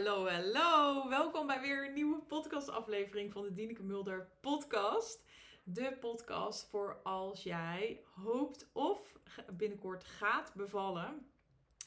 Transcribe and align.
Hallo, 0.00 0.28
hallo. 0.28 1.08
Welkom 1.08 1.46
bij 1.46 1.60
weer 1.60 1.86
een 1.86 1.94
nieuwe 1.94 2.18
podcastaflevering 2.18 3.32
van 3.32 3.42
de 3.42 3.52
Dieneke 3.52 3.82
Mulder 3.82 4.30
podcast. 4.40 5.24
De 5.62 5.96
podcast 6.00 6.68
voor 6.70 7.00
als 7.02 7.42
jij 7.42 8.04
hoopt 8.14 8.70
of 8.72 9.18
binnenkort 9.52 10.04
gaat 10.04 10.54
bevallen 10.54 11.26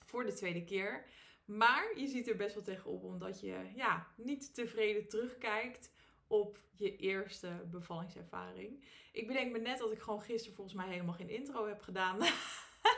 voor 0.05 0.25
de 0.25 0.33
tweede 0.33 0.63
keer. 0.63 1.05
Maar 1.45 1.99
je 1.99 2.07
ziet 2.07 2.27
er 2.27 2.35
best 2.35 2.53
wel 2.53 2.63
tegenop 2.63 3.03
omdat 3.03 3.39
je 3.39 3.71
ja, 3.75 4.07
niet 4.17 4.53
tevreden 4.53 5.07
terugkijkt 5.07 5.91
op 6.27 6.59
je 6.75 6.95
eerste 6.95 7.65
bevallingservaring. 7.71 8.87
Ik 9.11 9.27
bedenk 9.27 9.51
me 9.51 9.59
net 9.59 9.79
dat 9.79 9.91
ik 9.91 9.99
gewoon 9.99 10.21
gisteren 10.21 10.55
volgens 10.55 10.75
mij 10.75 10.87
helemaal 10.87 11.15
geen 11.15 11.29
intro 11.29 11.67
heb 11.67 11.81
gedaan 11.81 12.17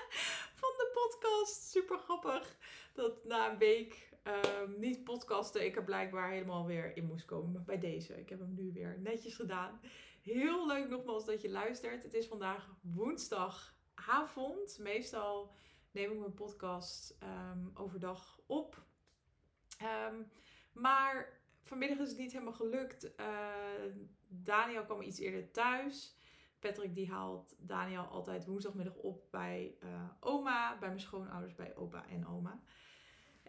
van 0.61 0.73
de 0.77 0.91
podcast. 0.93 1.69
Super 1.71 1.97
grappig 1.97 2.57
dat 2.93 3.25
na 3.25 3.51
een 3.51 3.57
week 3.57 4.13
um, 4.27 4.79
niet 4.79 5.03
podcasten 5.03 5.65
ik 5.65 5.75
er 5.75 5.83
blijkbaar 5.83 6.31
helemaal 6.31 6.65
weer 6.65 6.97
in 6.97 7.05
moest 7.05 7.25
komen 7.25 7.63
bij 7.65 7.79
deze. 7.79 8.19
Ik 8.19 8.29
heb 8.29 8.39
hem 8.39 8.53
nu 8.53 8.71
weer 8.73 8.99
netjes 8.99 9.35
gedaan. 9.35 9.79
Heel 10.21 10.67
leuk 10.67 10.89
nogmaals 10.89 11.25
dat 11.25 11.41
je 11.41 11.49
luistert. 11.49 12.03
Het 12.03 12.13
is 12.13 12.27
vandaag 12.27 12.75
woensdagavond. 12.81 14.77
Meestal 14.79 15.53
neem 15.91 16.11
ik 16.11 16.19
mijn 16.19 16.33
podcast 16.33 17.17
um, 17.23 17.71
overdag 17.73 18.39
op. 18.45 18.83
Um, 20.11 20.31
maar 20.73 21.39
vanmiddag 21.61 21.97
is 21.97 22.09
het 22.09 22.17
niet 22.17 22.31
helemaal 22.31 22.53
gelukt. 22.53 23.11
Uh, 23.19 23.25
Daniel 24.27 24.83
kwam 24.83 25.01
iets 25.01 25.19
eerder 25.19 25.51
thuis. 25.51 26.17
Patrick 26.59 26.95
die 26.95 27.11
haalt 27.11 27.55
Daniel 27.59 28.03
altijd 28.03 28.45
woensdagmiddag 28.45 28.95
op 28.95 29.23
bij 29.31 29.77
uh, 29.83 30.09
oma, 30.19 30.77
bij 30.79 30.87
mijn 30.87 30.99
schoonouders, 30.99 31.55
bij 31.55 31.75
opa 31.75 32.07
en 32.07 32.27
oma. 32.27 32.61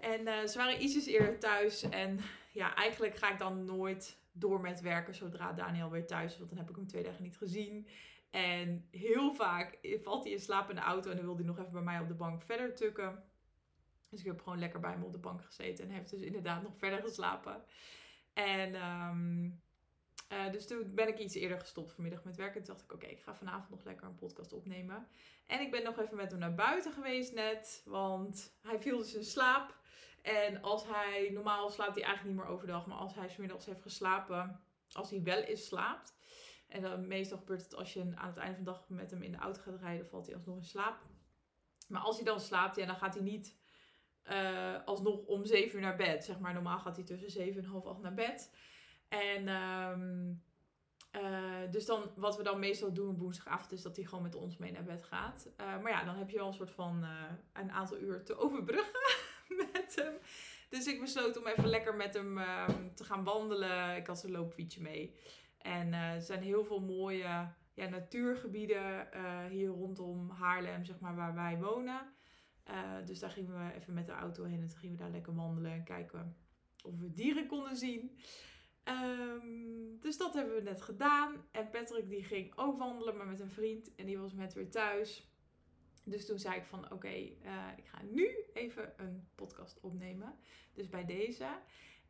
En 0.00 0.20
uh, 0.20 0.44
ze 0.44 0.58
waren 0.58 0.82
ietsjes 0.82 1.06
eerder 1.06 1.38
thuis. 1.38 1.82
En 1.82 2.20
ja, 2.52 2.74
eigenlijk 2.74 3.16
ga 3.16 3.32
ik 3.32 3.38
dan 3.38 3.64
nooit 3.64 4.18
door 4.32 4.60
met 4.60 4.80
werken 4.80 5.14
zodra 5.14 5.52
Daniel 5.52 5.90
weer 5.90 6.06
thuis 6.06 6.32
is. 6.32 6.38
Want 6.38 6.50
dan 6.50 6.58
heb 6.58 6.70
ik 6.70 6.76
hem 6.76 6.86
twee 6.86 7.02
dagen 7.02 7.22
niet 7.22 7.36
gezien. 7.36 7.88
En 8.30 8.88
heel 8.90 9.34
vaak 9.34 9.78
valt 10.02 10.24
hij 10.24 10.32
in 10.32 10.40
slaap 10.40 10.68
in 10.68 10.74
de 10.74 10.80
auto 10.80 11.10
en 11.10 11.16
dan 11.16 11.24
wil 11.24 11.36
hij 11.36 11.44
nog 11.44 11.58
even 11.58 11.72
bij 11.72 11.82
mij 11.82 12.00
op 12.00 12.08
de 12.08 12.14
bank 12.14 12.42
verder 12.42 12.74
tukken. 12.74 13.24
Dus 14.10 14.20
ik 14.20 14.26
heb 14.26 14.42
gewoon 14.42 14.58
lekker 14.58 14.80
bij 14.80 14.90
hem 14.90 15.02
op 15.02 15.12
de 15.12 15.18
bank 15.18 15.44
gezeten 15.44 15.84
en 15.84 15.90
heeft 15.90 16.10
dus 16.10 16.20
inderdaad 16.20 16.62
nog 16.62 16.76
verder 16.76 17.02
geslapen. 17.02 17.64
En 18.32 18.74
um, 18.74 19.60
uh, 20.28 20.52
dus 20.52 20.66
toen 20.66 20.94
ben 20.94 21.08
ik 21.08 21.18
iets 21.18 21.34
eerder 21.34 21.60
gestopt 21.60 21.92
vanmiddag 21.92 22.24
met 22.24 22.36
werken. 22.36 22.62
Toen 22.62 22.74
dacht 22.74 22.84
ik, 22.84 22.92
oké, 22.92 23.06
ik 23.06 23.20
ga 23.20 23.34
vanavond 23.34 23.70
nog 23.70 23.84
lekker 23.84 24.06
een 24.06 24.16
podcast 24.16 24.52
opnemen. 24.52 25.06
En 25.46 25.60
ik 25.60 25.70
ben 25.70 25.82
nog 25.82 25.98
even 25.98 26.16
met 26.16 26.30
hem 26.30 26.40
naar 26.40 26.54
buiten 26.54 26.92
geweest 26.92 27.34
net. 27.34 27.82
Want 27.84 28.56
hij 28.62 28.80
viel 28.80 28.98
dus 28.98 29.14
in 29.14 29.24
slaap. 29.24 29.76
En 30.22 30.62
als 30.62 30.86
hij, 30.86 31.30
normaal 31.32 31.70
slaapt 31.70 31.94
hij 31.94 32.04
eigenlijk 32.04 32.36
niet 32.36 32.44
meer 32.44 32.54
overdag. 32.54 32.86
Maar 32.86 32.98
als 32.98 33.14
hij 33.14 33.28
smiddags 33.28 33.66
heeft 33.66 33.82
geslapen, 33.82 34.60
als 34.92 35.10
hij 35.10 35.22
wel 35.22 35.40
eens 35.40 35.66
slaapt. 35.66 36.14
En 36.68 36.82
dan 36.82 37.06
meestal 37.06 37.38
gebeurt 37.38 37.62
het 37.62 37.74
als 37.74 37.92
je 37.92 38.12
aan 38.14 38.28
het 38.28 38.36
einde 38.36 38.54
van 38.54 38.64
de 38.64 38.70
dag 38.70 38.88
met 38.88 39.10
hem 39.10 39.22
in 39.22 39.32
de 39.32 39.38
auto 39.38 39.60
gaat 39.60 39.80
rijden, 39.80 40.06
valt 40.06 40.26
hij 40.26 40.34
alsnog 40.34 40.56
in 40.56 40.64
slaap. 40.64 40.98
Maar 41.88 42.00
als 42.00 42.16
hij 42.16 42.24
dan 42.24 42.40
slaapt, 42.40 42.76
ja, 42.76 42.86
dan 42.86 42.96
gaat 42.96 43.14
hij 43.14 43.22
niet 43.22 43.56
uh, 44.24 44.84
alsnog 44.84 45.24
om 45.24 45.44
7 45.44 45.76
uur 45.76 45.80
naar 45.80 45.96
bed. 45.96 46.24
Zeg 46.24 46.38
maar, 46.38 46.54
normaal 46.54 46.78
gaat 46.78 46.96
hij 46.96 47.04
tussen 47.04 47.30
7 47.30 47.62
en 47.62 47.68
half 47.68 47.86
8 47.86 48.00
naar 48.00 48.14
bed. 48.14 48.50
En 49.08 49.48
um, 49.48 50.42
dus 51.70 51.86
dan, 51.86 52.10
wat 52.16 52.36
we 52.36 52.42
dan 52.42 52.58
meestal 52.58 52.92
doen 52.92 53.08
op 53.08 53.18
woensdagavond, 53.18 53.72
is 53.72 53.82
dat 53.82 53.96
hij 53.96 54.04
gewoon 54.04 54.22
met 54.22 54.34
ons 54.34 54.56
mee 54.56 54.72
naar 54.72 54.84
bed 54.84 55.02
gaat. 55.02 55.48
Uh, 55.60 55.82
maar 55.82 55.90
ja, 55.90 56.04
dan 56.04 56.16
heb 56.16 56.30
je 56.30 56.36
wel 56.36 56.46
een 56.46 56.52
soort 56.52 56.70
van 56.70 57.02
uh, 57.02 57.22
een 57.52 57.72
aantal 57.72 57.98
uur 57.98 58.24
te 58.24 58.36
overbruggen 58.36 59.00
met 59.72 59.92
hem. 59.94 60.14
Dus 60.68 60.86
ik 60.86 61.00
besloot 61.00 61.38
om 61.38 61.46
even 61.46 61.68
lekker 61.68 61.94
met 61.94 62.14
hem 62.14 62.38
um, 62.38 62.94
te 62.94 63.04
gaan 63.04 63.24
wandelen. 63.24 63.96
Ik 63.96 64.06
had 64.06 64.18
zijn 64.18 64.32
loopfietsje 64.32 64.82
mee. 64.82 65.14
En 65.58 65.92
er 65.92 66.20
zijn 66.20 66.42
heel 66.42 66.64
veel 66.64 66.80
mooie 66.80 67.48
ja, 67.74 67.88
natuurgebieden 67.88 69.08
hier 69.50 69.68
rondom 69.68 70.30
Haarlem, 70.30 70.84
zeg 70.84 70.98
maar, 71.00 71.14
waar 71.14 71.34
wij 71.34 71.58
wonen. 71.58 72.00
dus 73.04 73.18
daar 73.18 73.30
gingen 73.30 73.52
we 73.52 73.74
even 73.74 73.94
met 73.94 74.06
de 74.06 74.12
auto 74.12 74.44
heen 74.44 74.60
en 74.60 74.68
toen 74.68 74.78
gingen 74.78 74.96
we 74.96 75.02
daar 75.02 75.12
lekker 75.12 75.34
wandelen 75.34 75.72
en 75.72 75.84
kijken 75.84 76.36
of 76.82 76.98
we 76.98 77.12
dieren 77.12 77.46
konden 77.46 77.76
zien. 77.76 78.18
Um, 78.88 79.98
dus 80.00 80.16
dat 80.16 80.34
hebben 80.34 80.54
we 80.54 80.60
net 80.60 80.82
gedaan. 80.82 81.46
En 81.50 81.70
Patrick 81.70 82.08
die 82.08 82.24
ging 82.24 82.52
ook 82.56 82.78
wandelen, 82.78 83.16
maar 83.16 83.26
met 83.26 83.40
een 83.40 83.50
vriend. 83.50 83.94
En 83.94 84.06
die 84.06 84.18
was 84.18 84.34
met 84.34 84.54
weer 84.54 84.70
thuis. 84.70 85.30
Dus 86.04 86.26
toen 86.26 86.38
zei 86.38 86.56
ik 86.56 86.64
van 86.64 86.92
oké, 86.92 87.14
uh, 87.14 87.68
ik 87.76 87.86
ga 87.86 88.02
nu 88.02 88.36
even 88.52 88.92
een 88.96 89.28
podcast 89.34 89.80
opnemen. 89.80 90.38
Dus 90.72 90.88
bij 90.88 91.04
deze. 91.04 91.48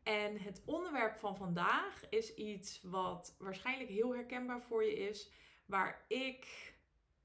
En 0.03 0.37
het 0.37 0.61
onderwerp 0.65 1.15
van 1.15 1.35
vandaag 1.35 2.09
is 2.09 2.33
iets 2.33 2.81
wat 2.81 3.35
waarschijnlijk 3.39 3.89
heel 3.89 4.15
herkenbaar 4.15 4.61
voor 4.61 4.83
je 4.83 4.95
is. 4.95 5.31
Waar 5.65 6.05
ik 6.07 6.73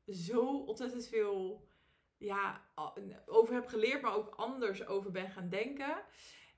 zo 0.07 0.59
ontzettend 0.59 1.07
veel 1.07 1.69
ja, 2.17 2.65
over 3.27 3.55
heb 3.55 3.67
geleerd, 3.67 4.03
maar 4.03 4.15
ook 4.15 4.35
anders 4.35 4.87
over 4.87 5.11
ben 5.11 5.31
gaan 5.31 5.49
denken. 5.49 6.05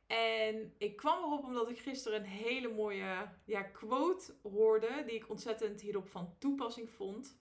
En 0.06 0.74
ik 0.78 0.96
kwam 0.96 1.22
erop 1.24 1.44
omdat 1.44 1.70
ik 1.70 1.78
gisteren 1.78 2.20
een 2.20 2.26
hele 2.26 2.68
mooie 2.68 3.28
ja, 3.44 3.62
quote 3.62 4.34
hoorde, 4.42 5.02
die 5.06 5.14
ik 5.14 5.30
ontzettend 5.30 5.80
hierop 5.80 6.08
van 6.08 6.34
toepassing 6.38 6.90
vond. 6.90 7.38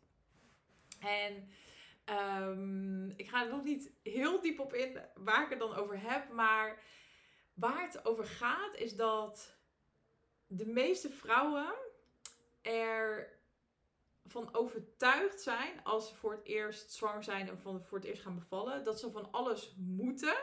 En 0.99 1.49
um, 2.49 3.13
ik 3.15 3.29
ga 3.29 3.43
er 3.43 3.49
nog 3.49 3.63
niet 3.63 3.91
heel 4.03 4.41
diep 4.41 4.59
op 4.59 4.73
in 4.73 5.01
waar 5.15 5.43
ik 5.43 5.49
het 5.49 5.59
dan 5.59 5.75
over 5.75 6.01
heb, 6.01 6.29
maar 6.29 6.81
waar 7.53 7.81
het 7.81 8.05
over 8.05 8.25
gaat 8.25 8.75
is 8.75 8.95
dat 8.95 9.57
de 10.47 10.65
meeste 10.65 11.09
vrouwen 11.09 11.73
er 12.61 13.31
van 14.25 14.53
overtuigd 14.53 15.41
zijn 15.41 15.83
als 15.83 16.07
ze 16.07 16.15
voor 16.15 16.31
het 16.31 16.43
eerst 16.43 16.93
zwanger 16.93 17.23
zijn 17.23 17.49
en 17.49 17.57
voor 17.57 17.97
het 17.97 18.03
eerst 18.03 18.21
gaan 18.21 18.39
bevallen, 18.39 18.83
dat 18.83 18.99
ze 18.99 19.11
van 19.11 19.31
alles 19.31 19.75
moeten. 19.77 20.37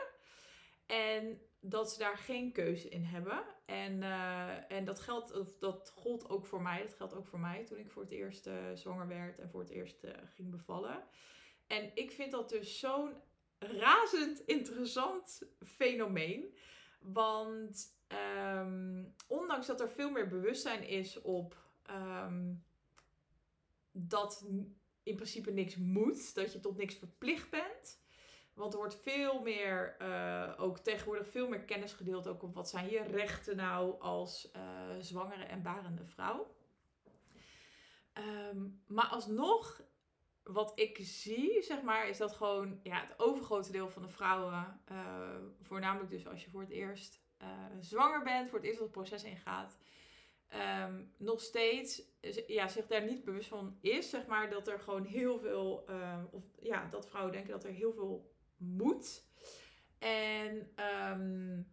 En 0.85 1.41
dat 1.61 1.91
ze 1.91 1.99
daar 1.99 2.17
geen 2.17 2.51
keuze 2.51 2.89
in 2.89 3.03
hebben. 3.03 3.43
En, 3.65 4.01
uh, 4.01 4.71
en 4.71 4.85
dat, 4.85 4.99
geldt, 4.99 5.37
of 5.37 5.57
dat 5.57 5.93
gold 5.95 6.29
ook 6.29 6.45
voor 6.45 6.61
mij. 6.61 6.81
Dat 6.81 6.93
geldt 6.93 7.13
ook 7.13 7.27
voor 7.27 7.39
mij 7.39 7.65
toen 7.65 7.77
ik 7.77 7.91
voor 7.91 8.01
het 8.01 8.11
eerst 8.11 8.47
uh, 8.47 8.53
zwanger 8.73 9.07
werd 9.07 9.39
en 9.39 9.49
voor 9.49 9.59
het 9.59 9.69
eerst 9.69 10.03
uh, 10.03 10.11
ging 10.35 10.49
bevallen. 10.49 11.03
En 11.67 11.91
ik 11.93 12.11
vind 12.11 12.31
dat 12.31 12.49
dus 12.49 12.79
zo'n 12.79 13.13
razend 13.59 14.39
interessant 14.39 15.41
fenomeen. 15.65 16.57
Want 16.99 17.99
um, 18.57 19.15
ondanks 19.27 19.67
dat 19.67 19.81
er 19.81 19.89
veel 19.89 20.11
meer 20.11 20.27
bewustzijn 20.27 20.87
is 20.87 21.21
op 21.21 21.57
um, 21.89 22.63
dat 23.91 24.45
in 25.03 25.15
principe 25.15 25.51
niks 25.51 25.75
moet, 25.77 26.35
dat 26.35 26.53
je 26.53 26.59
tot 26.59 26.77
niks 26.77 26.95
verplicht 26.95 27.49
bent 27.49 28.00
want 28.61 28.73
er 28.73 28.79
wordt 28.79 29.01
veel 29.01 29.41
meer, 29.41 29.95
uh, 30.01 30.53
ook 30.57 30.77
tegenwoordig 30.77 31.27
veel 31.27 31.47
meer 31.47 31.59
kennis 31.59 31.93
gedeeld 31.93 32.27
ook 32.27 32.43
op 32.43 32.55
wat 32.55 32.69
zijn 32.69 32.89
je 32.89 33.03
rechten 33.03 33.55
nou 33.55 33.99
als 33.99 34.51
uh, 34.55 34.61
zwangere 34.99 35.43
en 35.43 35.61
barende 35.61 36.05
vrouw. 36.05 36.55
Um, 38.51 38.81
maar 38.87 39.05
alsnog, 39.05 39.81
wat 40.43 40.71
ik 40.75 40.97
zie, 41.01 41.61
zeg 41.61 41.81
maar, 41.81 42.09
is 42.09 42.17
dat 42.17 42.33
gewoon 42.33 42.79
ja, 42.83 43.01
het 43.01 43.19
overgrote 43.19 43.71
deel 43.71 43.89
van 43.89 44.01
de 44.01 44.07
vrouwen, 44.07 44.81
uh, 44.91 45.35
voornamelijk 45.61 46.09
dus 46.09 46.27
als 46.27 46.43
je 46.43 46.49
voor 46.49 46.61
het 46.61 46.69
eerst 46.69 47.19
zwanger 47.79 48.23
bent, 48.23 48.49
voor 48.49 48.59
het 48.59 48.67
eerst 48.67 48.79
het 48.79 48.91
proces 48.91 49.23
ingaat, 49.23 49.77
um, 50.85 51.13
nog 51.17 51.41
steeds 51.41 52.01
ja, 52.47 52.67
zich 52.67 52.87
daar 52.87 53.03
niet 53.05 53.23
bewust 53.23 53.47
van 53.47 53.77
is, 53.79 54.09
zeg 54.09 54.25
maar, 54.25 54.49
dat 54.49 54.67
er 54.67 54.79
gewoon 54.79 55.05
heel 55.05 55.39
veel, 55.39 55.85
of 56.31 56.43
ja, 56.59 56.87
dat 56.89 57.07
vrouwen 57.09 57.33
denken 57.33 57.51
dat 57.51 57.63
er 57.63 57.71
heel 57.71 57.93
veel 57.93 58.30
moet. 58.61 59.25
En, 59.99 60.69
um, 61.09 61.67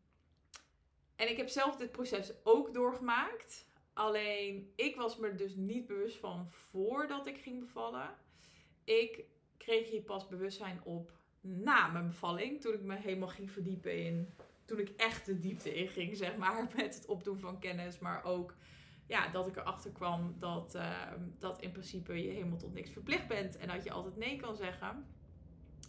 en 1.16 1.30
ik 1.30 1.36
heb 1.36 1.48
zelf 1.48 1.76
dit 1.76 1.92
proces 1.92 2.32
ook 2.44 2.74
doorgemaakt. 2.74 3.66
Alleen 3.92 4.72
ik 4.76 4.96
was 4.96 5.16
me 5.16 5.26
er 5.26 5.36
dus 5.36 5.54
niet 5.54 5.86
bewust 5.86 6.16
van 6.16 6.48
voordat 6.48 7.26
ik 7.26 7.38
ging 7.38 7.60
bevallen. 7.60 8.10
Ik 8.84 9.24
kreeg 9.56 9.90
hier 9.90 10.02
pas 10.02 10.28
bewustzijn 10.28 10.80
op 10.84 11.12
na 11.40 11.88
mijn 11.88 12.06
bevalling. 12.06 12.60
Toen 12.60 12.74
ik 12.74 12.82
me 12.82 12.96
helemaal 12.96 13.28
ging 13.28 13.50
verdiepen 13.50 14.04
in. 14.04 14.34
Toen 14.64 14.78
ik 14.78 14.88
echt 14.88 15.26
de 15.26 15.38
diepte 15.38 15.74
in 15.74 15.88
ging, 15.88 16.16
zeg 16.16 16.36
maar. 16.36 16.68
Met 16.76 16.94
het 16.94 17.06
opdoen 17.06 17.38
van 17.38 17.58
kennis. 17.58 17.98
Maar 17.98 18.24
ook 18.24 18.54
ja, 19.06 19.28
dat 19.28 19.46
ik 19.46 19.56
erachter 19.56 19.90
kwam 19.90 20.36
dat, 20.38 20.74
uh, 20.74 21.12
dat 21.38 21.60
in 21.60 21.72
principe 21.72 22.22
je 22.22 22.30
helemaal 22.30 22.58
tot 22.58 22.74
niks 22.74 22.90
verplicht 22.90 23.28
bent. 23.28 23.56
En 23.56 23.68
dat 23.68 23.84
je 23.84 23.92
altijd 23.92 24.16
nee 24.16 24.36
kan 24.36 24.56
zeggen. 24.56 25.06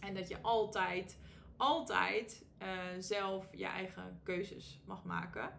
En 0.00 0.14
dat 0.14 0.28
je 0.28 0.40
altijd, 0.40 1.18
altijd 1.56 2.44
uh, 2.62 2.68
zelf 2.98 3.56
je 3.56 3.66
eigen 3.66 4.20
keuzes 4.22 4.80
mag 4.84 5.04
maken. 5.04 5.50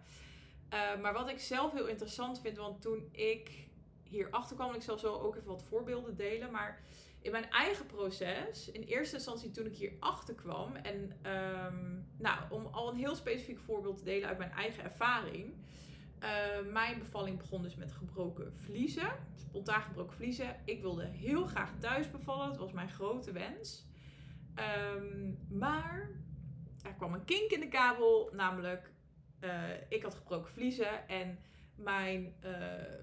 Uh, 0.74 1.02
maar 1.02 1.14
wat 1.14 1.30
ik 1.30 1.40
zelf 1.40 1.72
heel 1.72 1.88
interessant 1.88 2.40
vind, 2.40 2.58
want 2.58 2.82
toen 2.82 3.10
ik 3.12 3.70
hierachter 4.04 4.56
kwam, 4.56 4.74
ik 4.74 4.82
zal 4.82 4.98
zo 4.98 5.14
ook 5.14 5.36
even 5.36 5.48
wat 5.48 5.64
voorbeelden 5.64 6.16
delen, 6.16 6.52
maar 6.52 6.82
in 7.22 7.32
mijn 7.32 7.50
eigen 7.50 7.86
proces, 7.86 8.72
in 8.72 8.82
eerste 8.82 9.16
instantie 9.16 9.52
toen 9.52 9.66
ik 9.66 9.76
hier 9.76 9.94
achter 10.00 10.36
kwam, 10.36 10.76
en 10.76 11.18
ehm, 11.22 12.00
nou, 12.18 12.40
om 12.50 12.66
al 12.66 12.90
een 12.90 12.96
heel 12.96 13.16
specifiek 13.16 13.60
voorbeeld 13.60 13.98
te 13.98 14.04
delen 14.04 14.28
uit 14.28 14.38
mijn 14.38 14.52
eigen 14.52 14.84
ervaring. 14.84 15.54
Uh, 16.24 16.72
mijn 16.72 17.00
bevalling 17.00 17.38
begon 17.38 17.62
dus 17.62 17.76
met 17.76 17.92
gebroken 17.92 18.54
vliezen, 18.56 19.12
spontaan 19.36 19.82
gebroken 19.82 20.16
vliezen. 20.16 20.56
Ik 20.66 20.82
wilde 20.82 21.06
heel 21.06 21.46
graag 21.46 21.72
thuis 21.80 22.12
bevallen, 22.12 22.50
dat 22.50 22.58
was 22.58 22.72
mijn 22.72 22.90
grote 22.90 23.32
wens. 23.32 23.86
Um, 24.56 25.38
maar 25.50 26.10
er 26.84 26.94
kwam 26.94 27.14
een 27.14 27.26
kink 27.26 27.52
in 27.52 27.60
de 27.60 27.68
kabel, 27.68 28.30
namelijk 28.34 28.92
uh, 29.40 29.70
ik 29.90 30.04
had 30.04 30.16
gebroken 30.16 30.52
vliezen 30.52 31.08
en 31.08 31.40
mijn 31.76 32.36
uh, 32.46 32.52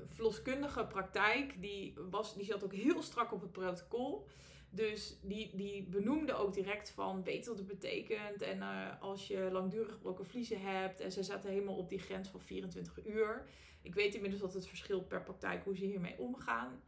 verloskundige 0.07 0.87
praktijk, 0.87 1.61
die, 1.61 1.95
was, 2.11 2.35
die 2.35 2.45
zat 2.45 2.65
ook 2.65 2.75
heel 2.75 3.03
strak 3.03 3.33
op 3.33 3.41
het 3.41 3.53
protocol. 3.53 4.27
Dus 4.71 5.19
die, 5.23 5.57
die 5.57 5.83
benoemde 5.83 6.35
ook 6.35 6.55
direct 6.55 6.91
van, 6.91 7.25
weet 7.25 7.47
wat 7.47 7.59
het 7.59 7.67
betekent. 7.67 8.43
En 8.43 8.59
uh, 8.59 9.01
als 9.01 9.27
je 9.27 9.49
langdurig 9.53 9.93
gebroken 9.93 10.27
vliezen 10.27 10.61
hebt. 10.61 11.01
En 11.01 11.13
ze 11.13 11.23
zaten 11.23 11.51
helemaal 11.51 11.77
op 11.77 11.89
die 11.89 11.99
grens 11.99 12.29
van 12.29 12.41
24 12.41 13.07
uur. 13.07 13.47
Ik 13.83 13.95
weet 13.95 14.15
inmiddels 14.15 14.43
dat 14.43 14.55
het 14.55 14.69
verschilt 14.69 15.09
per 15.09 15.23
praktijk 15.23 15.65
hoe 15.65 15.77
ze 15.77 15.85
hiermee 15.85 16.19
omgaan. 16.19 16.83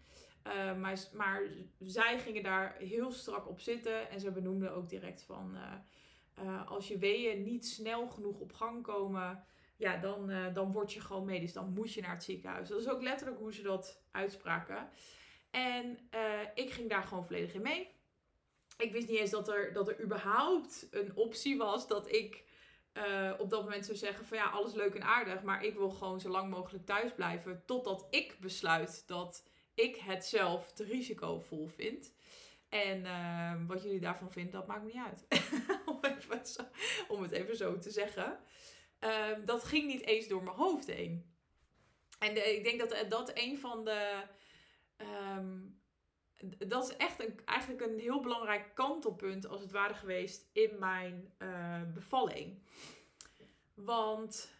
Uh, 0.47 0.77
maar, 0.77 1.09
maar 1.13 1.43
zij 1.79 2.19
gingen 2.19 2.43
daar 2.43 2.77
heel 2.79 3.11
strak 3.11 3.49
op 3.49 3.61
zitten. 3.61 4.11
En 4.11 4.21
ze 4.21 4.33
benoemden 4.33 4.73
ook 4.73 4.89
direct 4.89 5.23
van, 5.23 5.57
als 6.67 6.89
je 6.89 6.99
weeën 6.99 7.43
niet 7.43 7.67
snel 7.67 8.09
genoeg 8.09 8.41
op 8.41 8.53
gang 8.53 8.83
komen 8.83 9.45
ja, 9.77 9.97
dan, 9.97 10.33
dan 10.53 10.73
word 10.73 10.93
je 10.93 11.01
gewoon 11.01 11.25
medisch. 11.25 11.53
Dan 11.53 11.73
moet 11.73 11.93
je 11.93 12.01
naar 12.01 12.15
het 12.15 12.25
ziekenhuis. 12.25 12.69
Dat 12.69 12.81
is 12.81 12.89
ook 12.89 13.03
letterlijk 13.03 13.39
hoe 13.39 13.53
ze 13.53 13.63
dat 13.63 14.03
uitspraken. 14.11 14.89
En 15.51 15.99
ik 16.55 16.71
ging 16.71 16.89
daar 16.89 17.03
gewoon 17.03 17.25
volledig 17.25 17.55
in 17.55 17.63
mee. 17.63 17.89
Ik 18.79 18.93
wist 18.93 19.09
niet 19.09 19.19
eens 19.19 19.31
dat 19.31 19.49
er, 19.49 19.73
dat 19.73 19.89
er 19.89 20.03
überhaupt 20.03 20.89
een 20.91 21.17
optie 21.17 21.57
was 21.57 21.89
dat 21.89 22.13
ik 22.13 22.45
op 23.39 23.51
dat 23.51 23.63
moment 23.63 23.85
zou 23.85 23.97
zeggen 23.97 24.27
van 24.27 24.37
ja, 24.37 24.51
alles 24.51 24.75
leuk 24.75 24.95
en 24.95 25.03
aardig, 25.03 25.43
maar 25.43 25.65
ik 25.65 25.75
wil 25.75 25.91
gewoon 25.91 26.21
zo 26.21 26.29
lang 26.29 26.51
mogelijk 26.51 26.87
thuis 26.87 27.15
blijven 27.15 27.63
totdat 27.67 28.07
ik 28.11 28.37
besluit 28.41 29.03
dat 29.07 29.50
ik 29.75 29.97
het 29.97 30.27
zelf 30.27 30.73
te 30.73 30.85
risicovol 30.85 31.67
vind. 31.67 32.15
En 32.69 33.07
wat 33.67 33.83
jullie 33.83 34.01
daarvan 34.01 34.33
vinden, 34.33 34.53
dat 34.53 34.67
maakt 34.67 34.83
me 34.83 34.93
niet 34.93 35.05
uit. 35.07 35.27
om, 35.91 35.99
even 36.03 36.47
zo, 36.47 36.63
om 37.09 37.23
het 37.23 37.31
even 37.31 37.57
zo 37.57 37.79
te 37.79 37.91
zeggen. 37.91 38.39
Um, 39.01 39.45
dat 39.45 39.65
ging 39.65 39.87
niet 39.87 40.07
eens 40.07 40.29
door 40.29 40.43
mijn 40.43 40.57
hoofd 40.57 40.87
heen. 40.87 41.35
En 42.19 42.55
ik 42.57 42.65
denk 42.65 42.79
dat 42.79 43.11
dat 43.11 43.31
een 43.35 43.59
van 43.59 43.85
de. 43.85 44.23
Um, 45.37 45.81
dat 46.59 46.91
is 46.91 46.97
echt 46.97 47.21
een, 47.21 47.41
eigenlijk 47.45 47.81
een 47.81 47.99
heel 47.99 48.21
belangrijk 48.21 48.75
kantelpunt, 48.75 49.47
als 49.47 49.61
het 49.61 49.71
ware 49.71 49.95
geweest, 49.95 50.51
in 50.53 50.79
mijn 50.79 51.35
uh, 51.39 51.83
bevalling. 51.95 52.63
Want 53.75 54.55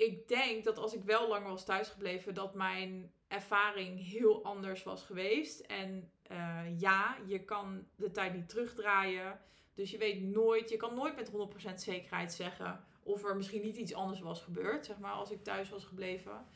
ik 0.00 0.28
denk 0.28 0.64
dat 0.64 0.78
als 0.78 0.94
ik 0.94 1.02
wel 1.02 1.28
langer 1.28 1.48
was 1.48 1.64
thuisgebleven, 1.64 2.34
dat 2.34 2.54
mijn 2.54 3.12
ervaring 3.28 4.06
heel 4.10 4.44
anders 4.44 4.82
was 4.82 5.02
geweest. 5.02 5.60
En 5.60 6.10
uh, 6.30 6.80
ja, 6.80 7.16
je 7.26 7.44
kan 7.44 7.86
de 7.96 8.10
tijd 8.10 8.34
niet 8.34 8.48
terugdraaien. 8.48 9.40
Dus 9.74 9.90
je 9.90 9.98
weet 9.98 10.22
nooit, 10.22 10.70
je 10.70 10.76
kan 10.76 10.94
nooit 10.94 11.16
met 11.16 11.30
100% 11.70 11.74
zekerheid 11.74 12.32
zeggen 12.32 12.84
of 13.02 13.24
er 13.24 13.36
misschien 13.36 13.62
niet 13.62 13.76
iets 13.76 13.94
anders 13.94 14.20
was 14.20 14.42
gebeurd, 14.42 14.86
zeg 14.86 14.98
maar, 14.98 15.12
als 15.12 15.30
ik 15.30 15.44
thuis 15.44 15.68
was 15.68 15.84
gebleven. 15.84 16.46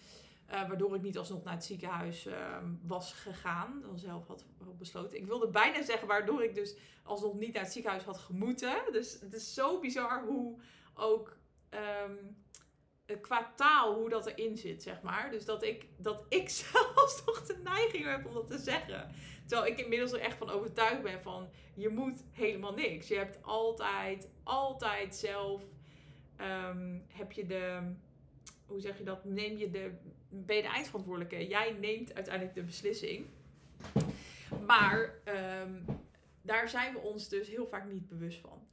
Uh, 0.50 0.68
waardoor 0.68 0.94
ik 0.94 1.02
niet 1.02 1.18
alsnog 1.18 1.44
naar 1.44 1.54
het 1.54 1.64
ziekenhuis 1.64 2.26
uh, 2.26 2.58
was 2.82 3.12
gegaan. 3.12 3.80
Dan 3.80 3.98
zelf 3.98 4.26
had, 4.26 4.44
besloten. 4.78 5.18
Ik 5.18 5.26
wilde 5.26 5.48
bijna 5.48 5.82
zeggen 5.82 6.08
waardoor 6.08 6.44
ik 6.44 6.54
dus 6.54 6.76
alsnog 7.02 7.34
niet 7.34 7.52
naar 7.52 7.62
het 7.62 7.72
ziekenhuis 7.72 8.04
had 8.04 8.18
gemoeten. 8.18 8.74
Dus 8.92 9.20
het 9.20 9.34
is 9.34 9.54
zo 9.54 9.80
bizar 9.80 10.24
hoe 10.24 10.60
ook 10.94 11.36
um, 11.70 12.36
qua 13.20 13.52
taal 13.56 13.94
hoe 13.94 14.08
dat 14.08 14.26
erin 14.26 14.56
zit, 14.56 14.82
zeg 14.82 15.02
maar. 15.02 15.30
Dus 15.30 15.44
dat 15.44 15.62
ik, 15.62 15.86
dat 15.96 16.24
ik 16.28 16.48
zelfs 16.72 17.24
toch 17.24 17.46
de 17.46 17.56
neiging 17.64 18.04
heb 18.04 18.26
om 18.26 18.34
dat 18.34 18.46
te 18.46 18.58
zeggen. 18.58 19.10
Terwijl 19.46 19.72
ik 19.72 19.80
inmiddels 19.80 20.12
er 20.12 20.20
echt 20.20 20.36
van 20.36 20.50
overtuigd 20.50 21.02
ben 21.02 21.22
van 21.22 21.48
je 21.74 21.88
moet 21.88 22.24
helemaal 22.30 22.74
niks. 22.74 23.08
Je 23.08 23.16
hebt 23.16 23.42
altijd, 23.42 24.28
altijd 24.42 25.16
zelf 25.16 25.62
um, 26.40 27.04
heb 27.08 27.32
je 27.32 27.46
de, 27.46 27.92
hoe 28.66 28.80
zeg 28.80 28.98
je 28.98 29.04
dat? 29.04 29.24
Neem 29.24 29.56
je 29.56 29.70
de, 29.70 29.92
ben 30.28 30.56
je 30.56 30.62
de 30.62 30.68
eindverantwoordelijke. 30.68 31.48
Jij 31.48 31.76
neemt 31.80 32.14
uiteindelijk 32.14 32.54
de 32.54 32.62
beslissing. 32.62 33.26
Maar 34.66 35.14
um, 35.62 35.84
daar 36.42 36.68
zijn 36.68 36.92
we 36.92 36.98
ons 36.98 37.28
dus 37.28 37.48
heel 37.48 37.66
vaak 37.66 37.92
niet 37.92 38.08
bewust 38.08 38.40
van. 38.40 38.68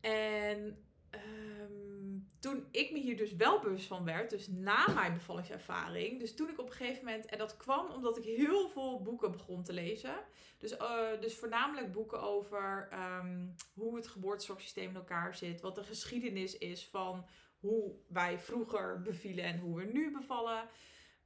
En 0.00 0.78
um, 1.10 1.95
toen 2.40 2.66
ik 2.70 2.92
me 2.92 2.98
hier 2.98 3.16
dus 3.16 3.34
wel 3.34 3.60
bewust 3.60 3.86
van 3.86 4.04
werd, 4.04 4.30
dus 4.30 4.48
na 4.48 4.88
mijn 4.94 5.12
bevallingservaring, 5.14 6.20
dus 6.20 6.34
toen 6.34 6.48
ik 6.48 6.60
op 6.60 6.66
een 6.66 6.72
gegeven 6.72 7.04
moment, 7.04 7.26
en 7.26 7.38
dat 7.38 7.56
kwam 7.56 7.90
omdat 7.90 8.16
ik 8.16 8.24
heel 8.24 8.68
veel 8.68 9.02
boeken 9.02 9.32
begon 9.32 9.62
te 9.62 9.72
lezen. 9.72 10.14
Dus, 10.58 10.72
uh, 10.72 11.20
dus 11.20 11.36
voornamelijk 11.36 11.92
boeken 11.92 12.22
over 12.22 12.88
um, 12.92 13.54
hoe 13.74 13.96
het 13.96 14.06
geboortezorgsysteem 14.06 14.88
in 14.88 14.96
elkaar 14.96 15.34
zit, 15.34 15.60
wat 15.60 15.74
de 15.74 15.84
geschiedenis 15.84 16.58
is 16.58 16.88
van 16.88 17.26
hoe 17.58 17.94
wij 18.08 18.38
vroeger 18.38 19.02
bevielen 19.02 19.44
en 19.44 19.58
hoe 19.58 19.76
we 19.76 19.84
nu 19.84 20.12
bevallen. 20.12 20.68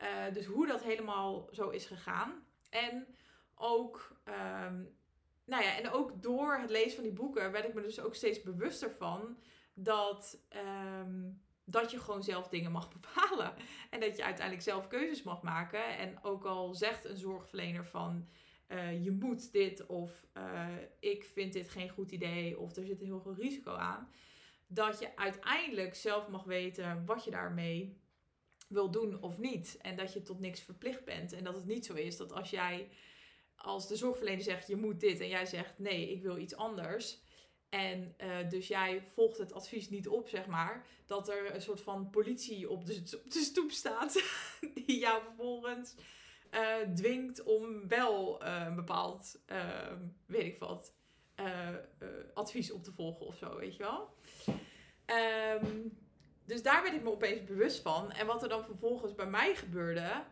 Uh, 0.02 0.34
dus 0.34 0.46
hoe 0.46 0.66
dat 0.66 0.82
helemaal 0.82 1.48
zo 1.52 1.68
is 1.68 1.86
gegaan. 1.86 2.44
En 2.70 3.06
ook 3.54 4.16
um, 4.24 4.98
nou 5.50 5.62
ja, 5.62 5.76
en 5.76 5.90
ook 5.90 6.22
door 6.22 6.58
het 6.58 6.70
lezen 6.70 6.94
van 6.94 7.02
die 7.02 7.12
boeken 7.12 7.52
werd 7.52 7.64
ik 7.64 7.74
me 7.74 7.82
dus 7.82 8.00
ook 8.00 8.14
steeds 8.14 8.42
bewuster 8.42 8.90
van 8.90 9.38
dat, 9.82 10.38
um, 11.04 11.42
dat 11.64 11.90
je 11.90 12.00
gewoon 12.00 12.22
zelf 12.22 12.48
dingen 12.48 12.72
mag 12.72 12.92
bepalen. 13.00 13.54
En 13.90 14.00
dat 14.00 14.16
je 14.16 14.24
uiteindelijk 14.24 14.66
zelf 14.66 14.88
keuzes 14.88 15.22
mag 15.22 15.42
maken. 15.42 15.98
En 15.98 16.18
ook 16.22 16.44
al 16.44 16.74
zegt 16.74 17.04
een 17.04 17.16
zorgverlener 17.16 17.86
van 17.86 18.28
uh, 18.68 19.04
je 19.04 19.10
moet 19.10 19.52
dit 19.52 19.86
of 19.86 20.26
uh, 20.36 20.68
ik 21.00 21.24
vind 21.24 21.52
dit 21.52 21.70
geen 21.70 21.88
goed 21.88 22.10
idee 22.10 22.58
of 22.58 22.76
er 22.76 22.84
zit 22.84 23.00
een 23.00 23.06
heel 23.06 23.20
groot 23.20 23.38
risico 23.38 23.74
aan. 23.74 24.08
Dat 24.66 24.98
je 24.98 25.16
uiteindelijk 25.16 25.94
zelf 25.94 26.28
mag 26.28 26.44
weten 26.44 27.04
wat 27.06 27.24
je 27.24 27.30
daarmee 27.30 28.00
wil 28.68 28.90
doen 28.90 29.22
of 29.22 29.38
niet. 29.38 29.78
En 29.80 29.96
dat 29.96 30.12
je 30.12 30.22
tot 30.22 30.40
niks 30.40 30.60
verplicht 30.60 31.04
bent. 31.04 31.32
En 31.32 31.44
dat 31.44 31.54
het 31.54 31.66
niet 31.66 31.86
zo 31.86 31.94
is 31.94 32.16
dat 32.16 32.32
als 32.32 32.50
jij 32.50 32.88
als 33.54 33.88
de 33.88 33.96
zorgverlener 33.96 34.42
zegt 34.42 34.66
je 34.66 34.76
moet 34.76 35.00
dit 35.00 35.20
en 35.20 35.28
jij 35.28 35.46
zegt 35.46 35.78
nee, 35.78 36.10
ik 36.10 36.22
wil 36.22 36.38
iets 36.38 36.56
anders 36.56 37.20
en 37.70 38.14
uh, 38.18 38.48
dus 38.48 38.68
jij 38.68 39.02
volgt 39.12 39.38
het 39.38 39.52
advies 39.52 39.88
niet 39.88 40.08
op, 40.08 40.28
zeg 40.28 40.46
maar. 40.46 40.86
Dat 41.06 41.28
er 41.28 41.54
een 41.54 41.62
soort 41.62 41.80
van 41.80 42.10
politie 42.10 42.70
op 42.70 42.86
de, 42.86 43.02
stoep 43.28 43.70
staat. 43.70 44.22
die 44.86 44.98
jou 44.98 45.22
vervolgens 45.22 45.94
uh, 46.54 46.94
dwingt 46.94 47.42
om 47.42 47.88
wel 47.88 48.44
uh, 48.44 48.64
een 48.66 48.74
bepaald, 48.74 49.38
ehm, 49.46 49.98
weet 50.26 50.44
ik 50.44 50.58
wat, 50.58 50.94
advies 52.34 52.72
op 52.72 52.84
te 52.84 52.92
volgen 52.92 53.26
of 53.26 53.36
zo, 53.36 53.56
weet 53.56 53.76
je 53.76 53.82
wel. 53.82 54.14
Um, 55.62 55.98
dus 56.44 56.62
daar 56.62 56.82
werd 56.82 56.94
ik 56.94 57.02
me 57.02 57.10
opeens 57.10 57.44
bewust 57.44 57.82
van. 57.82 58.12
En 58.12 58.26
wat 58.26 58.42
er 58.42 58.48
dan 58.48 58.64
vervolgens 58.64 59.14
bij 59.14 59.26
mij 59.26 59.54
gebeurde, 59.54 60.22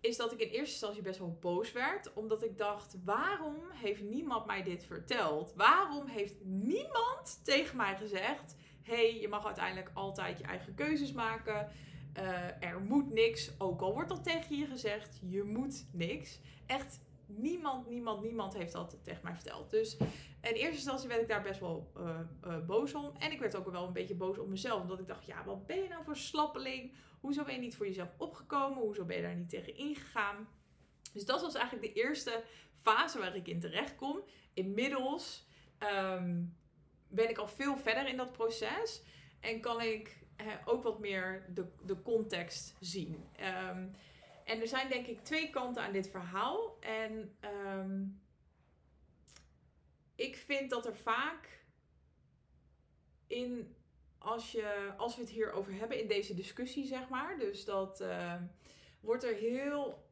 is 0.00 0.16
dat 0.16 0.32
ik 0.32 0.40
in 0.40 0.48
eerste 0.48 0.72
instantie 0.72 1.02
best 1.02 1.18
wel 1.18 1.38
boos 1.40 1.72
werd. 1.72 2.12
Omdat 2.12 2.42
ik 2.42 2.58
dacht, 2.58 2.96
waarom 3.04 3.56
heeft 3.70 4.02
niemand 4.02 4.46
mij 4.46 4.62
dit 4.62 4.84
verteld? 4.84 5.52
Waarom 5.56 6.06
heeft 6.06 6.44
niemand 6.44 7.44
tegen 7.44 7.76
mij 7.76 7.96
gezegd... 7.96 8.56
hey, 8.82 9.20
je 9.20 9.28
mag 9.28 9.46
uiteindelijk 9.46 9.90
altijd 9.94 10.38
je 10.38 10.44
eigen 10.44 10.74
keuzes 10.74 11.12
maken. 11.12 11.70
Uh, 12.18 12.62
er 12.62 12.80
moet 12.80 13.12
niks. 13.12 13.50
Ook 13.58 13.80
al 13.80 13.92
wordt 13.92 14.08
dat 14.08 14.24
tegen 14.24 14.56
je 14.56 14.66
gezegd, 14.66 15.20
je 15.28 15.42
moet 15.42 15.86
niks. 15.92 16.40
Echt 16.66 17.00
niemand, 17.26 17.88
niemand, 17.88 18.22
niemand 18.22 18.54
heeft 18.54 18.72
dat 18.72 18.98
tegen 19.02 19.20
mij 19.22 19.34
verteld. 19.34 19.70
Dus 19.70 19.96
in 20.40 20.52
eerste 20.52 20.74
instantie 20.74 21.08
werd 21.08 21.20
ik 21.20 21.28
daar 21.28 21.42
best 21.42 21.60
wel 21.60 21.92
uh, 21.96 22.18
uh, 22.46 22.66
boos 22.66 22.94
om. 22.94 23.12
En 23.18 23.32
ik 23.32 23.40
werd 23.40 23.56
ook 23.56 23.70
wel 23.70 23.86
een 23.86 23.92
beetje 23.92 24.14
boos 24.14 24.38
op 24.38 24.48
mezelf. 24.48 24.80
Omdat 24.82 24.98
ik 24.98 25.06
dacht, 25.06 25.26
ja, 25.26 25.44
wat 25.44 25.66
ben 25.66 25.82
je 25.82 25.88
nou 25.88 26.04
voor 26.04 26.16
slappeling? 26.16 26.92
Hoezo 27.20 27.44
ben 27.44 27.54
je 27.54 27.60
niet 27.60 27.76
voor 27.76 27.86
jezelf 27.86 28.14
opgekomen? 28.16 28.82
Hoezo 28.82 29.04
ben 29.04 29.16
je 29.16 29.22
daar 29.22 29.36
niet 29.36 29.48
tegen 29.48 29.76
ingegaan? 29.76 30.48
Dus 31.12 31.24
dat 31.24 31.40
was 31.40 31.54
eigenlijk 31.54 31.94
de 31.94 32.00
eerste 32.00 32.44
fase 32.82 33.18
waar 33.18 33.36
ik 33.36 33.48
in 33.48 33.60
terecht 33.60 33.96
kom. 33.96 34.22
Inmiddels 34.54 35.46
um, 35.78 36.56
ben 37.08 37.28
ik 37.28 37.38
al 37.38 37.48
veel 37.48 37.76
verder 37.76 38.08
in 38.08 38.16
dat 38.16 38.32
proces. 38.32 39.02
En 39.40 39.60
kan 39.60 39.80
ik 39.80 40.26
ook 40.64 40.82
wat 40.82 40.98
meer 40.98 41.46
de, 41.54 41.66
de 41.82 42.02
context 42.02 42.76
zien. 42.80 43.24
Um, 43.40 43.90
en 44.44 44.60
er 44.60 44.68
zijn 44.68 44.88
denk 44.88 45.06
ik 45.06 45.24
twee 45.24 45.50
kanten 45.50 45.82
aan 45.82 45.92
dit 45.92 46.10
verhaal. 46.10 46.76
En 46.80 47.36
um, 47.64 48.20
ik 50.14 50.36
vind 50.36 50.70
dat 50.70 50.86
er 50.86 50.96
vaak 50.96 51.62
in, 53.26 53.76
als, 54.18 54.52
je, 54.52 54.92
als 54.96 55.14
we 55.16 55.20
het 55.20 55.30
hierover 55.30 55.72
hebben, 55.72 56.00
in 56.00 56.08
deze 56.08 56.34
discussie 56.34 56.86
zeg 56.86 57.08
maar. 57.08 57.38
Dus 57.38 57.64
dat 57.64 58.00
uh, 58.00 58.34
wordt 59.00 59.24
er 59.24 59.34
heel 59.34 60.06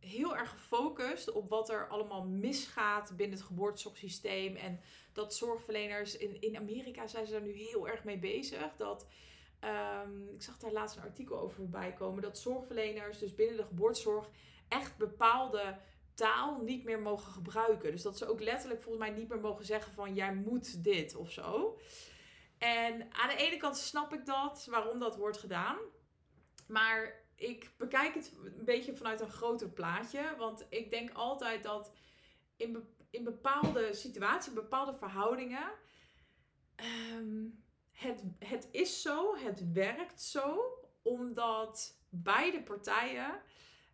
heel 0.00 0.36
erg 0.36 0.50
gefocust 0.50 1.32
op 1.32 1.48
wat 1.48 1.70
er 1.70 1.88
allemaal 1.88 2.24
misgaat 2.24 3.16
binnen 3.16 3.36
het 3.36 3.46
geboortezorgsysteem. 3.46 4.56
En 4.56 4.80
dat 5.12 5.34
zorgverleners 5.34 6.16
in, 6.16 6.40
in 6.40 6.56
Amerika 6.56 7.06
zijn 7.06 7.26
ze 7.26 7.32
daar 7.32 7.42
nu 7.42 7.52
heel 7.52 7.88
erg 7.88 8.04
mee 8.04 8.18
bezig. 8.18 8.76
Dat, 8.76 9.06
ehm, 9.60 10.28
ik 10.34 10.42
zag 10.42 10.58
daar 10.58 10.72
laatst 10.72 10.96
een 10.96 11.02
artikel 11.02 11.38
over 11.38 11.56
voorbij 11.56 11.92
komen. 11.92 12.22
Dat 12.22 12.38
zorgverleners 12.38 13.18
dus 13.18 13.34
binnen 13.34 13.56
de 13.56 13.64
geboortezorg 13.64 14.28
echt 14.68 14.96
bepaalde 14.96 15.78
taal 16.14 16.60
niet 16.60 16.84
meer 16.84 17.00
mogen 17.00 17.32
gebruiken. 17.32 17.90
Dus 17.90 18.02
dat 18.02 18.18
ze 18.18 18.28
ook 18.28 18.40
letterlijk 18.40 18.82
volgens 18.82 19.04
mij 19.04 19.14
niet 19.14 19.28
meer 19.28 19.40
mogen 19.40 19.64
zeggen 19.64 19.92
van 19.92 20.14
jij 20.14 20.34
moet 20.34 20.84
dit 20.84 21.16
of 21.16 21.30
zo. 21.30 21.78
En 22.58 23.12
aan 23.12 23.28
de 23.28 23.36
ene 23.36 23.56
kant 23.56 23.76
snap 23.76 24.12
ik 24.12 24.26
dat, 24.26 24.66
waarom 24.70 24.98
dat 24.98 25.16
wordt 25.16 25.38
gedaan. 25.38 25.76
Maar 26.66 27.26
ik 27.34 27.70
bekijk 27.76 28.14
het 28.14 28.32
een 28.44 28.64
beetje 28.64 28.94
vanuit 28.94 29.20
een 29.20 29.30
groter 29.30 29.68
plaatje. 29.68 30.34
Want 30.38 30.66
ik 30.68 30.90
denk 30.90 31.10
altijd 31.12 31.62
dat 31.62 31.92
in, 32.56 32.88
in 33.10 33.24
bepaalde 33.24 33.94
situaties, 33.94 34.52
bepaalde 34.52 34.94
verhoudingen. 34.94 35.72
Ehm, 36.74 37.44
het, 37.92 38.22
het 38.38 38.68
is 38.70 39.02
zo, 39.02 39.36
het 39.36 39.72
werkt 39.72 40.22
zo, 40.22 40.62
omdat 41.02 41.98
beide 42.08 42.62
partijen 42.62 43.42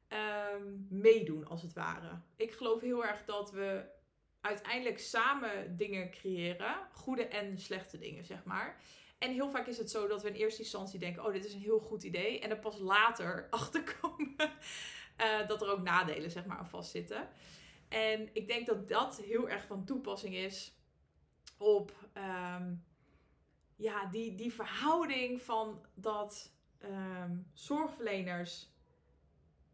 ehm, 0.09 0.73
meedoen, 0.89 1.47
als 1.47 1.63
het 1.63 1.73
ware. 1.73 2.21
Ik 2.37 2.53
geloof 2.53 2.81
heel 2.81 3.05
erg 3.05 3.25
dat 3.25 3.51
we 3.51 3.93
uiteindelijk 4.45 4.99
samen 4.99 5.77
dingen 5.77 6.11
creëren, 6.11 6.77
goede 6.93 7.27
en 7.27 7.59
slechte 7.59 7.99
dingen, 7.99 8.25
zeg 8.25 8.45
maar. 8.45 8.81
En 9.19 9.33
heel 9.33 9.51
vaak 9.51 9.67
is 9.67 9.79
het 9.79 9.91
zo 9.91 10.07
dat 10.07 10.23
we 10.23 10.29
in 10.29 10.35
eerste 10.35 10.63
instantie 10.63 10.99
denken: 10.99 11.25
oh, 11.25 11.33
dit 11.33 11.45
is 11.45 11.55
een 11.55 11.61
heel 11.61 11.79
goed 11.79 12.03
idee. 12.03 12.41
En 12.41 12.51
er 12.51 12.59
pas 12.59 12.79
later 12.79 13.47
achterkomen 13.51 14.35
uh, 15.21 15.47
dat 15.47 15.63
er 15.63 15.71
ook 15.71 15.83
nadelen 15.83 16.31
zeg 16.31 16.45
maar, 16.45 16.59
aan 16.59 16.69
vastzitten. 16.69 17.29
En 17.89 18.29
ik 18.33 18.49
denk 18.49 18.67
dat 18.67 18.89
dat 18.89 19.21
heel 19.21 19.49
erg 19.49 19.67
van 19.67 19.85
toepassing 19.85 20.35
is 20.35 20.79
op 21.59 22.09
um, 22.57 22.85
ja, 23.77 24.07
die, 24.07 24.35
die 24.35 24.53
verhouding 24.53 25.43
van 25.43 25.87
dat 25.95 26.53
um, 26.83 27.51
zorgverleners 27.53 28.73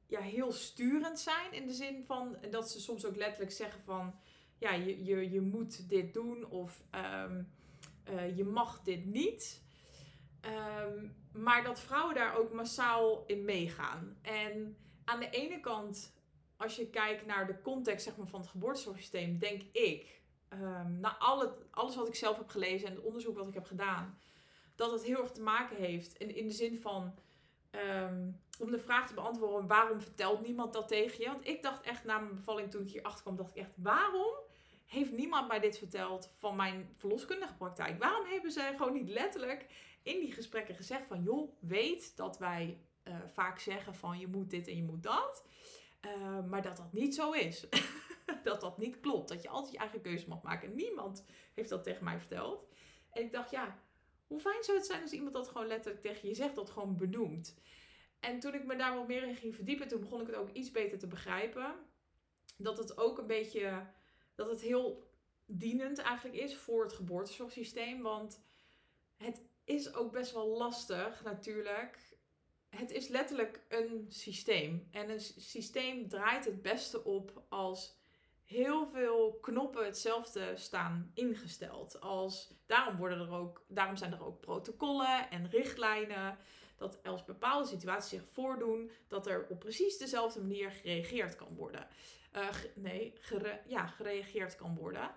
ja, 0.06 0.20
heel 0.20 0.52
sturend 0.52 1.18
zijn. 1.18 1.52
In 1.52 1.66
de 1.66 1.74
zin 1.74 2.04
van 2.04 2.38
dat 2.50 2.70
ze 2.70 2.80
soms 2.80 3.04
ook 3.04 3.16
letterlijk 3.16 3.52
zeggen 3.52 3.82
van 3.82 4.14
ja, 4.60 4.72
je, 4.72 5.04
je, 5.04 5.30
je 5.30 5.40
moet 5.40 5.88
dit 5.88 6.14
doen 6.14 6.46
of 6.46 6.84
um, 7.24 7.52
uh, 8.10 8.36
je 8.36 8.44
mag 8.44 8.82
dit 8.82 9.04
niet. 9.04 9.62
Um, 10.86 11.14
maar 11.32 11.64
dat 11.64 11.80
vrouwen 11.80 12.14
daar 12.14 12.36
ook 12.36 12.52
massaal 12.52 13.24
in 13.26 13.44
meegaan. 13.44 14.16
En 14.22 14.76
aan 15.04 15.20
de 15.20 15.30
ene 15.30 15.60
kant, 15.60 16.12
als 16.56 16.76
je 16.76 16.90
kijkt 16.90 17.26
naar 17.26 17.46
de 17.46 17.60
context 17.60 18.04
zeg 18.04 18.16
maar, 18.16 18.26
van 18.26 18.40
het 18.40 18.48
geboortezorgsysteem, 18.48 19.38
denk 19.38 19.62
ik, 19.72 20.20
um, 20.52 21.00
na 21.00 21.16
alle, 21.18 21.56
alles 21.70 21.96
wat 21.96 22.08
ik 22.08 22.14
zelf 22.14 22.36
heb 22.36 22.48
gelezen 22.48 22.88
en 22.88 22.94
het 22.94 23.04
onderzoek 23.04 23.36
wat 23.36 23.48
ik 23.48 23.54
heb 23.54 23.66
gedaan, 23.66 24.18
dat 24.74 24.92
het 24.92 25.04
heel 25.04 25.20
erg 25.20 25.30
te 25.30 25.42
maken 25.42 25.76
heeft. 25.76 26.16
In, 26.16 26.34
in 26.34 26.46
de 26.46 26.52
zin 26.52 26.78
van, 26.78 27.14
um, 27.70 28.40
om 28.58 28.70
de 28.70 28.78
vraag 28.78 29.06
te 29.06 29.14
beantwoorden, 29.14 29.68
waarom 29.68 30.00
vertelt 30.00 30.40
niemand 30.40 30.72
dat 30.72 30.88
tegen 30.88 31.20
je? 31.20 31.26
Want 31.26 31.48
ik 31.48 31.62
dacht 31.62 31.82
echt 31.82 32.04
na 32.04 32.18
mijn 32.18 32.34
bevalling, 32.34 32.70
toen 32.70 32.82
ik 32.82 32.90
hier 32.90 33.02
achter 33.02 33.22
kwam, 33.22 33.36
dacht 33.36 33.50
ik 33.50 33.62
echt, 33.62 33.72
waarom 33.76 34.34
heeft 34.86 35.12
niemand 35.12 35.48
mij 35.48 35.60
dit 35.60 35.78
verteld 35.78 36.30
van 36.38 36.56
mijn 36.56 36.94
verloskundige 36.96 37.54
praktijk? 37.54 37.98
Waarom 37.98 38.26
hebben 38.26 38.50
ze 38.50 38.72
gewoon 38.76 38.92
niet 38.92 39.08
letterlijk 39.08 39.66
in 40.02 40.20
die 40.20 40.32
gesprekken 40.32 40.74
gezegd 40.74 41.06
van, 41.06 41.22
joh, 41.22 41.52
weet 41.60 42.16
dat 42.16 42.38
wij 42.38 42.80
uh, 43.04 43.14
vaak 43.26 43.58
zeggen 43.58 43.94
van 43.94 44.18
je 44.18 44.26
moet 44.26 44.50
dit 44.50 44.68
en 44.68 44.76
je 44.76 44.82
moet 44.82 45.02
dat, 45.02 45.46
uh, 46.00 46.44
maar 46.46 46.62
dat 46.62 46.76
dat 46.76 46.92
niet 46.92 47.14
zo 47.14 47.32
is. 47.32 47.66
dat 48.42 48.60
dat 48.60 48.78
niet 48.78 49.00
klopt, 49.00 49.28
dat 49.28 49.42
je 49.42 49.48
altijd 49.48 49.72
je 49.72 49.78
eigen 49.78 50.00
keuze 50.00 50.28
mag 50.28 50.42
maken. 50.42 50.74
Niemand 50.74 51.24
heeft 51.54 51.68
dat 51.68 51.84
tegen 51.84 52.04
mij 52.04 52.18
verteld. 52.18 52.68
En 53.10 53.22
ik 53.22 53.32
dacht, 53.32 53.50
ja, 53.50 53.78
hoe 54.30 54.40
fijn 54.40 54.64
zou 54.64 54.76
het 54.76 54.86
zijn 54.86 55.02
als 55.02 55.12
iemand 55.12 55.34
dat 55.34 55.48
gewoon 55.48 55.66
letterlijk 55.66 56.02
tegen 56.02 56.28
je 56.28 56.34
zegt, 56.34 56.54
dat 56.54 56.70
gewoon 56.70 56.96
benoemt. 56.96 57.54
En 58.20 58.40
toen 58.40 58.54
ik 58.54 58.64
me 58.64 58.76
daar 58.76 58.94
wat 58.94 59.06
meer 59.06 59.22
in 59.22 59.36
ging 59.36 59.54
verdiepen, 59.54 59.88
toen 59.88 60.00
begon 60.00 60.20
ik 60.20 60.26
het 60.26 60.36
ook 60.36 60.52
iets 60.52 60.70
beter 60.70 60.98
te 60.98 61.06
begrijpen. 61.06 61.74
Dat 62.56 62.78
het 62.78 62.98
ook 62.98 63.18
een 63.18 63.26
beetje 63.26 63.86
dat 64.34 64.50
het 64.50 64.60
heel 64.60 65.10
dienend 65.46 65.98
eigenlijk 65.98 66.36
is 66.36 66.56
voor 66.56 66.82
het 66.82 66.92
geboortezorgsysteem. 66.92 68.02
Want 68.02 68.40
het 69.16 69.42
is 69.64 69.94
ook 69.94 70.12
best 70.12 70.32
wel 70.32 70.46
lastig 70.46 71.22
natuurlijk. 71.22 71.98
Het 72.68 72.90
is 72.90 73.08
letterlijk 73.08 73.64
een 73.68 74.06
systeem. 74.08 74.88
En 74.90 75.10
een 75.10 75.20
systeem 75.20 76.08
draait 76.08 76.44
het 76.44 76.62
beste 76.62 77.04
op 77.04 77.44
als 77.48 77.99
heel 78.50 78.86
veel 78.86 79.38
knoppen 79.40 79.84
hetzelfde 79.84 80.56
staan 80.56 81.10
ingesteld. 81.14 82.00
Als, 82.00 82.54
daarom, 82.66 82.96
worden 82.96 83.18
er 83.18 83.32
ook, 83.32 83.64
daarom 83.68 83.96
zijn 83.96 84.12
er 84.12 84.24
ook 84.24 84.40
protocollen 84.40 85.30
en 85.30 85.50
richtlijnen. 85.50 86.38
Dat 86.76 87.02
als 87.02 87.24
bepaalde 87.24 87.68
situaties 87.68 88.18
zich 88.18 88.28
voordoen, 88.28 88.90
dat 89.08 89.26
er 89.26 89.46
op 89.48 89.58
precies 89.58 89.98
dezelfde 89.98 90.40
manier 90.40 90.70
gereageerd 90.70 91.36
kan 91.36 91.54
worden 91.54 91.86
uh, 92.36 92.48
nee, 92.74 93.12
ja, 93.66 93.86
gereageerd 93.86 94.56
kan 94.56 94.74
worden. 94.74 95.10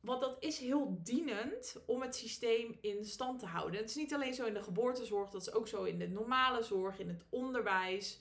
Want 0.00 0.20
dat 0.20 0.36
is 0.40 0.58
heel 0.58 1.00
dienend 1.02 1.82
om 1.86 2.02
het 2.02 2.16
systeem 2.16 2.78
in 2.80 3.04
stand 3.04 3.38
te 3.38 3.46
houden. 3.46 3.80
Het 3.80 3.88
is 3.88 3.96
niet 3.96 4.14
alleen 4.14 4.34
zo 4.34 4.44
in 4.44 4.54
de 4.54 4.62
geboortezorg, 4.62 5.30
dat 5.30 5.40
is 5.40 5.52
ook 5.52 5.68
zo 5.68 5.82
in 5.84 5.98
de 5.98 6.08
normale 6.08 6.62
zorg, 6.62 6.98
in 6.98 7.08
het 7.08 7.24
onderwijs 7.28 8.20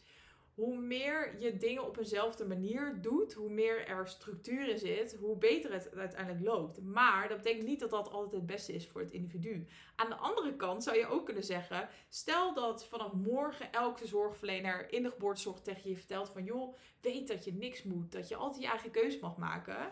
hoe 0.53 0.77
meer 0.77 1.39
je 1.39 1.57
dingen 1.57 1.85
op 1.85 1.97
eenzelfde 1.97 2.45
manier 2.45 3.01
doet, 3.01 3.33
hoe 3.33 3.49
meer 3.49 3.87
er 3.87 4.07
structuur 4.07 4.69
in 4.69 4.77
zit, 4.77 5.15
hoe 5.19 5.37
beter 5.37 5.73
het 5.73 5.95
uiteindelijk 5.95 6.45
loopt. 6.45 6.81
Maar 6.81 7.27
dat 7.27 7.37
betekent 7.37 7.67
niet 7.67 7.79
dat 7.79 7.89
dat 7.89 8.09
altijd 8.09 8.33
het 8.33 8.45
beste 8.45 8.73
is 8.73 8.87
voor 8.87 9.01
het 9.01 9.11
individu. 9.11 9.67
Aan 9.95 10.09
de 10.09 10.15
andere 10.15 10.55
kant 10.55 10.83
zou 10.83 10.97
je 10.97 11.07
ook 11.07 11.25
kunnen 11.25 11.43
zeggen: 11.43 11.89
stel 12.09 12.53
dat 12.53 12.87
vanaf 12.87 13.13
morgen 13.13 13.71
elke 13.71 14.07
zorgverlener 14.07 14.93
in 14.93 15.03
de 15.03 15.11
geboortezorg 15.11 15.59
tegen 15.59 15.89
je 15.89 15.97
vertelt 15.97 16.29
van 16.29 16.43
joh, 16.43 16.75
weet 17.01 17.27
dat 17.27 17.45
je 17.45 17.53
niks 17.53 17.83
moet, 17.83 18.11
dat 18.11 18.27
je 18.27 18.35
altijd 18.35 18.61
je 18.63 18.69
eigen 18.69 18.91
keuze 18.91 19.19
mag 19.21 19.37
maken. 19.37 19.91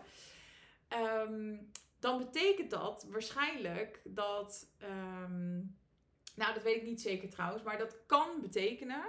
Um, 1.28 1.72
dan 2.00 2.18
betekent 2.18 2.70
dat 2.70 3.06
waarschijnlijk 3.10 4.02
dat. 4.04 4.68
Um, 4.84 5.78
nou, 6.36 6.54
dat 6.54 6.64
weet 6.64 6.76
ik 6.76 6.84
niet 6.84 7.02
zeker 7.02 7.30
trouwens, 7.30 7.64
maar 7.64 7.78
dat 7.78 7.98
kan 8.06 8.42
betekenen 8.42 9.04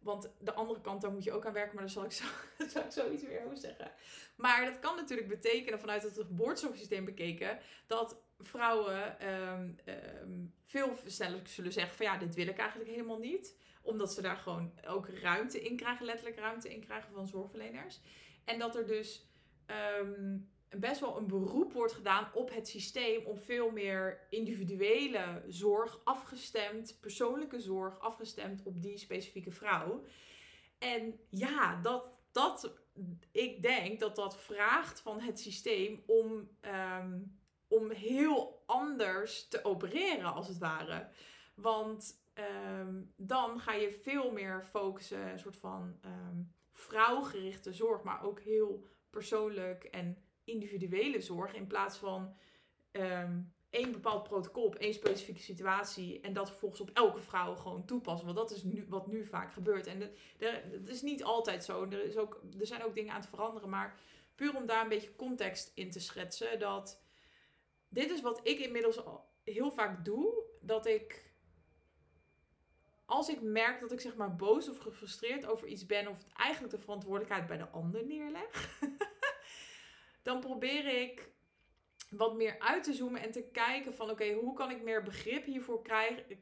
want 0.00 0.30
de 0.38 0.52
andere 0.52 0.80
kant, 0.80 1.02
daar 1.02 1.12
moet 1.12 1.24
je 1.24 1.32
ook 1.32 1.46
aan 1.46 1.52
werken, 1.52 1.74
maar 1.74 1.84
daar 1.84 1.92
zal 1.92 2.04
ik 2.04 2.12
zo, 2.12 2.24
zal 2.72 2.84
ik 2.84 2.90
zoiets 2.90 3.22
weer 3.22 3.44
over 3.44 3.56
zeggen. 3.56 3.92
Maar 4.36 4.64
dat 4.64 4.78
kan 4.78 4.96
natuurlijk 4.96 5.28
betekenen, 5.28 5.80
vanuit 5.80 6.02
het 6.02 6.14
geboortezorgsysteem 6.14 7.04
bekeken, 7.04 7.58
dat 7.86 8.22
vrouwen 8.38 9.28
um, 9.28 9.78
um, 10.22 10.54
veel 10.64 10.96
sneller 11.06 11.40
zullen 11.44 11.72
zeggen 11.72 11.96
van 11.96 12.06
ja, 12.06 12.18
dit 12.18 12.34
wil 12.34 12.46
ik 12.46 12.58
eigenlijk 12.58 12.90
helemaal 12.90 13.18
niet. 13.18 13.58
Omdat 13.82 14.12
ze 14.12 14.22
daar 14.22 14.36
gewoon 14.36 14.72
ook 14.86 15.08
ruimte 15.08 15.62
in 15.62 15.76
krijgen, 15.76 16.06
letterlijk 16.06 16.38
ruimte 16.38 16.74
in 16.74 16.80
krijgen 16.80 17.12
van 17.12 17.28
zorgverleners. 17.28 18.00
En 18.44 18.58
dat 18.58 18.76
er 18.76 18.86
dus 18.86 19.26
um, 19.98 20.50
best 20.78 21.00
wel 21.00 21.16
een 21.16 21.26
beroep 21.26 21.72
wordt 21.72 21.92
gedaan 21.92 22.30
op 22.34 22.54
het 22.54 22.68
systeem 22.68 23.24
om 23.24 23.38
veel 23.38 23.70
meer 23.70 24.26
individuele 24.30 25.42
zorg 25.48 26.00
afgestemd, 26.04 26.98
persoonlijke 27.00 27.60
zorg 27.60 28.00
afgestemd 28.00 28.62
op 28.62 28.82
die 28.82 28.98
specifieke 28.98 29.50
vrouw. 29.50 30.04
En 30.78 31.20
ja, 31.28 31.80
dat, 31.80 32.04
dat 32.32 32.74
ik 33.32 33.62
denk 33.62 34.00
dat 34.00 34.16
dat 34.16 34.40
vraagt 34.40 35.00
van 35.00 35.20
het 35.20 35.40
systeem 35.40 36.02
om, 36.06 36.48
um, 37.00 37.38
om 37.68 37.90
heel 37.90 38.62
anders 38.66 39.48
te 39.48 39.64
opereren, 39.64 40.34
als 40.34 40.48
het 40.48 40.58
ware. 40.58 41.08
Want 41.54 42.22
um, 42.78 43.12
dan 43.16 43.60
ga 43.60 43.72
je 43.72 43.92
veel 43.92 44.32
meer 44.32 44.64
focussen, 44.64 45.30
een 45.30 45.38
soort 45.38 45.56
van 45.56 45.98
um, 46.04 46.54
vrouwgerichte 46.70 47.72
zorg, 47.72 48.02
maar 48.02 48.22
ook 48.22 48.40
heel 48.40 48.88
persoonlijk 49.10 49.84
en 49.84 50.24
individuele 50.50 51.20
zorg 51.20 51.54
in 51.54 51.66
plaats 51.66 51.96
van 51.96 52.34
um, 52.92 53.52
één 53.70 53.92
bepaald 53.92 54.22
protocol 54.22 54.64
op 54.64 54.74
één 54.74 54.94
specifieke 54.94 55.40
situatie 55.40 56.20
en 56.20 56.32
dat 56.32 56.48
vervolgens 56.48 56.80
op 56.80 56.90
elke 56.92 57.20
vrouw 57.20 57.54
gewoon 57.54 57.84
toepassen. 57.84 58.26
Want 58.26 58.38
dat 58.38 58.50
is 58.50 58.62
nu, 58.62 58.86
wat 58.88 59.06
nu 59.06 59.24
vaak 59.24 59.52
gebeurt. 59.52 59.86
En 59.86 59.98
dat 60.70 60.88
is 60.88 61.02
niet 61.02 61.24
altijd 61.24 61.64
zo. 61.64 61.84
Er, 61.84 62.04
is 62.04 62.16
ook, 62.16 62.42
er 62.60 62.66
zijn 62.66 62.84
ook 62.84 62.94
dingen 62.94 63.12
aan 63.12 63.20
het 63.20 63.28
veranderen, 63.28 63.68
maar 63.68 63.98
puur 64.34 64.56
om 64.56 64.66
daar 64.66 64.82
een 64.82 64.88
beetje 64.88 65.16
context 65.16 65.72
in 65.74 65.90
te 65.90 66.00
schetsen, 66.00 66.58
dat 66.58 67.02
dit 67.88 68.10
is 68.10 68.20
wat 68.20 68.40
ik 68.42 68.58
inmiddels 68.58 69.00
heel 69.44 69.70
vaak 69.70 70.04
doe, 70.04 70.42
dat 70.60 70.86
ik 70.86 71.30
als 73.10 73.28
ik 73.28 73.40
merk 73.42 73.80
dat 73.80 73.92
ik 73.92 74.00
zeg 74.00 74.16
maar 74.16 74.36
boos 74.36 74.68
of 74.68 74.78
gefrustreerd 74.78 75.46
over 75.46 75.68
iets 75.68 75.86
ben 75.86 76.08
of 76.08 76.26
eigenlijk 76.36 76.74
de 76.74 76.80
verantwoordelijkheid 76.80 77.46
bij 77.46 77.56
de 77.56 77.68
ander 77.68 78.06
neerleg, 78.06 78.78
dan 80.30 80.40
probeer 80.40 81.00
ik 81.00 81.32
wat 82.10 82.34
meer 82.34 82.58
uit 82.58 82.82
te 82.82 82.92
zoomen 82.92 83.22
en 83.22 83.30
te 83.30 83.48
kijken 83.52 83.94
van 83.94 84.10
oké, 84.10 84.32
hoe 84.32 84.54
kan 84.54 84.70
ik 84.70 84.82
meer 84.82 85.02
begrip 85.02 85.44
hiervoor 85.44 85.82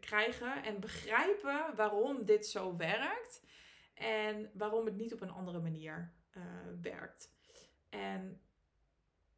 krijgen 0.01 0.63
en 0.65 0.81
begrijpen 0.81 1.77
waarom 1.77 2.25
dit 2.25 2.47
zo 2.47 2.77
werkt. 2.77 3.47
En 3.95 4.51
waarom 4.55 4.85
het 4.85 4.97
niet 4.97 5.13
op 5.13 5.21
een 5.21 5.31
andere 5.31 5.61
manier 5.61 6.13
uh, 6.37 6.43
werkt. 6.83 7.33
En 7.89 8.41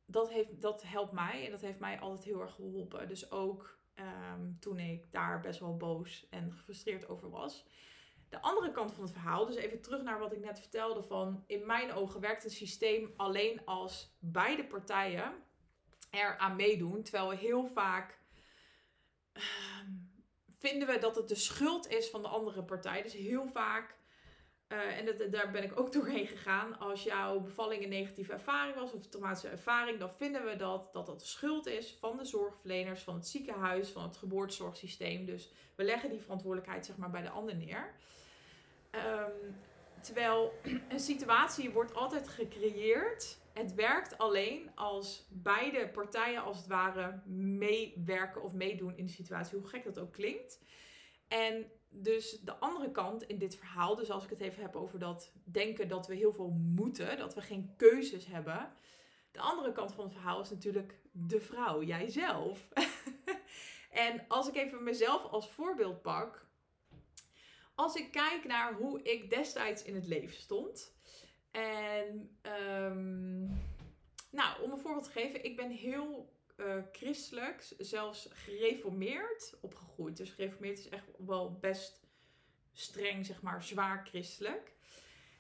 dat, 0.05 0.31
heeft, 0.31 0.61
dat 0.61 0.83
helpt 0.83 1.13
mij 1.13 1.45
en 1.45 1.51
dat 1.51 1.61
heeft 1.61 1.79
mij 1.79 2.01
altijd 2.01 2.25
heel 2.25 2.41
erg 2.41 2.55
geholpen. 2.55 3.09
Dus 3.09 3.31
ook 3.31 3.79
um, 3.95 4.57
toen 4.61 4.79
ik 4.79 5.13
daar 5.13 5.41
best 5.41 5.61
wel 5.61 5.77
boos 5.77 6.27
en 6.31 6.53
gefrustreerd 6.53 7.09
over 7.09 7.31
was. 7.31 7.67
De 8.31 8.41
andere 8.41 8.71
kant 8.71 8.93
van 8.93 9.03
het 9.03 9.13
verhaal, 9.13 9.47
dus 9.47 9.57
even 9.57 9.81
terug 9.81 10.03
naar 10.03 10.19
wat 10.19 10.33
ik 10.33 10.41
net 10.41 10.61
vertelde 10.61 11.03
van 11.03 11.45
in 11.47 11.67
mijn 11.67 11.93
ogen 11.93 12.21
werkt 12.21 12.43
het 12.43 12.53
systeem 12.53 13.13
alleen 13.17 13.65
als 13.65 14.17
beide 14.19 14.65
partijen 14.65 15.33
er 16.11 16.39
aan 16.39 16.57
meedoen, 16.57 17.03
terwijl 17.03 17.29
we 17.29 17.37
heel 17.37 17.67
vaak 17.67 18.19
uh, 19.33 19.43
vinden 20.53 20.89
we 20.89 20.99
dat 20.99 21.17
het 21.17 21.29
de 21.29 21.35
schuld 21.35 21.89
is 21.89 22.11
van 22.11 22.23
de 22.23 22.29
andere 22.29 22.63
partij. 22.63 23.03
Dus 23.03 23.13
heel 23.13 23.49
vaak 23.49 23.99
uh, 24.69 24.99
en 24.99 25.05
dat, 25.05 25.33
daar 25.33 25.51
ben 25.51 25.63
ik 25.63 25.81
ook 25.81 25.93
doorheen 25.97 26.27
gegaan. 26.27 26.79
Als 26.79 27.03
jouw 27.03 27.41
bevalling 27.41 27.83
een 27.83 27.89
negatieve 27.89 28.33
ervaring 28.33 28.75
was 28.75 28.93
of 28.93 29.05
een 29.05 29.11
traumatische 29.11 29.49
ervaring, 29.49 29.99
dan 29.99 30.13
vinden 30.13 30.45
we 30.45 30.57
dat, 30.57 30.93
dat 30.93 31.07
dat 31.07 31.21
de 31.21 31.27
schuld 31.27 31.67
is 31.67 31.97
van 31.99 32.17
de 32.17 32.25
zorgverleners, 32.25 33.03
van 33.03 33.15
het 33.15 33.29
ziekenhuis, 33.29 33.89
van 33.89 34.03
het 34.03 34.17
geboortezorgsysteem. 34.17 35.25
Dus 35.25 35.53
we 35.75 35.85
leggen 35.85 36.11
die 36.11 36.21
verantwoordelijkheid 36.21 36.87
zeg 36.87 36.97
maar 36.97 37.11
bij 37.11 37.23
de 37.23 37.31
ander 37.31 37.57
neer. 37.57 37.95
Um, 38.91 39.57
terwijl 40.01 40.53
een 40.89 41.01
situatie 41.01 41.71
wordt 41.71 41.95
altijd 41.95 42.29
gecreëerd. 42.29 43.39
Het 43.53 43.75
werkt 43.75 44.19
alleen 44.19 44.71
als 44.75 45.27
beide 45.31 45.89
partijen 45.89 46.43
als 46.43 46.57
het 46.57 46.67
ware 46.67 47.21
meewerken 47.35 48.43
of 48.43 48.53
meedoen 48.53 48.97
in 48.97 49.07
de 49.07 49.13
situatie, 49.13 49.59
hoe 49.59 49.69
gek 49.69 49.85
dat 49.85 49.99
ook 49.99 50.13
klinkt. 50.13 50.61
En 51.29 51.71
dus 51.89 52.41
de 52.41 52.55
andere 52.55 52.91
kant 52.91 53.23
in 53.23 53.39
dit 53.39 53.57
verhaal, 53.57 53.97
dus 53.97 54.11
als 54.11 54.25
ik 54.25 54.31
het 54.31 54.41
even 54.41 54.63
heb 54.63 54.77
over 54.77 54.99
dat 54.99 55.33
denken 55.45 55.89
dat 55.89 56.07
we 56.07 56.15
heel 56.15 56.33
veel 56.33 56.51
moeten, 56.51 57.19
dat 57.19 57.35
we 57.35 57.41
geen 57.41 57.75
keuzes 57.77 58.27
hebben. 58.27 58.73
De 59.33 59.41
andere 59.41 59.73
kant 59.73 59.93
van 59.93 60.05
het 60.05 60.13
verhaal 60.13 60.41
is 60.41 60.51
natuurlijk 60.51 61.01
de 61.13 61.41
vrouw, 61.41 61.83
jijzelf. 61.83 62.69
en 63.91 64.25
als 64.29 64.49
ik 64.49 64.57
even 64.57 64.83
mezelf 64.83 65.25
als 65.25 65.51
voorbeeld 65.51 66.03
pak, 66.03 66.47
als 67.75 67.95
ik 67.95 68.11
kijk 68.11 68.45
naar 68.45 68.75
hoe 68.75 69.03
ik 69.03 69.31
destijds 69.31 69.83
in 69.83 69.95
het 69.95 70.07
leven 70.07 70.37
stond. 70.37 70.95
En 71.51 72.39
um, 72.43 73.41
nou, 74.31 74.63
om 74.63 74.71
een 74.71 74.79
voorbeeld 74.79 75.05
te 75.05 75.11
geven, 75.11 75.45
ik 75.45 75.57
ben 75.57 75.71
heel 75.71 76.33
uh, 76.57 76.75
christelijk, 76.93 77.75
zelfs 77.79 78.29
gereformeerd 78.33 79.55
opgegroeid. 79.61 80.17
Dus 80.17 80.31
gereformeerd 80.31 80.79
is 80.79 80.89
echt 80.89 81.07
wel 81.19 81.59
best 81.61 82.01
streng, 82.73 83.27
zeg 83.27 83.43
maar, 83.43 83.63
zwaar 83.63 84.07
christelijk. 84.07 84.73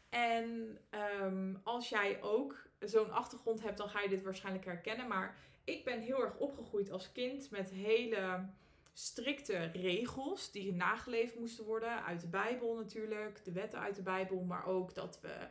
En 0.08 0.78
um, 1.22 1.60
als 1.64 1.88
jij 1.88 2.22
ook 2.22 2.68
zo'n 2.78 3.10
achtergrond 3.10 3.62
hebt, 3.62 3.78
dan 3.78 3.88
ga 3.88 4.00
je 4.00 4.08
dit 4.08 4.22
waarschijnlijk 4.22 4.64
herkennen. 4.64 5.08
Maar 5.08 5.38
ik 5.64 5.84
ben 5.84 6.00
heel 6.00 6.22
erg 6.22 6.36
opgegroeid 6.36 6.90
als 6.90 7.12
kind 7.12 7.50
met 7.50 7.70
hele 7.70 8.48
strikte 8.92 9.70
regels 9.72 10.50
die 10.50 10.74
nageleefd 10.74 11.38
moesten 11.38 11.64
worden. 11.64 12.04
Uit 12.04 12.20
de 12.20 12.28
Bijbel 12.28 12.74
natuurlijk, 12.76 13.44
de 13.44 13.52
wetten 13.52 13.78
uit 13.78 13.94
de 13.94 14.02
Bijbel, 14.02 14.42
maar 14.42 14.66
ook 14.66 14.94
dat 14.94 15.20
we. 15.20 15.48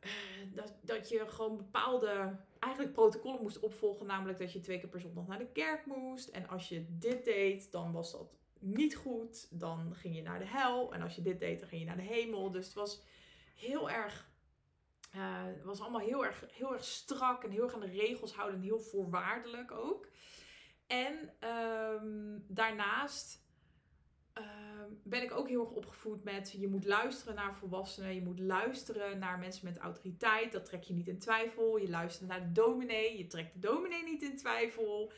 Uh, 0.00 0.10
dat, 0.54 0.74
dat 0.80 1.08
je 1.08 1.28
gewoon 1.28 1.56
bepaalde 1.56 2.36
eigenlijk 2.58 2.92
protocollen 2.94 3.42
moest 3.42 3.60
opvolgen. 3.60 4.06
Namelijk 4.06 4.38
dat 4.38 4.52
je 4.52 4.60
twee 4.60 4.80
keer 4.80 4.88
per 4.88 5.00
zondag 5.00 5.26
naar 5.26 5.38
de 5.38 5.52
kerk 5.52 5.86
moest. 5.86 6.28
En 6.28 6.48
als 6.48 6.68
je 6.68 6.86
dit 6.88 7.24
deed, 7.24 7.72
dan 7.72 7.92
was 7.92 8.12
dat 8.12 8.36
niet 8.58 8.96
goed. 8.96 9.46
Dan 9.50 9.94
ging 9.94 10.16
je 10.16 10.22
naar 10.22 10.38
de 10.38 10.46
hel. 10.46 10.92
En 10.94 11.02
als 11.02 11.14
je 11.14 11.22
dit 11.22 11.38
deed, 11.38 11.58
dan 11.58 11.68
ging 11.68 11.80
je 11.80 11.86
naar 11.86 11.96
de 11.96 12.02
hemel. 12.02 12.50
Dus 12.50 12.64
het 12.64 12.74
was 12.74 13.02
heel 13.54 13.90
erg. 13.90 14.30
Uh, 15.16 15.44
het 15.44 15.64
was 15.64 15.80
allemaal 15.80 16.00
heel 16.00 16.24
erg, 16.24 16.44
heel 16.52 16.72
erg 16.72 16.84
strak 16.84 17.44
en 17.44 17.50
heel 17.50 17.62
erg 17.62 17.74
aan 17.74 17.80
de 17.80 17.86
regels 17.86 18.34
houden. 18.34 18.58
En 18.58 18.64
heel 18.64 18.80
voorwaardelijk 18.80 19.70
ook. 19.70 20.08
En 20.92 21.30
um, 21.48 22.44
daarnaast 22.48 23.42
Ehm, 24.32 24.90
ben 25.02 25.22
ik 25.22 25.32
ook 25.32 25.48
heel 25.48 25.60
erg 25.60 25.70
opgevoed 25.70 26.24
met 26.24 26.54
je 26.58 26.68
moet 26.68 26.84
luisteren 26.84 27.34
naar 27.34 27.56
volwassenen, 27.56 28.14
je 28.14 28.22
moet 28.22 28.38
luisteren 28.38 29.18
naar 29.18 29.38
mensen 29.38 29.64
met 29.64 29.78
autoriteit, 29.78 30.52
dat 30.52 30.64
trek 30.64 30.82
je 30.82 30.94
niet 30.94 31.08
in 31.08 31.18
twijfel. 31.18 31.76
Je 31.76 31.88
luistert 31.88 32.28
naar 32.28 32.40
de 32.40 32.52
dominee, 32.52 33.18
je 33.18 33.26
trekt 33.26 33.52
de 33.52 33.58
dominee 33.58 34.04
niet 34.04 34.22
in 34.22 34.36
twijfel. 34.36 35.12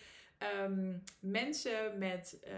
Um, 0.62 1.02
mensen 1.20 1.98
met, 1.98 2.40
uh, 2.44 2.52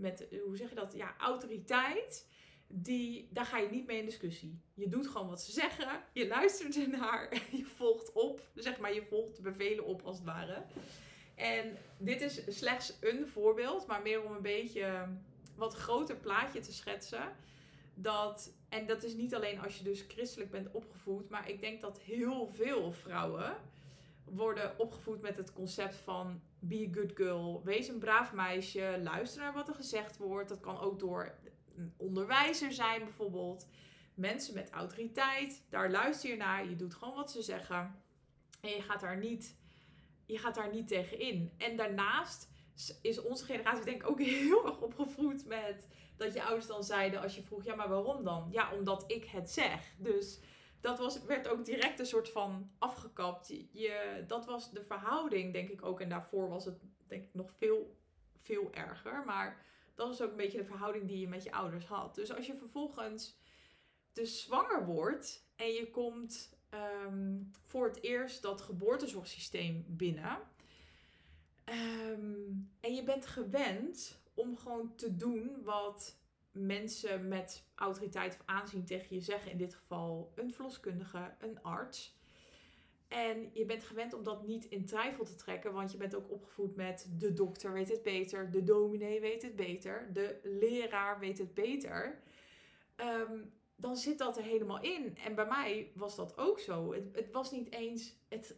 met, 0.00 0.26
hoe 0.44 0.56
zeg 0.56 0.68
je 0.68 0.74
dat, 0.74 0.92
ja, 0.96 1.14
autoriteit, 1.18 2.28
die, 2.66 3.28
daar 3.32 3.46
ga 3.46 3.58
je 3.58 3.68
niet 3.70 3.86
mee 3.86 3.98
in 3.98 4.04
discussie. 4.04 4.60
Je 4.74 4.88
doet 4.88 5.06
gewoon 5.06 5.28
wat 5.28 5.42
ze 5.42 5.52
zeggen, 5.52 6.04
je 6.12 6.26
luistert 6.26 6.76
ernaar, 6.76 7.42
je 7.56 7.64
volgt 7.64 8.12
op, 8.12 8.50
zeg 8.54 8.78
maar, 8.78 8.94
je 8.94 9.02
volgt 9.02 9.36
de 9.36 9.42
bevelen 9.42 9.84
op 9.84 10.02
als 10.02 10.16
het 10.16 10.26
ware. 10.26 10.64
En 11.42 11.76
dit 11.98 12.20
is 12.20 12.58
slechts 12.58 12.96
een 13.00 13.26
voorbeeld, 13.26 13.86
maar 13.86 14.02
meer 14.02 14.24
om 14.24 14.32
een 14.32 14.42
beetje 14.42 15.08
wat 15.56 15.74
groter 15.74 16.16
plaatje 16.16 16.60
te 16.60 16.72
schetsen. 16.72 17.32
Dat, 17.94 18.52
en 18.68 18.86
dat 18.86 19.02
is 19.02 19.14
niet 19.14 19.34
alleen 19.34 19.60
als 19.60 19.78
je 19.78 19.84
dus 19.84 20.04
christelijk 20.08 20.50
bent 20.50 20.70
opgevoed, 20.70 21.28
maar 21.28 21.48
ik 21.48 21.60
denk 21.60 21.80
dat 21.80 22.00
heel 22.00 22.46
veel 22.46 22.92
vrouwen 22.92 23.56
worden 24.24 24.78
opgevoed 24.78 25.20
met 25.20 25.36
het 25.36 25.52
concept 25.52 25.94
van 25.94 26.40
be 26.58 26.88
a 26.90 26.94
good 26.94 27.12
girl. 27.14 27.62
Wees 27.64 27.88
een 27.88 27.98
braaf 27.98 28.32
meisje, 28.32 29.00
luister 29.02 29.42
naar 29.42 29.52
wat 29.52 29.68
er 29.68 29.74
gezegd 29.74 30.16
wordt. 30.16 30.48
Dat 30.48 30.60
kan 30.60 30.80
ook 30.80 30.98
door 30.98 31.34
een 31.76 31.94
onderwijzer 31.96 32.72
zijn 32.72 33.04
bijvoorbeeld. 33.04 33.66
Mensen 34.14 34.54
met 34.54 34.70
autoriteit, 34.70 35.62
daar 35.68 35.90
luister 35.90 36.30
je 36.30 36.36
naar. 36.36 36.68
Je 36.68 36.76
doet 36.76 36.94
gewoon 36.94 37.14
wat 37.14 37.30
ze 37.30 37.42
zeggen. 37.42 38.02
En 38.60 38.70
je 38.70 38.82
gaat 38.82 39.00
daar 39.00 39.18
niet, 39.18 39.56
je 40.32 40.38
gaat 40.38 40.54
daar 40.54 40.72
niet 40.72 40.88
tegen 40.88 41.18
in. 41.18 41.52
En 41.58 41.76
daarnaast 41.76 42.50
is 43.02 43.20
onze 43.20 43.44
generatie 43.44 43.84
denk 43.84 44.02
ik 44.02 44.08
ook 44.08 44.20
heel 44.48 44.66
erg 44.66 44.80
opgevoed 44.80 45.46
met 45.46 45.86
dat 46.16 46.34
je 46.34 46.42
ouders 46.42 46.66
dan 46.66 46.84
zeiden 46.84 47.20
als 47.20 47.34
je 47.34 47.42
vroeg, 47.42 47.64
ja 47.64 47.74
maar 47.74 47.88
waarom 47.88 48.24
dan? 48.24 48.48
Ja, 48.50 48.72
omdat 48.72 49.04
ik 49.06 49.24
het 49.24 49.50
zeg. 49.50 49.94
Dus 49.98 50.40
dat 50.80 50.98
was, 50.98 51.24
werd 51.24 51.48
ook 51.48 51.64
direct 51.64 51.98
een 51.98 52.06
soort 52.06 52.28
van 52.28 52.70
afgekapt. 52.78 53.48
Je, 53.72 54.24
dat 54.26 54.44
was 54.44 54.70
de 54.70 54.82
verhouding 54.82 55.52
denk 55.52 55.68
ik 55.68 55.84
ook. 55.84 56.00
En 56.00 56.08
daarvoor 56.08 56.48
was 56.48 56.64
het 56.64 56.80
denk 57.06 57.24
ik 57.24 57.34
nog 57.34 57.52
veel, 57.52 57.96
veel 58.40 58.72
erger. 58.72 59.24
Maar 59.24 59.64
dat 59.94 60.08
was 60.08 60.22
ook 60.22 60.30
een 60.30 60.36
beetje 60.36 60.58
de 60.58 60.64
verhouding 60.64 61.08
die 61.08 61.18
je 61.18 61.28
met 61.28 61.42
je 61.42 61.52
ouders 61.52 61.86
had. 61.86 62.14
Dus 62.14 62.34
als 62.34 62.46
je 62.46 62.54
vervolgens 62.54 63.40
dus 64.12 64.42
zwanger 64.42 64.84
wordt 64.84 65.46
en 65.56 65.72
je 65.72 65.90
komt 65.90 66.60
ehm, 66.72 67.36
voor 67.66 67.86
het 67.86 68.02
eerst 68.02 68.42
dat 68.42 68.60
geboortezorgsysteem 68.60 69.84
binnen 69.88 70.38
Ehm, 71.64 72.50
en 72.80 72.94
je 72.94 73.02
bent 73.04 73.26
gewend 73.26 74.20
om 74.34 74.56
gewoon 74.56 74.94
te 74.94 75.16
doen 75.16 75.62
wat 75.64 76.20
mensen 76.50 77.28
met 77.28 77.64
autoriteit 77.74 78.34
of 78.34 78.42
aanzien 78.46 78.84
tegen 78.84 79.16
je 79.16 79.22
zeggen. 79.22 79.50
In 79.50 79.58
dit 79.58 79.74
geval 79.74 80.32
een 80.34 80.52
verloskundige, 80.52 81.34
een 81.38 81.62
arts. 81.62 82.20
En 83.08 83.50
je 83.52 83.64
bent 83.64 83.84
gewend 83.84 84.14
om 84.14 84.22
dat 84.22 84.46
niet 84.46 84.64
in 84.64 84.84
twijfel 84.84 85.24
te 85.24 85.34
trekken, 85.34 85.72
want 85.72 85.92
je 85.92 85.98
bent 85.98 86.14
ook 86.14 86.30
opgevoed 86.30 86.76
met 86.76 87.08
de 87.18 87.32
dokter 87.32 87.72
weet 87.72 87.88
het 87.88 88.02
beter, 88.02 88.50
de 88.50 88.62
dominee 88.62 89.20
weet 89.20 89.42
het 89.42 89.56
beter, 89.56 90.12
de 90.12 90.40
leraar 90.42 91.18
weet 91.18 91.38
het 91.38 91.54
beter. 91.54 92.22
Ehm, 92.96 93.38
dan 93.82 93.96
zit 93.96 94.18
dat 94.18 94.36
er 94.36 94.42
helemaal 94.42 94.80
in. 94.80 95.16
En 95.18 95.34
bij 95.34 95.46
mij 95.46 95.90
was 95.94 96.16
dat 96.16 96.36
ook 96.36 96.58
zo. 96.58 96.92
Het, 96.92 97.14
het 97.14 97.30
was 97.30 97.50
niet 97.50 97.72
eens. 97.72 98.14
Het, 98.28 98.56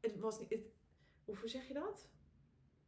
het 0.00 0.18
was. 0.18 0.38
Het, 0.38 0.60
hoe 1.24 1.48
zeg 1.48 1.68
je 1.68 1.74
dat? 1.74 2.08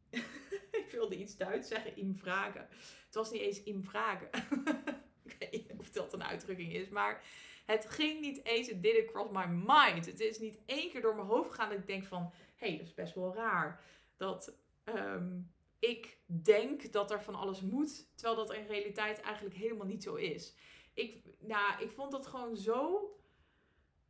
ik 0.81 0.87
wilde 0.91 1.17
iets 1.17 1.37
Duits 1.37 1.67
zeggen, 1.67 1.95
im 1.95 2.15
vragen. 2.15 2.67
Het 3.05 3.15
was 3.15 3.31
niet 3.31 3.41
eens 3.41 3.63
im 3.63 3.83
vragen. 3.83 4.27
ik 5.23 5.35
weet 5.39 5.51
niet 5.51 5.73
of 5.77 5.89
dat 5.89 6.13
een 6.13 6.23
uitdrukking 6.23 6.73
is, 6.73 6.89
maar 6.89 7.23
het 7.65 7.89
ging 7.89 8.21
niet 8.21 8.45
eens, 8.45 8.67
it 8.67 8.83
didn't 8.83 9.11
cross 9.11 9.31
my 9.31 9.45
mind. 9.45 10.05
Het 10.05 10.19
is 10.19 10.39
niet 10.39 10.59
één 10.65 10.89
keer 10.89 11.01
door 11.01 11.15
mijn 11.15 11.27
hoofd 11.27 11.49
gegaan 11.49 11.69
dat 11.69 11.77
ik 11.77 11.87
denk 11.87 12.03
van, 12.03 12.31
hé, 12.55 12.67
hey, 12.67 12.77
dat 12.77 12.87
is 12.87 12.93
best 12.93 13.15
wel 13.15 13.35
raar. 13.35 13.83
Dat 14.17 14.53
ehm, 14.83 15.39
ik 15.79 16.17
denk 16.25 16.91
dat 16.91 17.11
er 17.11 17.23
van 17.23 17.35
alles 17.35 17.61
moet, 17.61 18.07
terwijl 18.15 18.45
dat 18.45 18.55
in 18.55 18.65
realiteit 18.65 19.21
eigenlijk 19.21 19.55
helemaal 19.55 19.87
niet 19.87 20.03
zo 20.03 20.15
is. 20.15 20.55
Ik, 20.93 21.23
nou, 21.39 21.81
ik 21.81 21.91
vond 21.91 22.11
dat 22.11 22.27
gewoon 22.27 22.57
zo 22.57 23.11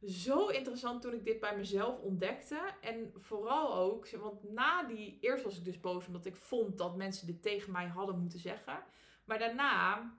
zo 0.06 0.48
interessant 0.48 1.02
toen 1.02 1.14
ik 1.14 1.26
dit 1.26 1.40
bij 1.40 1.58
mezelf 1.58 2.00
ontdekte. 2.00 2.74
En 2.82 3.12
vooral 3.16 3.76
ook, 3.76 4.10
want 4.10 4.52
na 4.52 4.84
die, 4.84 5.18
eerst 5.22 5.44
was 5.44 5.58
ik 5.58 5.66
dus 5.66 5.80
boos 5.80 6.08
omdat 6.08 6.26
ik 6.26 6.36
vond 6.36 6.78
dat 6.78 6.96
mensen 6.96 7.28
dit 7.28 7.42
tegen 7.42 7.72
mij 7.72 7.88
hadden 7.88 8.20
moeten 8.20 8.40
zeggen. 8.40 8.84
Maar 9.26 9.40
daarna 9.40 10.14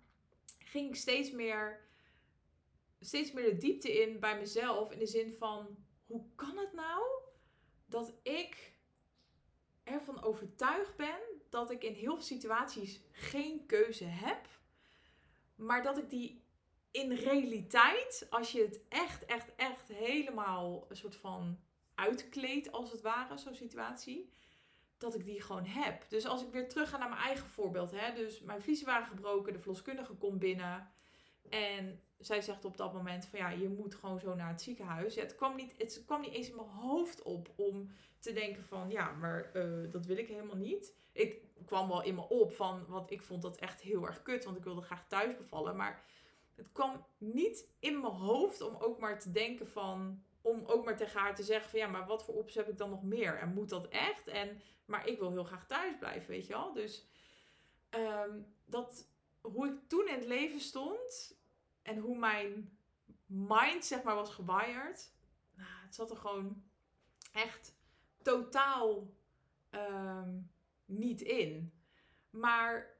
ging 0.58 0.88
ik 0.88 0.96
steeds 0.96 1.30
meer, 1.30 1.88
steeds 3.00 3.32
meer 3.32 3.44
de 3.44 3.56
diepte 3.56 4.02
in 4.02 4.20
bij 4.20 4.38
mezelf. 4.38 4.92
In 4.92 4.98
de 4.98 5.06
zin 5.06 5.32
van, 5.32 5.76
hoe 6.06 6.24
kan 6.34 6.56
het 6.56 6.72
nou 6.72 7.02
dat 7.86 8.14
ik 8.22 8.72
ervan 9.84 10.22
overtuigd 10.22 10.96
ben 10.96 11.20
dat 11.50 11.70
ik 11.70 11.84
in 11.84 11.94
heel 11.94 12.14
veel 12.14 12.22
situaties 12.22 13.00
geen 13.12 13.66
keuze 13.66 14.04
heb. 14.04 14.48
Maar 15.54 15.82
dat 15.82 15.98
ik 15.98 16.10
die 16.10 16.44
in 16.92 17.12
realiteit, 17.12 18.26
als 18.30 18.52
je 18.52 18.62
het 18.62 18.80
echt, 18.88 19.24
echt, 19.24 19.54
echt 19.54 19.88
helemaal 19.88 20.86
een 20.88 20.96
soort 20.96 21.16
van 21.16 21.58
uitkleedt, 21.94 22.72
als 22.72 22.92
het 22.92 23.00
ware, 23.00 23.38
zo'n 23.38 23.54
situatie, 23.54 24.30
dat 24.98 25.14
ik 25.14 25.24
die 25.24 25.42
gewoon 25.42 25.64
heb. 25.64 26.04
Dus 26.08 26.26
als 26.26 26.42
ik 26.42 26.52
weer 26.52 26.68
terug 26.68 26.90
ga 26.90 26.98
naar 26.98 27.08
mijn 27.08 27.20
eigen 27.20 27.48
voorbeeld, 27.48 27.90
hè, 27.90 28.14
dus 28.14 28.40
mijn 28.40 28.62
vliezen 28.62 28.86
waren 28.86 29.06
gebroken, 29.06 29.52
de 29.52 29.58
verloskundige 29.58 30.14
komt 30.14 30.38
binnen 30.38 30.90
en 31.48 32.00
zij 32.18 32.40
zegt 32.40 32.64
op 32.64 32.76
dat 32.76 32.92
moment 32.92 33.26
van 33.26 33.38
ja, 33.38 33.48
je 33.48 33.68
moet 33.68 33.94
gewoon 33.94 34.20
zo 34.20 34.34
naar 34.34 34.48
het 34.48 34.62
ziekenhuis. 34.62 35.14
het, 35.14 35.34
kwam 35.34 35.56
niet, 35.56 35.74
het 35.78 36.02
kwam 36.06 36.20
niet 36.20 36.32
eens 36.32 36.48
in 36.48 36.56
mijn 36.56 36.68
hoofd 36.68 37.22
op 37.22 37.48
om 37.56 37.90
te 38.18 38.32
denken 38.32 38.64
van 38.64 38.90
ja, 38.90 39.12
maar 39.12 39.50
uh, 39.54 39.90
dat 39.90 40.06
wil 40.06 40.16
ik 40.16 40.28
helemaal 40.28 40.56
niet. 40.56 40.94
Ik 41.12 41.42
kwam 41.64 41.88
wel 41.88 42.02
in 42.02 42.14
me 42.14 42.28
op 42.28 42.52
van, 42.52 42.86
want 42.86 43.10
ik 43.10 43.22
vond 43.22 43.42
dat 43.42 43.56
echt 43.56 43.80
heel 43.80 44.06
erg 44.06 44.22
kut, 44.22 44.44
want 44.44 44.56
ik 44.56 44.64
wilde 44.64 44.82
graag 44.82 45.08
thuis 45.08 45.36
bevallen. 45.36 45.76
Maar 45.76 46.04
het 46.54 46.72
kwam 46.72 47.06
niet 47.18 47.68
in 47.78 48.00
mijn 48.00 48.12
hoofd 48.12 48.60
om 48.60 48.76
ook 48.76 49.00
maar 49.00 49.20
te 49.20 49.30
denken 49.30 49.68
van, 49.68 50.22
om 50.40 50.64
ook 50.66 50.84
maar 50.84 50.96
tegen 50.96 51.20
haar 51.20 51.34
te 51.34 51.42
zeggen 51.42 51.70
van 51.70 51.78
ja, 51.78 51.86
maar 51.86 52.06
wat 52.06 52.24
voor 52.24 52.34
opties 52.34 52.56
heb 52.56 52.68
ik 52.68 52.78
dan 52.78 52.90
nog 52.90 53.02
meer? 53.02 53.38
En 53.38 53.54
moet 53.54 53.68
dat 53.68 53.88
echt? 53.88 54.26
En, 54.26 54.60
maar 54.84 55.06
ik 55.06 55.18
wil 55.18 55.30
heel 55.30 55.44
graag 55.44 55.66
thuis 55.66 55.98
blijven, 55.98 56.30
weet 56.30 56.46
je 56.46 56.52
wel. 56.52 56.72
Dus 56.72 57.06
um, 57.90 58.54
dat, 58.64 59.08
hoe 59.40 59.66
ik 59.66 59.88
toen 59.88 60.08
in 60.08 60.14
het 60.14 60.26
leven 60.26 60.60
stond 60.60 61.36
en 61.82 61.98
hoe 61.98 62.18
mijn 62.18 62.78
mind 63.26 63.84
zeg 63.84 64.02
maar 64.02 64.14
was 64.14 64.34
gewired. 64.34 65.12
Nou, 65.54 65.70
het 65.84 65.94
zat 65.94 66.10
er 66.10 66.16
gewoon 66.16 66.62
echt 67.32 67.74
totaal 68.22 69.14
um, 69.70 70.50
niet 70.84 71.20
in. 71.20 71.72
Maar 72.30 72.91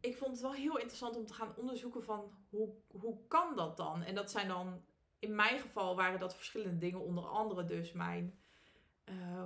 ik 0.00 0.16
vond 0.16 0.30
het 0.30 0.40
wel 0.40 0.52
heel 0.52 0.78
interessant 0.78 1.16
om 1.16 1.26
te 1.26 1.34
gaan 1.34 1.54
onderzoeken 1.56 2.02
van 2.02 2.32
hoe, 2.48 2.74
hoe 2.90 3.26
kan 3.28 3.56
dat 3.56 3.76
dan? 3.76 4.02
En 4.02 4.14
dat 4.14 4.30
zijn 4.30 4.48
dan, 4.48 4.84
in 5.18 5.34
mijn 5.34 5.58
geval 5.58 5.96
waren 5.96 6.20
dat 6.20 6.34
verschillende 6.34 6.78
dingen. 6.78 7.00
Onder 7.00 7.24
andere 7.24 7.64
dus 7.64 7.92
mijn, 7.92 8.38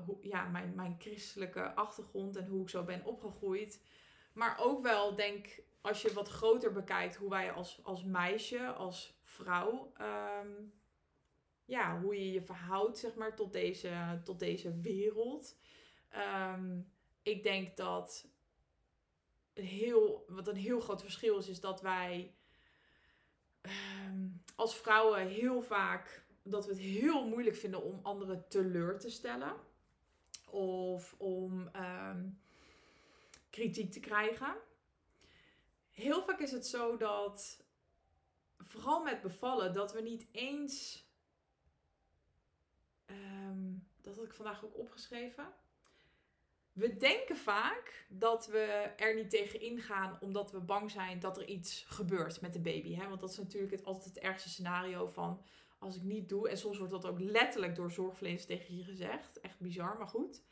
hoe, 0.07 0.17
ja, 0.21 0.49
mijn, 0.49 0.75
mijn 0.75 0.97
christelijke 0.99 1.75
achtergrond 1.75 2.37
en 2.37 2.47
hoe 2.47 2.63
ik 2.63 2.69
zo 2.69 2.85
ben 2.85 3.05
opgegroeid. 3.05 3.83
Maar 4.33 4.59
ook 4.61 4.83
wel, 4.83 5.15
denk 5.15 5.63
als 5.81 6.03
je 6.03 6.13
wat 6.13 6.29
groter 6.29 6.73
bekijkt 6.73 7.17
hoe 7.17 7.31
wij 7.31 7.53
als, 7.53 7.81
als 7.83 8.05
meisje, 8.05 8.67
als 8.67 9.19
vrouw, 9.23 9.93
um, 10.41 10.73
ja, 11.65 12.01
hoe 12.01 12.15
je 12.15 12.33
je 12.33 12.43
verhoudt, 12.43 12.99
zeg 12.99 13.15
maar, 13.15 13.37
tot 13.37 13.53
deze, 13.53 14.21
tot 14.25 14.39
deze 14.39 14.81
wereld. 14.81 15.59
Um, 16.55 16.93
ik 17.23 17.43
denk 17.43 17.77
dat 17.77 18.30
heel, 19.53 20.25
wat 20.29 20.49
een 20.49 20.57
heel 20.57 20.81
groot 20.81 21.01
verschil 21.01 21.39
is, 21.39 21.49
is 21.49 21.61
dat 21.61 21.81
wij 21.81 22.35
um, 23.63 24.43
als 24.55 24.77
vrouwen 24.77 25.29
heel 25.29 25.63
vaak 25.63 26.25
dat 26.43 26.67
we 26.67 26.73
het 26.73 26.81
heel 26.81 27.29
moeilijk 27.29 27.57
vinden 27.57 27.83
om 27.83 28.01
anderen 28.03 28.49
teleur 28.49 28.99
te 28.99 29.11
stellen. 29.11 29.57
Of 30.51 31.15
om 31.19 31.71
um, 31.77 32.41
kritiek 33.51 33.93
te 33.93 34.01
krijgen. 34.01 34.57
Heel 35.91 36.23
vaak 36.23 36.41
is 36.41 36.53
het 36.53 36.67
zo 36.67 36.97
dat, 36.97 37.65
vooral 38.59 39.03
met 39.03 39.23
bevallen, 39.23 39.73
dat 39.73 39.93
we 39.93 40.01
niet 40.01 40.27
eens. 40.33 41.05
Um, 43.07 43.89
dat 44.01 44.17
had 44.17 44.25
ik 44.25 44.35
vandaag 44.35 44.65
ook 44.65 44.79
opgeschreven 44.79 45.53
we 46.73 46.97
denken 46.97 47.37
vaak 47.37 48.07
dat 48.09 48.47
we 48.47 48.93
er 48.97 49.15
niet 49.15 49.31
tegen 49.31 49.61
ingaan 49.61 50.19
omdat 50.21 50.51
we 50.53 50.61
bang 50.61 50.91
zijn 50.91 51.21
dat 51.21 51.37
er 51.39 51.49
iets 51.49 51.85
gebeurt 51.89 52.41
met 52.41 52.53
de 52.53 52.61
baby. 52.61 52.95
Hè? 52.95 53.09
Want 53.09 53.21
dat 53.21 53.31
is 53.31 53.39
natuurlijk 53.39 53.73
het, 53.73 53.85
altijd 53.85 54.15
het 54.15 54.19
ergste 54.19 54.49
scenario 54.49 55.07
van 55.07 55.43
als 55.79 55.97
ik 55.97 56.03
niet 56.03 56.29
doe. 56.29 56.49
En 56.49 56.59
soms 56.59 56.79
wordt 56.79 56.93
dat 56.93 57.07
ook 57.07 57.21
letterlijk 57.21 57.75
door 57.75 57.91
zorgverleners 57.91 58.47
tegen 58.47 58.77
je 58.77 58.85
gezegd. 58.85 59.41
Echt 59.41 59.61
bizar, 59.61 59.99
maar 59.99 60.09
goed. 60.09 60.43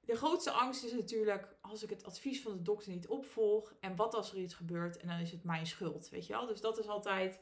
De 0.00 0.16
grootste 0.16 0.50
angst 0.50 0.84
is 0.84 0.92
natuurlijk 0.92 1.56
als 1.60 1.82
ik 1.82 1.90
het 1.90 2.04
advies 2.04 2.42
van 2.42 2.52
de 2.52 2.62
dokter 2.62 2.92
niet 2.92 3.08
opvolg. 3.08 3.74
En 3.80 3.96
wat 3.96 4.14
als 4.14 4.32
er 4.32 4.38
iets 4.38 4.54
gebeurt 4.54 4.96
en 4.96 5.08
dan 5.08 5.18
is 5.18 5.30
het 5.30 5.44
mijn 5.44 5.66
schuld. 5.66 6.08
Weet 6.08 6.26
je 6.26 6.32
wel? 6.32 6.46
Dus 6.46 6.60
dat 6.60 6.78
is 6.78 6.88
altijd. 6.88 7.40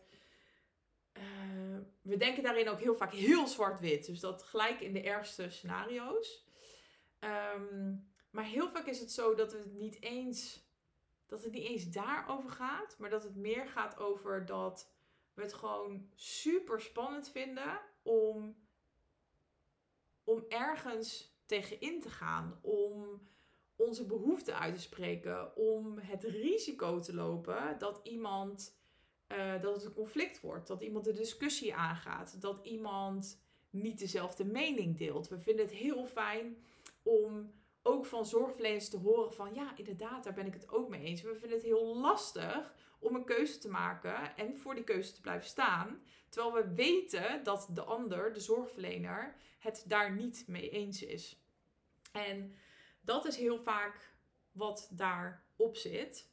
Uh, 1.12 1.22
we 2.02 2.16
denken 2.16 2.42
daarin 2.42 2.68
ook 2.68 2.80
heel 2.80 2.94
vaak 2.94 3.12
heel 3.12 3.46
zwart-wit. 3.46 4.06
Dus 4.06 4.20
dat 4.20 4.42
gelijk 4.42 4.80
in 4.80 4.92
de 4.92 5.02
ergste 5.02 5.50
scenario's. 5.50 6.47
Ehm, 7.18 7.94
maar 8.30 8.44
heel 8.44 8.68
vaak 8.68 8.86
is 8.86 9.00
het 9.00 9.12
zo 9.12 9.34
dat 9.34 9.52
het 9.52 9.72
niet 9.72 10.02
eens 10.02 10.66
dat 11.28 11.42
het 11.42 11.52
niet 11.52 11.68
eens 11.68 11.90
daarover 11.90 12.50
gaat, 12.50 12.96
maar 12.98 13.10
dat 13.10 13.22
het 13.22 13.36
meer 13.36 13.66
gaat 13.66 13.98
over 13.98 14.46
dat 14.46 14.90
we 15.34 15.42
het 15.42 15.54
gewoon 15.54 16.10
super 16.14 16.80
spannend 16.80 17.28
vinden 17.28 17.80
om, 18.02 18.56
om 20.24 20.44
ergens 20.48 21.36
tegenin 21.46 22.00
te 22.00 22.10
gaan, 22.10 22.58
om 22.62 23.28
onze 23.76 24.06
behoeften 24.06 24.58
uit 24.58 24.74
te 24.74 24.80
spreken, 24.80 25.56
om 25.56 25.98
het 25.98 26.24
risico 26.24 27.00
te 27.00 27.14
lopen 27.14 27.78
dat 27.78 28.00
iemand 28.02 28.76
uh, 29.28 29.62
dat 29.62 29.74
het 29.74 29.84
een 29.84 29.92
conflict 29.92 30.40
wordt, 30.40 30.66
dat 30.66 30.82
iemand 30.82 31.04
de 31.04 31.12
discussie 31.12 31.74
aangaat, 31.74 32.40
dat 32.40 32.64
iemand 32.64 33.40
niet 33.70 33.98
dezelfde 33.98 34.44
mening 34.44 34.98
deelt. 34.98 35.28
We 35.28 35.38
vinden 35.38 35.64
het 35.64 35.74
heel 35.74 36.06
fijn 36.06 36.56
om 37.08 37.52
ook 37.82 38.06
van 38.06 38.26
zorgverleners 38.26 38.88
te 38.88 38.96
horen 38.96 39.32
van 39.32 39.54
ja, 39.54 39.76
inderdaad, 39.76 40.24
daar 40.24 40.34
ben 40.34 40.46
ik 40.46 40.54
het 40.54 40.68
ook 40.68 40.88
mee 40.88 41.02
eens. 41.02 41.22
We 41.22 41.36
vinden 41.36 41.58
het 41.58 41.66
heel 41.66 41.96
lastig 41.96 42.74
om 42.98 43.14
een 43.14 43.24
keuze 43.24 43.58
te 43.58 43.68
maken 43.68 44.36
en 44.36 44.58
voor 44.58 44.74
die 44.74 44.84
keuze 44.84 45.12
te 45.12 45.20
blijven 45.20 45.48
staan. 45.48 46.02
Terwijl 46.28 46.54
we 46.54 46.74
weten 46.74 47.44
dat 47.44 47.68
de 47.72 47.82
ander, 47.82 48.32
de 48.32 48.40
zorgverlener, 48.40 49.36
het 49.58 49.84
daar 49.86 50.12
niet 50.12 50.44
mee 50.46 50.70
eens 50.70 51.02
is. 51.02 51.42
En 52.12 52.54
dat 53.00 53.26
is 53.26 53.36
heel 53.36 53.58
vaak 53.58 54.14
wat 54.52 54.90
daarop 54.92 55.76
zit. 55.76 56.30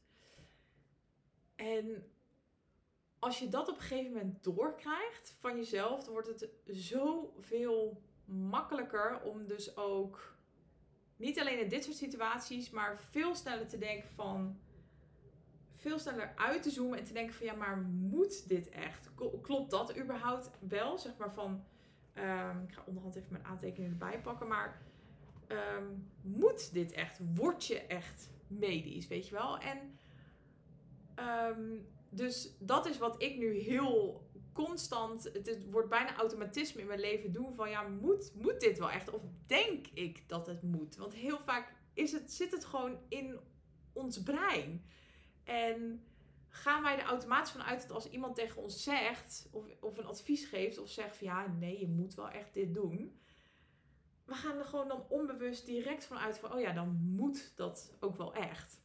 En 1.56 2.12
als 3.20 3.40
je 3.40 3.48
dat 3.48 3.70
op 3.70 3.76
een 3.76 3.82
gegeven 3.82 4.12
moment 4.12 4.44
doorkrijgt 4.44 5.36
van 5.40 5.56
jezelf, 5.56 6.04
dan 6.04 6.14
wordt 6.14 6.28
het 6.28 6.50
zoveel 6.66 8.02
makkelijker 8.26 9.22
om 9.22 9.48
dus 9.48 9.78
ook 9.78 10.35
niet 11.16 11.40
alleen 11.40 11.60
in 11.60 11.70
dit 11.70 11.84
soort 11.84 11.96
situaties, 11.96 12.70
maar 12.70 13.00
veel 13.00 13.36
sneller 13.36 13.68
te 13.68 13.78
denken 13.78 14.10
van. 14.10 14.60
Veel 15.72 16.00
sneller 16.00 16.34
uit 16.36 16.64
te 16.64 16.70
zoomen 16.70 17.00
en 17.00 17.04
te 17.04 17.14
denken 17.14 17.34
van 17.34 17.46
ja, 17.46 17.54
maar 17.54 17.78
moet 17.78 18.48
dit 18.48 18.70
echt? 18.70 19.12
Klopt 19.42 19.72
dat 19.72 19.98
überhaupt 19.98 20.50
wel? 20.60 20.98
Zeg 20.98 21.18
maar 21.18 21.34
van. 21.34 21.64
Um, 22.18 22.64
ik 22.64 22.74
ga 22.74 22.84
onderhand 22.86 23.16
even 23.16 23.32
mijn 23.32 23.46
aantekeningen 23.46 23.92
erbij 23.92 24.22
pakken. 24.22 24.48
Maar 24.48 24.82
um, 25.48 26.12
moet 26.22 26.74
dit 26.74 26.92
echt? 26.92 27.20
Word 27.34 27.66
je 27.66 27.82
echt 27.82 28.30
medisch? 28.48 29.08
Weet 29.08 29.28
je 29.28 29.36
wel? 29.36 29.58
En 29.58 29.98
um, 31.50 31.88
dus 32.10 32.56
dat 32.60 32.86
is 32.86 32.98
wat 32.98 33.22
ik 33.22 33.38
nu 33.38 33.60
heel 33.60 34.25
constant, 34.56 35.24
het, 35.24 35.70
wordt 35.70 35.90
bijna 35.90 36.16
automatisme 36.16 36.82
in 36.82 36.88
mijn 36.88 37.00
leven 37.00 37.32
doen 37.32 37.56
van 37.56 37.70
ja, 37.70 37.82
moet, 37.82 38.32
moet 38.36 38.60
dit 38.60 38.78
wel 38.78 38.90
echt? 38.90 39.10
Of 39.10 39.22
denk 39.48 39.88
ik 39.88 40.30
dat 40.30 40.48
het 40.48 40.62
moet? 40.62 40.96
Want 40.96 41.14
heel 41.14 41.40
vaak 41.40 41.74
is 41.94 42.12
het, 42.12 42.34
zit 42.34 42.52
het 42.52 42.66
gewoon 42.66 42.98
in 43.10 43.40
ons 43.94 44.24
brein. 44.24 44.86
En 45.44 46.06
gaan 46.50 46.84
wij 46.84 47.00
er 47.00 47.06
automatisch 47.06 47.52
van 47.52 47.64
uit 47.64 47.82
dat 47.82 47.92
als 47.92 48.10
iemand 48.10 48.36
tegen 48.36 48.62
ons 48.62 48.84
zegt, 48.84 49.48
of, 49.52 49.66
of 49.82 49.98
een 49.98 50.06
advies 50.06 50.46
geeft, 50.46 50.78
of 50.78 50.90
zegt 50.90 51.18
van 51.18 51.28
ja, 51.28 51.48
nee, 51.48 51.80
je 51.80 51.88
moet 51.88 52.14
wel 52.14 52.30
echt 52.30 52.54
dit 52.54 52.74
doen. 52.74 53.20
We 54.26 54.34
gaan 54.34 54.58
er 54.58 54.66
gewoon 54.66 54.88
dan 54.88 55.06
onbewust 55.10 55.66
direct 55.66 56.06
van 56.06 56.18
uit 56.18 56.38
van, 56.38 56.54
oh 56.54 56.60
ja, 56.60 56.74
dan 56.74 56.90
moet 57.16 57.54
dat 57.56 57.96
ook 58.00 58.16
wel 58.16 58.34
echt. 58.34 58.84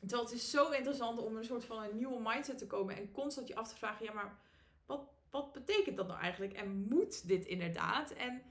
Terwijl 0.00 0.22
het 0.22 0.32
is 0.32 0.50
zo 0.50 0.70
interessant 0.70 1.18
om 1.18 1.36
een 1.36 1.44
soort 1.44 1.64
van 1.64 1.82
een 1.82 1.96
nieuwe 1.96 2.20
mindset 2.22 2.58
te 2.58 2.66
komen 2.66 2.96
en 2.96 3.12
constant 3.12 3.48
je 3.48 3.56
af 3.56 3.68
te 3.68 3.76
vragen, 3.76 4.04
ja, 4.04 4.12
maar 4.12 4.38
wat, 5.36 5.52
betekent 5.52 5.96
dat 5.96 6.06
nou 6.06 6.20
eigenlijk? 6.20 6.52
En 6.52 6.86
moet 6.88 7.28
dit 7.28 7.44
inderdaad? 7.44 8.10
En 8.10 8.42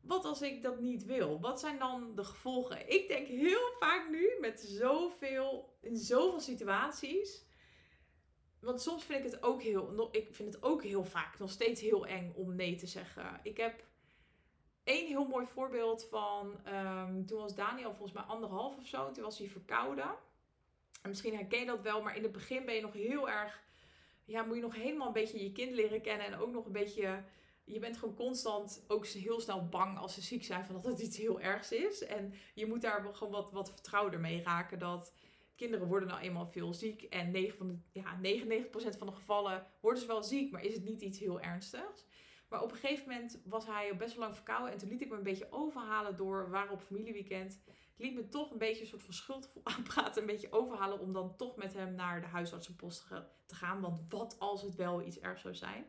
wat 0.00 0.24
als 0.24 0.42
ik 0.42 0.62
dat 0.62 0.80
niet 0.80 1.04
wil? 1.04 1.40
Wat 1.40 1.60
zijn 1.60 1.78
dan 1.78 2.14
de 2.14 2.24
gevolgen? 2.24 2.92
Ik 2.92 3.08
denk 3.08 3.26
heel 3.26 3.70
vaak 3.78 4.08
nu 4.10 4.36
met 4.40 4.60
zoveel, 4.60 5.76
in 5.80 5.96
zoveel 5.96 6.40
situaties. 6.40 7.46
Want 8.60 8.82
soms 8.82 9.04
vind 9.04 9.24
ik 9.24 9.30
het 9.30 9.42
ook 9.42 9.62
heel, 9.62 10.08
ik 10.10 10.28
vind 10.34 10.54
het 10.54 10.62
ook 10.62 10.82
heel 10.82 11.04
vaak 11.04 11.38
nog 11.38 11.50
steeds 11.50 11.80
heel 11.80 12.06
eng 12.06 12.32
om 12.34 12.54
nee 12.54 12.74
te 12.74 12.86
zeggen. 12.86 13.40
Ik 13.42 13.56
heb 13.56 13.84
één 14.84 15.06
heel 15.06 15.26
mooi 15.26 15.46
voorbeeld 15.46 16.04
van, 16.04 16.60
um, 16.66 17.26
toen 17.26 17.40
was 17.40 17.54
Daniel 17.54 17.94
volgens 17.94 18.12
mij 18.12 18.22
anderhalf 18.22 18.76
of 18.76 18.86
zo. 18.86 19.10
Toen 19.10 19.24
was 19.24 19.38
hij 19.38 19.48
verkouden. 19.48 20.10
En 21.02 21.08
misschien 21.08 21.34
herken 21.34 21.58
je 21.58 21.66
dat 21.66 21.82
wel, 21.82 22.02
maar 22.02 22.16
in 22.16 22.22
het 22.22 22.32
begin 22.32 22.64
ben 22.64 22.74
je 22.74 22.80
nog 22.80 22.92
heel 22.92 23.28
erg 23.28 23.66
ja, 24.28 24.42
moet 24.42 24.56
je 24.56 24.62
nog 24.62 24.74
helemaal 24.74 25.06
een 25.06 25.12
beetje 25.12 25.42
je 25.42 25.52
kind 25.52 25.72
leren 25.72 26.00
kennen. 26.00 26.26
En 26.26 26.36
ook 26.36 26.52
nog 26.52 26.66
een 26.66 26.72
beetje. 26.72 27.24
Je 27.64 27.78
bent 27.78 27.96
gewoon 27.96 28.14
constant 28.14 28.84
ook 28.88 29.06
heel 29.06 29.40
snel 29.40 29.68
bang 29.68 29.98
als 29.98 30.14
ze 30.14 30.20
ziek 30.20 30.44
zijn 30.44 30.64
van 30.64 30.74
dat 30.74 30.84
het 30.84 31.00
iets 31.00 31.16
heel 31.16 31.40
ergs 31.40 31.72
is. 31.72 32.04
En 32.04 32.34
je 32.54 32.66
moet 32.66 32.80
daar 32.80 33.08
gewoon 33.12 33.32
wat, 33.32 33.52
wat 33.52 33.70
vertrouwder 33.70 34.20
mee 34.20 34.42
raken. 34.42 34.78
Dat 34.78 35.12
kinderen 35.56 35.86
worden 35.86 36.08
nou 36.08 36.20
eenmaal 36.20 36.46
veel 36.46 36.74
ziek. 36.74 37.02
En 37.02 37.30
9 37.30 37.56
van 37.58 37.82
ja, 37.92 38.20
99% 38.22 38.98
van 38.98 39.06
de 39.06 39.12
gevallen 39.12 39.66
worden 39.80 40.00
ze 40.00 40.06
wel 40.06 40.22
ziek, 40.22 40.50
maar 40.50 40.64
is 40.64 40.74
het 40.74 40.84
niet 40.84 41.00
iets 41.00 41.18
heel 41.18 41.40
ernstigs. 41.40 42.04
Maar 42.48 42.62
op 42.62 42.70
een 42.70 42.76
gegeven 42.76 43.08
moment 43.08 43.40
was 43.44 43.66
hij 43.66 43.96
best 43.96 44.14
wel 44.14 44.22
lang 44.24 44.34
verkouden. 44.34 44.72
En 44.72 44.78
toen 44.78 44.88
liet 44.88 45.00
ik 45.00 45.08
me 45.08 45.16
een 45.16 45.22
beetje 45.22 45.52
overhalen 45.52 46.16
door, 46.16 46.44
we 46.44 46.50
waren 46.50 46.72
op 46.72 46.80
familieweekend. 46.80 47.60
Liet 47.98 48.14
me 48.14 48.28
toch 48.28 48.50
een 48.50 48.58
beetje 48.58 48.80
een 48.80 48.88
soort 48.88 49.02
van 49.02 49.14
schuld 49.14 49.56
aanpraten. 49.62 50.20
Een 50.20 50.26
beetje 50.26 50.52
overhalen 50.52 50.98
om 51.00 51.12
dan 51.12 51.36
toch 51.36 51.56
met 51.56 51.74
hem 51.74 51.94
naar 51.94 52.20
de 52.20 52.26
huisartsenpost 52.26 53.08
te 53.46 53.54
gaan. 53.54 53.80
Want 53.80 54.00
wat 54.08 54.38
als 54.38 54.62
het 54.62 54.74
wel 54.74 55.02
iets 55.02 55.20
erg 55.20 55.38
zou 55.38 55.54
zijn. 55.54 55.86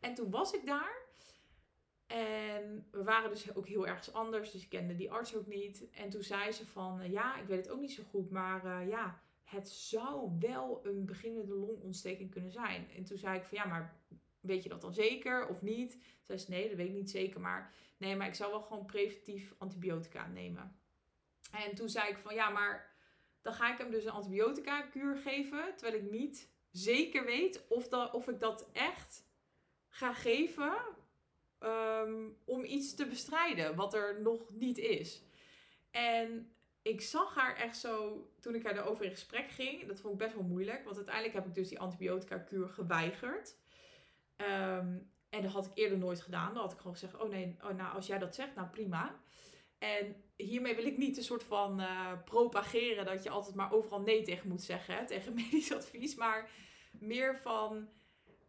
En 0.00 0.14
toen 0.14 0.30
was 0.30 0.52
ik 0.52 0.66
daar. 0.66 1.04
En 2.06 2.88
we 2.90 3.04
waren 3.04 3.30
dus 3.30 3.54
ook 3.54 3.66
heel 3.66 3.86
ergens 3.86 4.12
anders. 4.12 4.52
Dus 4.52 4.62
ik 4.62 4.68
kende 4.68 4.96
die 4.96 5.10
arts 5.10 5.34
ook 5.34 5.46
niet. 5.46 5.90
En 5.90 6.10
toen 6.10 6.22
zei 6.22 6.52
ze 6.52 6.66
van, 6.66 7.00
eh, 7.00 7.10
ja, 7.10 7.38
ik 7.40 7.46
weet 7.46 7.64
het 7.64 7.70
ook 7.70 7.80
niet 7.80 7.92
zo 7.92 8.02
goed. 8.10 8.30
Maar 8.30 8.64
uh, 8.64 8.88
ja, 8.88 9.20
het 9.44 9.68
zou 9.68 10.30
wel 10.38 10.80
een 10.86 11.04
beginnende 11.04 11.54
longontsteking 11.54 12.30
kunnen 12.30 12.50
zijn. 12.50 12.90
En 12.90 13.04
toen 13.04 13.18
zei 13.18 13.38
ik 13.38 13.44
van, 13.44 13.58
ja, 13.58 13.66
maar 13.66 14.00
weet 14.40 14.62
je 14.62 14.68
dat 14.68 14.80
dan 14.80 14.94
zeker 14.94 15.48
of 15.48 15.62
niet? 15.62 15.98
Zei 16.22 16.38
ze, 16.38 16.50
nee, 16.50 16.68
dat 16.68 16.76
weet 16.76 16.88
ik 16.88 16.94
niet 16.94 17.10
zeker. 17.10 17.40
Maar 17.40 17.74
nee, 17.96 18.16
maar 18.16 18.26
ik 18.26 18.34
zou 18.34 18.50
wel 18.50 18.60
gewoon 18.60 18.86
preventief 18.86 19.54
antibiotica 19.58 20.26
nemen. 20.26 20.76
En 21.50 21.74
toen 21.74 21.88
zei 21.88 22.08
ik 22.08 22.18
van, 22.18 22.34
ja, 22.34 22.48
maar 22.48 22.94
dan 23.42 23.54
ga 23.54 23.72
ik 23.72 23.78
hem 23.78 23.90
dus 23.90 24.04
een 24.04 24.10
antibiotica-kuur 24.10 25.16
geven. 25.16 25.74
Terwijl 25.76 26.02
ik 26.02 26.10
niet 26.10 26.50
zeker 26.70 27.24
weet 27.24 27.66
of, 27.68 27.92
of 27.92 28.28
ik 28.28 28.40
dat 28.40 28.68
echt 28.72 29.24
ga 29.88 30.14
geven 30.14 30.96
Ehm, 31.58 32.28
om 32.44 32.64
iets 32.64 32.94
te 32.94 33.06
bestrijden 33.06 33.74
wat 33.74 33.94
er 33.94 34.20
nog 34.22 34.50
niet 34.50 34.78
is. 34.78 35.22
En 35.90 36.52
ik 36.82 37.00
zag 37.00 37.34
haar 37.34 37.56
echt 37.56 37.76
zo, 37.76 38.26
toen 38.40 38.54
ik 38.54 38.62
haar 38.62 38.76
erover 38.76 39.04
in 39.04 39.10
gesprek 39.10 39.50
ging, 39.50 39.86
dat 39.86 40.00
vond 40.00 40.12
ik 40.12 40.18
best 40.18 40.34
wel 40.34 40.44
moeilijk, 40.44 40.84
want 40.84 40.96
uiteindelijk 40.96 41.34
heb 41.34 41.46
ik 41.46 41.54
dus 41.54 41.68
die 41.68 41.80
antibiotica-kuur 41.80 42.68
geweigerd. 42.68 43.56
Ehm, 44.36 44.98
en 45.28 45.42
dat 45.42 45.52
had 45.52 45.66
ik 45.66 45.72
eerder 45.74 45.98
nooit 45.98 46.20
gedaan. 46.20 46.52
Dan 46.52 46.62
had 46.62 46.72
ik 46.72 46.78
gewoon 46.78 46.92
gezegd, 46.92 47.14
oh 47.20 47.30
nee, 47.30 47.56
oh, 47.62 47.70
nou 47.70 47.94
als 47.94 48.06
jij 48.06 48.18
dat 48.18 48.34
zegt, 48.34 48.54
nou 48.54 48.68
prima. 48.68 49.20
En 49.78 50.16
hiermee 50.36 50.74
wil 50.74 50.86
ik 50.86 50.96
niet 50.96 51.16
een 51.16 51.22
soort 51.22 51.44
van 51.44 51.80
uh, 51.80 52.12
propageren 52.24 53.04
dat 53.04 53.22
je 53.22 53.30
altijd 53.30 53.54
maar 53.54 53.72
overal 53.72 54.00
nee 54.00 54.22
tegen 54.22 54.48
moet 54.48 54.62
zeggen, 54.62 55.06
tegen 55.06 55.34
medisch 55.40 55.74
advies. 55.74 56.14
Maar 56.14 56.50
meer 56.92 57.36
van, 57.36 57.88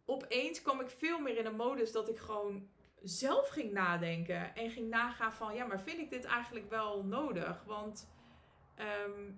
opeens 0.04 0.62
kwam 0.62 0.80
ik 0.80 0.90
veel 0.90 1.18
meer 1.18 1.36
in 1.36 1.46
een 1.46 1.56
modus 1.56 1.92
dat 1.92 2.08
ik 2.08 2.18
gewoon 2.18 2.68
zelf 3.02 3.48
ging 3.48 3.72
nadenken 3.72 4.54
en 4.54 4.70
ging 4.70 4.88
nagaan 4.88 5.32
van 5.32 5.54
ja, 5.54 5.66
maar 5.66 5.80
vind 5.80 5.98
ik 5.98 6.10
dit 6.10 6.24
eigenlijk 6.24 6.70
wel 6.70 7.04
nodig? 7.04 7.64
Want 7.64 8.08
ehm, 8.74 9.30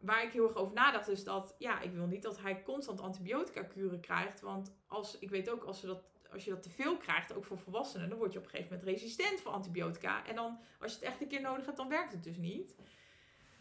waar 0.00 0.22
ik 0.22 0.32
heel 0.32 0.48
erg 0.48 0.56
over 0.56 0.74
nadacht 0.74 1.08
is 1.08 1.24
dat 1.24 1.54
ja, 1.58 1.80
ik 1.80 1.92
wil 1.92 2.06
niet 2.06 2.22
dat 2.22 2.40
hij 2.40 2.62
constant 2.62 3.00
antibiotica 3.00 3.62
kuren 3.62 4.00
krijgt. 4.00 4.40
Want 4.40 4.76
als, 4.86 5.18
ik 5.18 5.30
weet 5.30 5.50
ook 5.50 5.64
als, 5.64 5.80
ze 5.80 5.86
dat, 5.86 6.02
als 6.32 6.44
je 6.44 6.50
dat 6.50 6.62
te 6.62 6.70
veel 6.70 6.96
krijgt, 6.96 7.32
ook 7.32 7.44
voor 7.44 7.58
volwassenen, 7.58 8.08
dan 8.08 8.18
word 8.18 8.32
je 8.32 8.38
op 8.38 8.44
een 8.44 8.50
gegeven 8.50 8.72
moment 8.72 8.88
resistent 8.88 9.40
voor 9.40 9.52
antibiotica. 9.52 10.26
En 10.26 10.34
dan 10.34 10.58
als 10.80 10.92
je 10.92 10.98
het 10.98 11.08
echt 11.08 11.20
een 11.20 11.28
keer 11.28 11.40
nodig 11.40 11.64
hebt, 11.64 11.76
dan 11.76 11.88
werkt 11.88 12.12
het 12.12 12.24
dus 12.24 12.36
niet. 12.36 12.74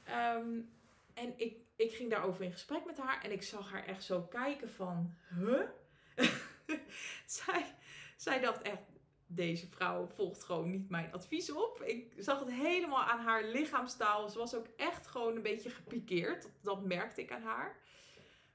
Ehm, 0.03 0.59
en 1.13 1.33
ik, 1.35 1.57
ik 1.75 1.91
ging 1.91 2.09
daarover 2.09 2.43
in 2.43 2.51
gesprek 2.51 2.85
met 2.85 2.97
haar 2.97 3.23
en 3.23 3.31
ik 3.31 3.43
zag 3.43 3.71
haar 3.71 3.85
echt 3.85 4.03
zo 4.03 4.21
kijken 4.21 4.69
van, 4.69 5.15
huh? 5.29 5.61
zij, 7.25 7.75
zij 8.15 8.39
dacht 8.39 8.61
echt, 8.61 8.81
deze 9.27 9.67
vrouw 9.67 10.07
volgt 10.07 10.43
gewoon 10.43 10.69
niet 10.69 10.89
mijn 10.89 11.13
advies 11.13 11.51
op. 11.51 11.81
Ik 11.81 12.13
zag 12.17 12.39
het 12.39 12.51
helemaal 12.51 13.03
aan 13.03 13.19
haar 13.19 13.43
lichaamstaal. 13.43 14.29
Ze 14.29 14.37
was 14.37 14.55
ook 14.55 14.67
echt 14.77 15.07
gewoon 15.07 15.35
een 15.35 15.41
beetje 15.41 15.69
gepikeerd. 15.69 16.49
Dat, 16.61 16.83
merkte 16.85 17.21
ik 17.21 17.31
aan 17.31 17.41
haar. 17.41 17.77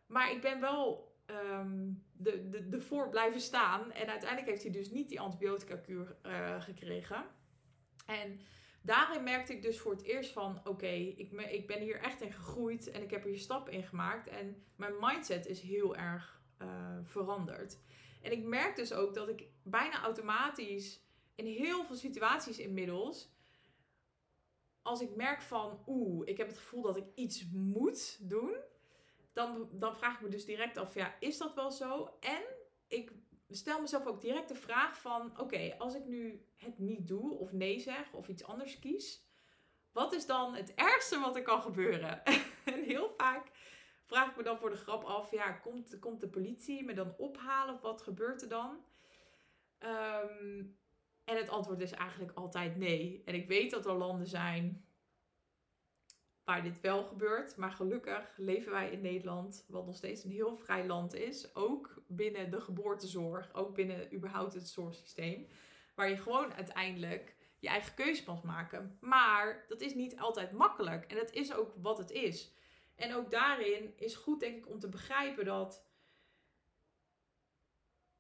Maar 0.07 0.31
ik 0.31 0.41
ben 0.41 0.61
wel 0.61 1.12
um, 1.33 2.05
de, 2.13 2.49
de, 2.49 2.69
de 2.69 2.81
voor 2.81 3.09
blijven 3.09 3.41
staan. 3.41 3.93
En 3.93 4.09
uiteindelijk 4.09 4.51
heeft 4.51 4.63
hij 4.63 4.73
dus 4.73 4.91
niet 4.91 5.09
die 5.09 5.21
antibiotica-kuur 5.21 6.17
uh, 6.27 6.61
gekregen. 6.63 7.25
En 8.07 8.41
daarin 8.83 9.23
merkte 9.23 9.53
ik 9.53 9.63
dus 9.63 9.81
voor 9.81 9.93
het 9.93 10.03
eerst 10.03 10.33
van... 10.33 10.61
Oké, 10.65 10.87
ik, 10.87 11.33
ik 11.33 11.67
ben 11.67 11.81
hier 11.81 12.01
echt 12.01 12.21
in 12.21 12.33
gegroeid. 12.33 12.91
En 12.91 13.03
ik 13.03 13.11
heb 13.11 13.25
hier 13.25 13.39
stappen 13.39 13.73
in 13.73 13.83
gemaakt. 13.83 14.29
En 14.29 14.65
mijn 14.77 14.95
mindset 15.01 15.47
is 15.47 15.61
heel 15.61 15.97
erg 15.97 16.43
uh, 16.63 16.99
veranderd. 17.03 17.79
En 18.23 18.33
ik 18.33 18.45
merk 18.45 18.77
dus 18.77 18.93
ook 18.93 19.15
dat 19.15 19.29
ik 19.29 19.49
bijna 19.63 20.03
automatisch 20.03 21.07
in 21.35 21.47
heel 21.47 21.85
veel 21.85 21.97
situaties 21.97 22.59
inmiddels, 22.59 23.31
als 24.83 25.01
ik 25.01 25.17
merk 25.17 25.43
van, 25.43 25.83
oeh, 25.87 26.29
ik 26.29 26.37
heb 26.37 26.47
het 26.47 26.59
gevoel 26.59 26.83
dat 26.83 26.97
ik 26.97 27.07
iets 27.15 27.51
moet 27.53 28.19
doen, 28.29 28.57
dan, 29.33 29.69
dan 29.73 29.97
vraag 29.97 30.15
ik 30.15 30.21
me 30.21 30.29
dus 30.29 30.45
direct 30.45 30.77
af, 30.77 30.95
ja, 30.95 31.15
is 31.21 31.39
dat 31.39 31.55
wel 31.55 31.71
zo? 31.71 32.17
En 32.21 32.43
ik 32.89 33.13
stel 33.49 33.81
mezelf 33.81 34.07
ook 34.07 34.21
direct 34.21 34.49
de 34.49 34.55
vraag 34.55 35.01
van, 35.01 35.41
oké, 35.41 35.75
als 35.79 35.95
ik 35.95 36.05
nu 36.05 36.47
het 36.57 36.79
niet 36.79 37.09
doe 37.09 37.39
of 37.39 37.53
nee 37.53 37.81
zeg 37.81 38.13
of 38.13 38.29
iets 38.29 38.45
anders 38.45 38.79
kies, 38.79 39.27
wat 39.93 40.13
is 40.13 40.27
dan 40.27 40.55
het 40.55 40.75
ergste 40.75 41.19
wat 41.19 41.37
er 41.37 41.43
kan 41.43 41.63
gebeuren? 41.63 42.25
en 42.65 42.83
heel 42.83 43.15
vaak 43.17 43.51
vraag 44.05 44.31
ik 44.31 44.37
me 44.37 44.43
dan 44.43 44.59
voor 44.59 44.71
de 44.71 44.77
grap 44.77 45.05
af, 45.05 45.31
ja, 45.31 45.53
komt, 45.53 45.99
komt 45.99 46.21
de 46.21 46.29
politie 46.29 46.85
me 46.85 46.95
dan 46.95 47.15
ophalen 47.17 47.75
of 47.75 47.81
wat 47.81 48.03
gebeurt 48.03 48.43
er 48.43 48.49
dan? 48.49 48.85
Ehm, 49.79 50.65
en 51.25 51.37
het 51.37 51.49
antwoord 51.49 51.81
is 51.81 51.93
eigenlijk 51.93 52.33
altijd 52.33 52.77
nee. 52.77 53.23
En 53.25 53.35
ik 53.35 53.49
weet 53.49 53.71
dat 53.71 53.87
er 53.87 53.93
landen 53.93 54.27
zijn 54.27 54.87
waar 56.53 56.63
dit 56.63 56.81
wel 56.81 57.05
gebeurt. 57.05 57.57
Maar 57.57 57.71
gelukkig 57.71 58.35
leven 58.37 58.73
wij 58.73 58.91
in 58.91 59.01
Nederland, 59.01 59.65
wat 59.69 59.87
nog 59.87 59.97
steeds 59.97 60.25
een 60.25 60.31
heel 60.31 60.57
vrij 60.57 60.87
land 60.87 61.15
is. 61.15 61.55
Ook 61.55 62.03
binnen 62.07 62.51
de 62.51 62.61
geboortezorg, 62.61 63.55
ook 63.55 63.75
binnen 63.75 64.15
überhaupt 64.15 64.55
het 64.55 64.69
zorgsysteem. 64.69 65.47
Waar 65.95 66.09
je 66.09 66.17
gewoon 66.17 66.55
uiteindelijk 66.55 67.37
je 67.59 67.69
eigen 67.69 67.95
keuze 67.95 68.23
mag 68.27 68.43
maken. 68.43 68.99
Maar 69.01 69.65
dat 69.69 69.81
is 69.81 69.95
niet 69.95 70.19
altijd 70.19 70.53
makkelijk. 70.53 71.05
En 71.05 71.17
dat 71.17 71.31
is 71.31 71.55
ook 71.55 71.75
wat 71.83 71.99
het 71.99 72.11
is. 72.11 72.53
En 72.95 73.15
ook 73.15 73.31
daarin 73.31 73.93
is 73.97 74.15
goed, 74.15 74.41
denk 74.41 74.57
ik, 74.57 74.69
om 74.69 74.79
te 74.79 74.89
begrijpen 74.89 75.45
dat. 75.45 75.87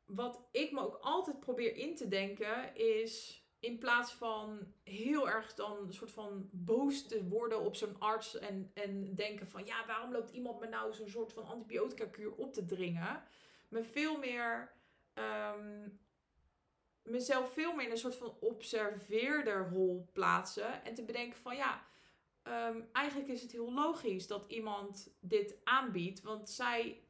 Wat 0.04 0.48
ik 0.52 0.72
me 0.72 0.80
ook 0.80 0.98
altijd 1.00 1.40
probeer 1.40 1.76
in 1.76 1.96
te 1.96 2.08
denken 2.08 2.74
is. 2.76 3.41
In 3.62 3.78
plaats 3.78 4.12
van 4.12 4.72
heel 4.84 5.28
erg 5.28 5.54
dan 5.54 5.76
een 5.76 5.92
soort 5.92 6.10
van 6.10 6.48
boos 6.52 7.06
te 7.06 7.28
worden 7.28 7.60
op 7.60 7.76
zo'n 7.76 7.98
arts. 7.98 8.38
En, 8.38 8.70
en 8.74 9.14
denken 9.14 9.48
van 9.48 9.64
ja, 9.64 9.86
waarom 9.86 10.12
loopt 10.12 10.30
iemand 10.30 10.60
me 10.60 10.66
nou 10.68 10.94
zo'n 10.94 11.08
soort 11.08 11.32
van 11.32 11.46
antibiotica 11.46 12.06
kuur 12.06 12.34
op 12.34 12.52
te 12.52 12.64
dringen? 12.64 13.22
Me 13.68 13.82
veel 13.82 14.18
meer. 14.18 14.72
Um, 15.14 16.00
mezelf 17.02 17.52
veel 17.52 17.74
meer 17.74 17.84
in 17.84 17.90
een 17.90 17.96
soort 17.96 18.16
van 18.16 18.36
observeerder 18.40 19.68
rol 19.68 20.08
plaatsen. 20.12 20.84
En 20.84 20.94
te 20.94 21.04
bedenken 21.04 21.38
van 21.38 21.56
ja 21.56 21.90
Ehm, 22.42 22.80
eigenlijk 22.92 23.28
is 23.28 23.42
het 23.42 23.52
heel 23.52 23.72
logisch 23.72 24.26
dat 24.26 24.44
iemand 24.48 25.14
dit 25.20 25.56
aanbiedt. 25.64 26.22
Want 26.22 26.50
zij 26.50 27.00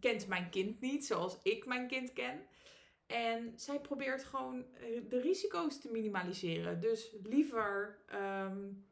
kent 0.00 0.26
mijn 0.26 0.50
kind 0.50 0.80
niet 0.80 1.06
zoals 1.06 1.38
ik 1.42 1.66
mijn 1.66 1.86
kind 1.86 2.12
ken. 2.12 2.46
En 3.06 3.52
zij 3.56 3.80
probeert 3.80 4.24
gewoon 4.24 4.64
eh, 4.74 5.00
de 5.08 5.20
risico's 5.20 5.80
te 5.80 5.90
minimaliseren. 5.90 6.80
Dus 6.80 7.16
liever 7.22 7.98
um, 8.12 8.86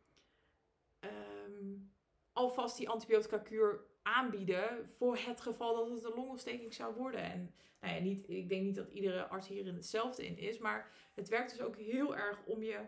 um, 1.00 1.92
alvast 2.32 2.76
die 2.76 2.88
antibiotica 2.88 3.38
kuur 3.38 3.80
aanbieden 4.02 4.88
voor 4.88 5.16
het 5.16 5.40
geval 5.40 5.74
dat 5.74 5.90
het 5.90 6.04
een 6.04 6.14
longontsteking 6.14 6.74
zou 6.74 6.94
worden. 6.94 7.20
En 7.20 7.54
nou 7.80 7.94
ja, 7.94 8.00
niet, 8.00 8.28
ik 8.28 8.48
denk 8.48 8.62
niet 8.62 8.74
dat 8.74 8.90
iedere 8.90 9.26
arts 9.26 9.48
hierin 9.48 9.74
hetzelfde 9.74 10.26
in 10.26 10.38
is, 10.38 10.58
maar 10.58 10.90
het 11.14 11.28
werkt 11.28 11.50
dus 11.50 11.60
ook 11.60 11.76
heel 11.76 12.16
erg 12.16 12.44
om 12.44 12.62
je 12.62 12.78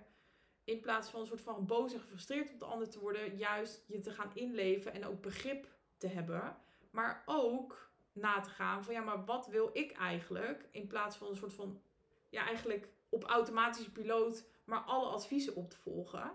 in 0.64 0.80
plaats 0.80 1.10
van 1.10 1.20
een 1.20 1.26
soort 1.26 1.40
van 1.40 1.66
boos 1.66 1.92
en 1.92 2.00
gefrustreerd 2.00 2.52
op 2.52 2.58
de 2.58 2.64
ander 2.64 2.90
te 2.90 3.00
worden, 3.00 3.36
juist 3.36 3.84
je 3.86 4.00
te 4.00 4.10
gaan 4.10 4.30
inleven 4.34 4.92
en 4.92 5.04
ook 5.04 5.20
begrip 5.20 5.68
te 5.96 6.06
hebben. 6.06 6.56
Maar 6.90 7.22
ook 7.26 7.92
na 8.14 8.40
te 8.40 8.50
gaan 8.50 8.84
van 8.84 8.94
ja, 8.94 9.00
maar 9.00 9.24
wat 9.24 9.46
wil 9.46 9.70
ik 9.72 9.92
eigenlijk? 9.92 10.68
In 10.70 10.86
plaats 10.86 11.16
van 11.16 11.28
een 11.28 11.36
soort 11.36 11.54
van, 11.54 11.80
ja, 12.28 12.46
eigenlijk 12.46 12.88
op 13.08 13.24
automatische 13.24 13.92
piloot, 13.92 14.44
maar 14.64 14.80
alle 14.80 15.08
adviezen 15.08 15.54
op 15.54 15.70
te 15.70 15.76
volgen. 15.76 16.32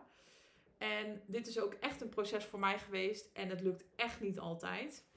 En 0.77 1.21
dit 1.25 1.47
is 1.47 1.59
ook 1.59 1.73
echt 1.73 2.01
een 2.01 2.09
proces 2.09 2.45
voor 2.45 2.59
mij 2.59 2.79
geweest 2.79 3.29
en 3.33 3.49
het 3.49 3.61
lukt 3.61 3.85
echt 3.95 4.21
niet 4.21 4.39
altijd. 4.39 5.07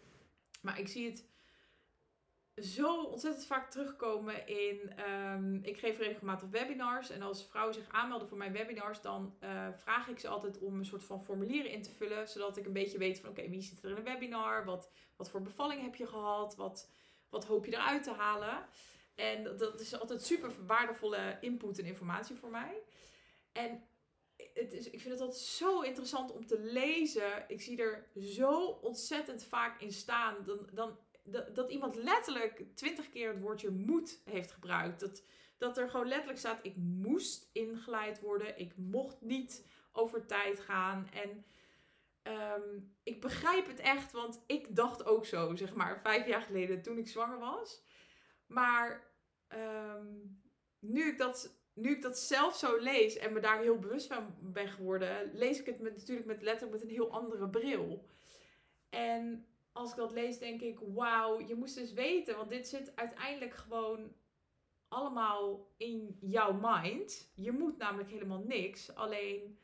Maar 0.61 0.79
ik 0.79 0.89
zie 0.89 1.11
het 1.11 1.29
zo 2.57 3.03
ontzettend 3.03 3.47
vaak 3.47 3.71
terugkomen 3.71 4.47
in. 4.47 4.93
Um, 5.11 5.61
ik 5.63 5.79
geef 5.79 5.99
regelmatig 5.99 6.49
webinars. 6.49 7.11
En 7.11 7.23
als 7.23 7.47
vrouwen 7.47 7.75
zich 7.75 7.89
aanmelden 7.89 8.29
voor 8.29 8.39
mijn 8.39 8.53
webinars, 8.53 9.01
dan 9.01 9.37
uh, 9.41 9.69
vraag 9.77 10.09
ik 10.09 10.19
ze 10.19 10.29
altijd 10.29 10.59
om 10.59 10.79
een 10.79 10.85
soort 10.85 11.05
van 11.05 11.23
formulieren 11.23 11.71
in 11.71 11.83
te 11.83 11.91
vullen. 11.91 12.29
Zodat 12.29 12.57
ik 12.57 12.67
een 12.67 12.73
beetje 12.73 12.99
weet 12.99 13.21
van 13.21 13.31
oké, 13.31 13.49
wie 13.49 13.63
zit 13.63 13.83
er 13.83 13.91
in 13.91 13.97
een 13.97 14.03
webinar? 14.05 14.65
Wat, 14.65 14.91
wat 15.17 15.31
voor 15.31 15.43
bevalling 15.43 15.83
heb 15.83 15.95
je 15.95 16.07
gehad? 16.07 16.57
Wat, 16.57 16.91
wat 17.29 17.45
hoop 17.45 17.65
je 17.65 17.73
eruit 17.73 18.03
te 18.03 18.13
halen? 18.13 18.67
En 19.15 19.57
dat 19.57 19.81
is 19.81 20.01
altijd 20.01 20.23
super 20.23 20.51
waardevolle 20.67 21.39
input 21.41 21.79
en 21.79 21.85
informatie 21.85 22.37
voor 22.37 22.51
mij. 22.51 22.83
En 23.53 23.85
het 24.55 24.73
is, 24.73 24.91
ik 24.91 25.01
vind 25.01 25.13
het 25.13 25.21
altijd 25.21 25.41
zo 25.41 25.81
interessant 25.81 26.33
om 26.33 26.47
te 26.47 26.61
lezen. 26.61 27.45
Ik 27.49 27.61
zie 27.61 27.83
er 27.83 28.09
zo 28.15 28.65
ontzettend 28.65 29.45
vaak 29.45 29.81
in 29.81 29.93
staan. 29.93 30.37
Dan, 30.45 30.69
dan, 30.73 30.99
dat, 31.23 31.55
dat 31.55 31.71
iemand 31.71 31.97
letterlijk 31.97 32.65
twintig 32.75 33.09
keer 33.09 33.29
het 33.29 33.41
woordje 33.41 33.71
moet 33.71 34.21
heeft 34.25 34.53
gebruikt. 34.53 35.01
Dat, 35.01 35.23
dat 35.59 35.79
er 35.79 35.91
gewoon 35.91 36.09
letterlijk 36.09 36.39
staat: 36.39 36.59
ik 36.63 36.77
moest 36.77 37.51
ingeleid 37.53 38.21
worden. 38.21 38.59
Ik 38.59 38.77
mocht 38.77 39.21
niet 39.21 39.67
over 39.93 40.27
tijd 40.27 40.61
gaan. 40.61 41.09
En 41.13 41.45
ehm, 42.23 42.81
ik 43.03 43.21
begrijp 43.21 43.67
het 43.67 43.79
echt, 43.79 44.13
want 44.13 44.43
ik 44.47 44.77
dacht 44.77 45.05
ook 45.05 45.27
zo, 45.27 45.57
zeg 45.57 45.75
maar, 45.75 46.01
vijf 46.03 46.27
jaar 46.27 46.43
geleden 46.43 46.83
toen 46.83 46.99
ik 46.99 47.09
zwanger 47.09 47.39
was. 47.39 47.83
Maar 48.47 49.11
ehm, 49.49 50.07
nu, 50.79 51.09
ik 51.09 51.19
dat, 51.19 51.57
nu 51.73 51.91
ik 51.91 52.03
dat 52.03 52.19
zelf 52.19 52.57
zo 52.57 52.79
lees 52.79 53.17
en 53.17 53.33
me 53.33 53.41
daar 53.41 53.61
heel 53.61 53.79
bewust 53.79 54.07
van 54.07 54.37
ben 54.41 54.69
geworden, 54.69 55.31
lees 55.35 55.61
ik 55.61 55.67
het 55.67 55.81
met, 55.81 55.97
natuurlijk 55.97 56.27
met 56.27 56.43
letterlijk 56.43 56.73
met 56.73 56.83
een 56.83 56.97
heel 56.97 57.13
andere 57.13 57.49
bril. 57.49 58.07
En 58.89 59.47
als 59.73 59.91
ik 59.91 59.97
dat 59.97 60.13
lees, 60.13 60.39
denk 60.39 60.61
ik: 60.61 60.79
wauw, 60.95 61.41
je 61.41 61.55
moest 61.55 61.75
dus 61.75 61.93
weten, 61.93 62.37
want 62.37 62.49
dit 62.49 62.69
zit 62.69 62.97
uiteindelijk 62.97 63.55
gewoon 63.55 64.13
allemaal 64.89 65.73
in 65.77 66.17
jouw 66.21 66.53
mind. 66.53 67.33
Je 67.35 67.53
moet 67.53 67.79
namelijk 67.79 68.11
helemaal 68.11 68.43
niks. 68.47 68.95
Alleen 68.95 69.59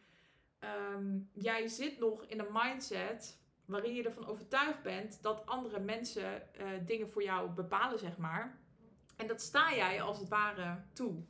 Ehm, 0.59 1.18
jij 1.33 1.68
zit 1.68 1.99
nog 1.99 2.25
in 2.25 2.38
een 2.38 2.53
mindset 2.53 3.40
waarin 3.64 3.94
je 3.94 4.03
ervan 4.03 4.27
overtuigd 4.27 4.83
bent 4.83 5.23
dat 5.23 5.47
andere 5.47 5.81
mensen 5.81 6.42
uh, 6.61 6.66
dingen 6.87 7.09
voor 7.09 7.23
jou 7.23 7.51
bepalen, 7.51 7.99
zeg 7.99 8.16
maar. 8.16 8.59
En 9.16 9.27
dat 9.27 9.40
sta 9.40 9.75
jij 9.75 10.03
als 10.03 10.18
het 10.18 10.29
ware 10.29 10.83
toe. 10.92 11.25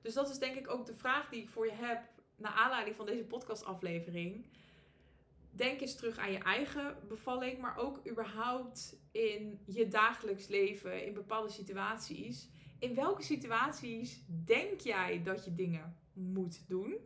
Dus 0.00 0.14
dat 0.14 0.30
is 0.30 0.38
denk 0.38 0.56
ik 0.56 0.70
ook 0.70 0.86
de 0.86 0.94
vraag 0.94 1.28
die 1.28 1.42
ik 1.42 1.48
voor 1.48 1.66
je 1.66 1.72
heb 1.72 2.02
naar 2.36 2.52
aanleiding 2.52 2.96
van 2.96 3.06
deze 3.06 3.24
podcastaflevering. 3.24 4.46
Denk 5.50 5.80
eens 5.80 5.96
terug 5.96 6.18
aan 6.18 6.32
je 6.32 6.38
eigen 6.38 6.96
bevalling, 7.08 7.58
maar 7.58 7.76
ook 7.76 8.08
überhaupt 8.08 8.96
in 9.10 9.62
je 9.66 9.88
dagelijks 9.88 10.48
leven, 10.48 11.06
in 11.06 11.14
bepaalde 11.14 11.50
situaties. 11.50 12.48
In 12.78 12.94
welke 12.94 13.22
situaties 13.22 14.24
denk 14.44 14.80
jij 14.80 15.22
dat 15.22 15.44
je 15.44 15.54
dingen 15.54 15.96
moet 16.12 16.68
doen? 16.68 16.96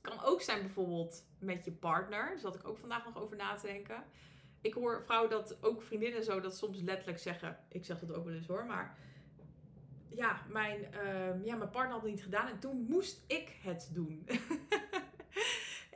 Kan 0.00 0.22
ook 0.24 0.42
zijn 0.42 0.60
bijvoorbeeld 0.60 1.24
met 1.38 1.64
je 1.64 1.72
partner. 1.72 2.26
Daar 2.28 2.38
zat 2.38 2.54
ik 2.54 2.68
ook 2.68 2.78
vandaag 2.78 3.04
nog 3.04 3.18
over 3.18 3.36
na 3.36 3.54
te 3.54 3.66
denken. 3.66 4.04
Ik 4.60 4.74
hoor 4.74 5.02
vrouwen 5.04 5.30
dat, 5.30 5.62
ook 5.62 5.82
vriendinnen 5.82 6.24
zo, 6.24 6.40
dat 6.40 6.56
soms 6.56 6.80
letterlijk 6.80 7.18
zeggen. 7.18 7.58
Ik 7.68 7.84
zeg 7.84 7.98
dat 7.98 8.12
ook 8.12 8.24
wel 8.24 8.34
eens 8.34 8.46
hoor, 8.46 8.66
maar 8.66 8.98
ja, 10.08 10.42
mijn, 10.48 10.80
uh, 10.80 11.44
ja, 11.44 11.56
mijn 11.56 11.70
partner 11.70 11.92
had 11.92 12.02
het 12.02 12.10
niet 12.10 12.22
gedaan 12.22 12.48
en 12.48 12.58
toen 12.58 12.86
moest 12.88 13.24
ik 13.26 13.56
het 13.62 13.90
doen. 13.92 14.26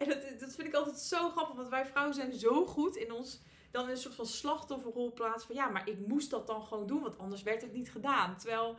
en 0.02 0.08
dat, 0.08 0.40
dat 0.40 0.54
vind 0.54 0.68
ik 0.68 0.74
altijd 0.74 0.98
zo 0.98 1.30
grappig, 1.30 1.56
want 1.56 1.68
wij 1.68 1.86
vrouwen 1.86 2.14
zijn 2.14 2.32
zo 2.32 2.66
goed 2.66 2.96
in 2.96 3.12
ons 3.12 3.42
dan 3.70 3.84
in 3.84 3.90
een 3.90 3.96
soort 3.96 4.14
van 4.14 4.26
slachtofferrol 4.26 5.12
plaats 5.12 5.44
van 5.44 5.54
ja, 5.54 5.68
maar 5.68 5.88
ik 5.88 6.06
moest 6.06 6.30
dat 6.30 6.46
dan 6.46 6.62
gewoon 6.62 6.86
doen, 6.86 7.02
want 7.02 7.18
anders 7.18 7.42
werd 7.42 7.62
het 7.62 7.72
niet 7.72 7.90
gedaan. 7.90 8.36
Terwijl 8.36 8.76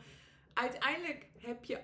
uiteindelijk 0.54 1.28
heb 1.38 1.64
je, 1.64 1.82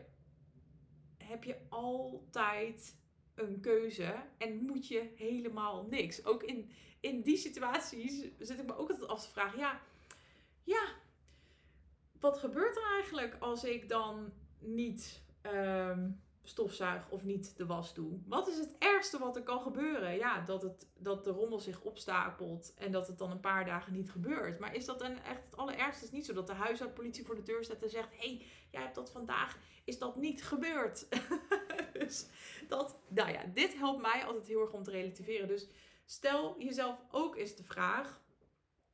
heb 1.17 1.43
je 1.43 1.55
altijd 1.69 2.97
een 3.35 3.59
keuze 3.59 4.15
en 4.37 4.65
moet 4.65 4.87
je 4.87 5.11
helemaal 5.15 5.85
niks. 5.89 6.25
Ook 6.25 6.43
in, 6.43 6.71
in 6.99 7.21
die 7.21 7.37
situaties 7.37 8.25
zit 8.39 8.59
ik 8.59 8.65
me 8.65 8.75
ook 8.75 8.89
altijd 8.89 9.07
af 9.07 9.23
te 9.23 9.31
vragen: 9.31 9.59
ja, 9.59 9.81
ja, 10.63 10.87
wat 12.19 12.37
gebeurt 12.37 12.75
er 12.75 12.91
eigenlijk 12.93 13.35
als 13.39 13.63
ik 13.63 13.89
dan 13.89 14.33
niet 14.59 15.21
um, 15.41 16.21
stofzuig 16.43 17.09
of 17.09 17.23
niet 17.23 17.57
de 17.57 17.65
was 17.65 17.93
doe? 17.93 18.19
Wat 18.25 18.47
is 18.47 18.57
het 18.57 18.75
ergste 18.79 19.19
wat 19.19 19.35
er 19.35 19.43
kan 19.43 19.61
gebeuren? 19.61 20.15
Ja, 20.15 20.41
dat, 20.41 20.61
het, 20.61 20.87
dat 20.97 21.23
de 21.23 21.31
rommel 21.31 21.59
zich 21.59 21.81
opstapelt 21.81 22.73
en 22.77 22.91
dat 22.91 23.07
het 23.07 23.17
dan 23.17 23.31
een 23.31 23.39
paar 23.39 23.65
dagen 23.65 23.93
niet 23.93 24.11
gebeurt. 24.11 24.59
Maar 24.59 24.75
is 24.75 24.85
dat 24.85 24.99
dan 24.99 25.11
echt 25.11 25.43
het 25.45 25.57
allerergste? 25.57 26.05
Is 26.05 26.11
niet 26.11 26.25
zo 26.25 26.33
dat 26.33 26.47
de 26.47 26.53
huishoudpolitie 26.53 27.25
voor 27.25 27.35
de 27.35 27.43
deur 27.43 27.63
staat 27.63 27.83
en 27.83 27.89
zegt: 27.89 28.17
hey, 28.17 28.45
jij 28.71 28.81
hebt 28.81 28.95
dat 28.95 29.11
vandaag, 29.11 29.57
is 29.83 29.99
dat 29.99 30.15
niet 30.15 30.43
gebeurd? 30.43 31.07
dus 31.99 32.27
dat, 32.67 32.99
nou 33.07 33.31
ja, 33.31 33.43
dit 33.53 33.77
helpt 33.77 34.01
mij 34.01 34.25
altijd 34.25 34.47
heel 34.47 34.61
erg 34.61 34.73
om 34.73 34.83
te 34.83 34.91
relativeren. 34.91 35.47
Dus 35.47 35.67
stel 36.05 36.55
jezelf 36.59 36.99
ook 37.11 37.35
eens 37.35 37.55
de 37.55 37.63
vraag. 37.63 38.21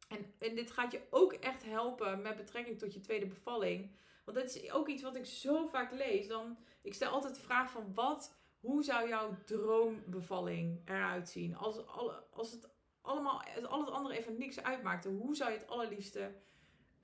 En, 0.08 0.34
en 0.40 0.56
dit 0.56 0.72
gaat 0.72 0.92
je 0.92 1.02
ook 1.10 1.34
echt 1.34 1.64
helpen 1.64 2.22
met 2.22 2.36
betrekking 2.36 2.80
tot 2.80 2.94
je 2.94 3.00
tweede 3.00 3.26
bevalling. 3.26 3.96
Want 4.26 4.38
dat 4.38 4.56
is 4.56 4.72
ook 4.72 4.88
iets 4.88 5.02
wat 5.02 5.16
ik 5.16 5.26
zo 5.26 5.68
vaak 5.68 5.92
lees. 5.92 6.28
Dan, 6.28 6.58
ik 6.86 6.94
stel 6.94 7.12
altijd 7.12 7.36
de 7.36 7.42
vraag 7.42 7.72
van 7.72 7.94
wat, 7.94 8.36
hoe 8.60 8.84
zou 8.84 9.08
jouw 9.08 9.38
droombevalling 9.46 10.82
eruit 10.86 11.30
zien? 11.30 11.56
Als, 11.56 11.88
als 12.32 12.52
het 12.52 12.70
allemaal, 13.02 13.42
als 13.56 13.66
al 13.66 13.80
het 13.80 13.90
andere 13.90 14.18
even 14.18 14.38
niks 14.38 14.64
uitmaakte, 14.64 15.10
hoe 15.10 15.36
zou 15.36 15.52
je 15.52 15.58
het 15.58 15.68
allerliefste 15.68 16.32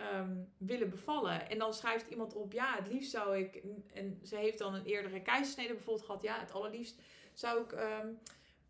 Ehm, 0.09 0.35
willen 0.57 0.89
bevallen. 0.89 1.49
En 1.49 1.57
dan 1.57 1.73
schrijft 1.73 2.09
iemand 2.09 2.33
op, 2.33 2.53
ja, 2.53 2.75
het 2.75 2.87
liefst 2.87 3.11
zou 3.11 3.37
ik, 3.37 3.63
en 3.93 4.19
ze 4.23 4.35
heeft 4.35 4.57
dan 4.57 4.73
een 4.73 4.85
eerdere 4.85 5.21
keizersnede 5.21 5.73
bijvoorbeeld 5.73 6.05
gehad, 6.05 6.21
ja, 6.21 6.39
het 6.39 6.51
allerliefst 6.51 7.01
zou 7.33 7.63
ik, 7.63 7.71
um, 7.71 8.19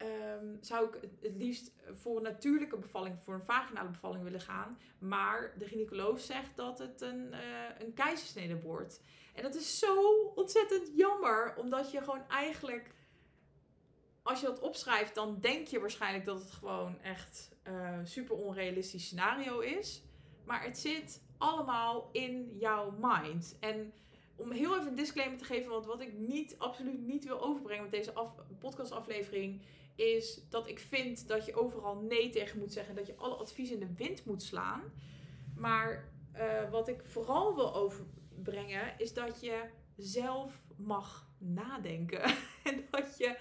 um, 0.07 0.57
zou 0.61 0.87
ik 0.87 1.09
het 1.21 1.35
liefst 1.35 1.71
voor 1.91 2.17
een 2.17 2.23
natuurlijke 2.23 2.77
bevalling, 2.77 3.19
voor 3.23 3.33
een 3.33 3.43
vaginale 3.43 3.89
bevalling 3.89 4.23
willen 4.23 4.41
gaan. 4.41 4.77
Maar 4.99 5.53
de 5.57 5.65
gynaecoloog 5.65 6.19
zegt 6.19 6.55
dat 6.55 6.79
het 6.79 7.01
een, 7.01 7.27
uh, 7.31 7.39
een 7.79 7.93
keizersnede 7.93 8.61
wordt. 8.61 9.01
En 9.33 9.43
dat 9.43 9.55
is 9.55 9.79
zo 9.79 10.25
ontzettend 10.35 10.91
jammer, 10.95 11.55
omdat 11.55 11.91
je 11.91 12.01
gewoon 12.01 12.27
eigenlijk, 12.27 12.93
als 14.23 14.39
je 14.39 14.45
dat 14.45 14.59
opschrijft, 14.59 15.15
dan 15.15 15.37
denk 15.39 15.67
je 15.67 15.79
waarschijnlijk 15.79 16.25
dat 16.25 16.39
het 16.39 16.51
gewoon 16.51 17.01
echt 17.01 17.51
uh, 17.67 17.99
super 18.03 18.35
onrealistisch 18.35 19.05
scenario 19.05 19.59
is. 19.59 20.03
Maar 20.45 20.63
het 20.63 20.77
zit 20.77 21.21
allemaal 21.37 22.09
in 22.11 22.57
jouw 22.57 22.93
mind. 22.99 23.57
En 23.59 23.93
om 24.35 24.51
heel 24.51 24.75
even 24.75 24.87
een 24.87 24.95
disclaimer 24.95 25.37
te 25.37 25.43
geven, 25.43 25.71
want 25.71 25.85
wat 25.85 26.01
ik 26.01 26.13
niet, 26.17 26.55
absoluut 26.57 26.99
niet 26.99 27.25
wil 27.25 27.41
overbrengen 27.41 27.83
met 27.83 27.91
deze 27.91 28.13
af, 28.13 28.35
podcastaflevering, 28.59 29.61
is 29.95 30.41
dat 30.49 30.67
ik 30.67 30.79
vind 30.79 31.27
dat 31.27 31.45
je 31.45 31.55
overal 31.55 31.95
nee 31.95 32.29
tegen 32.29 32.59
moet 32.59 32.73
zeggen. 32.73 32.95
Dat 32.95 33.07
je 33.07 33.15
alle 33.15 33.35
advies 33.35 33.71
in 33.71 33.79
de 33.79 33.93
wind 33.95 34.25
moet 34.25 34.43
slaan. 34.43 34.81
Maar 35.55 36.11
uh, 36.35 36.69
wat 36.69 36.87
ik 36.87 37.03
vooral 37.03 37.55
wil 37.55 37.73
overbrengen, 38.41 38.93
is 38.97 39.13
dat 39.13 39.41
je 39.41 39.69
zelf 39.97 40.65
mag 40.77 41.29
nadenken. 41.37 42.23
en 42.63 42.87
dat 42.91 43.17
je 43.17 43.37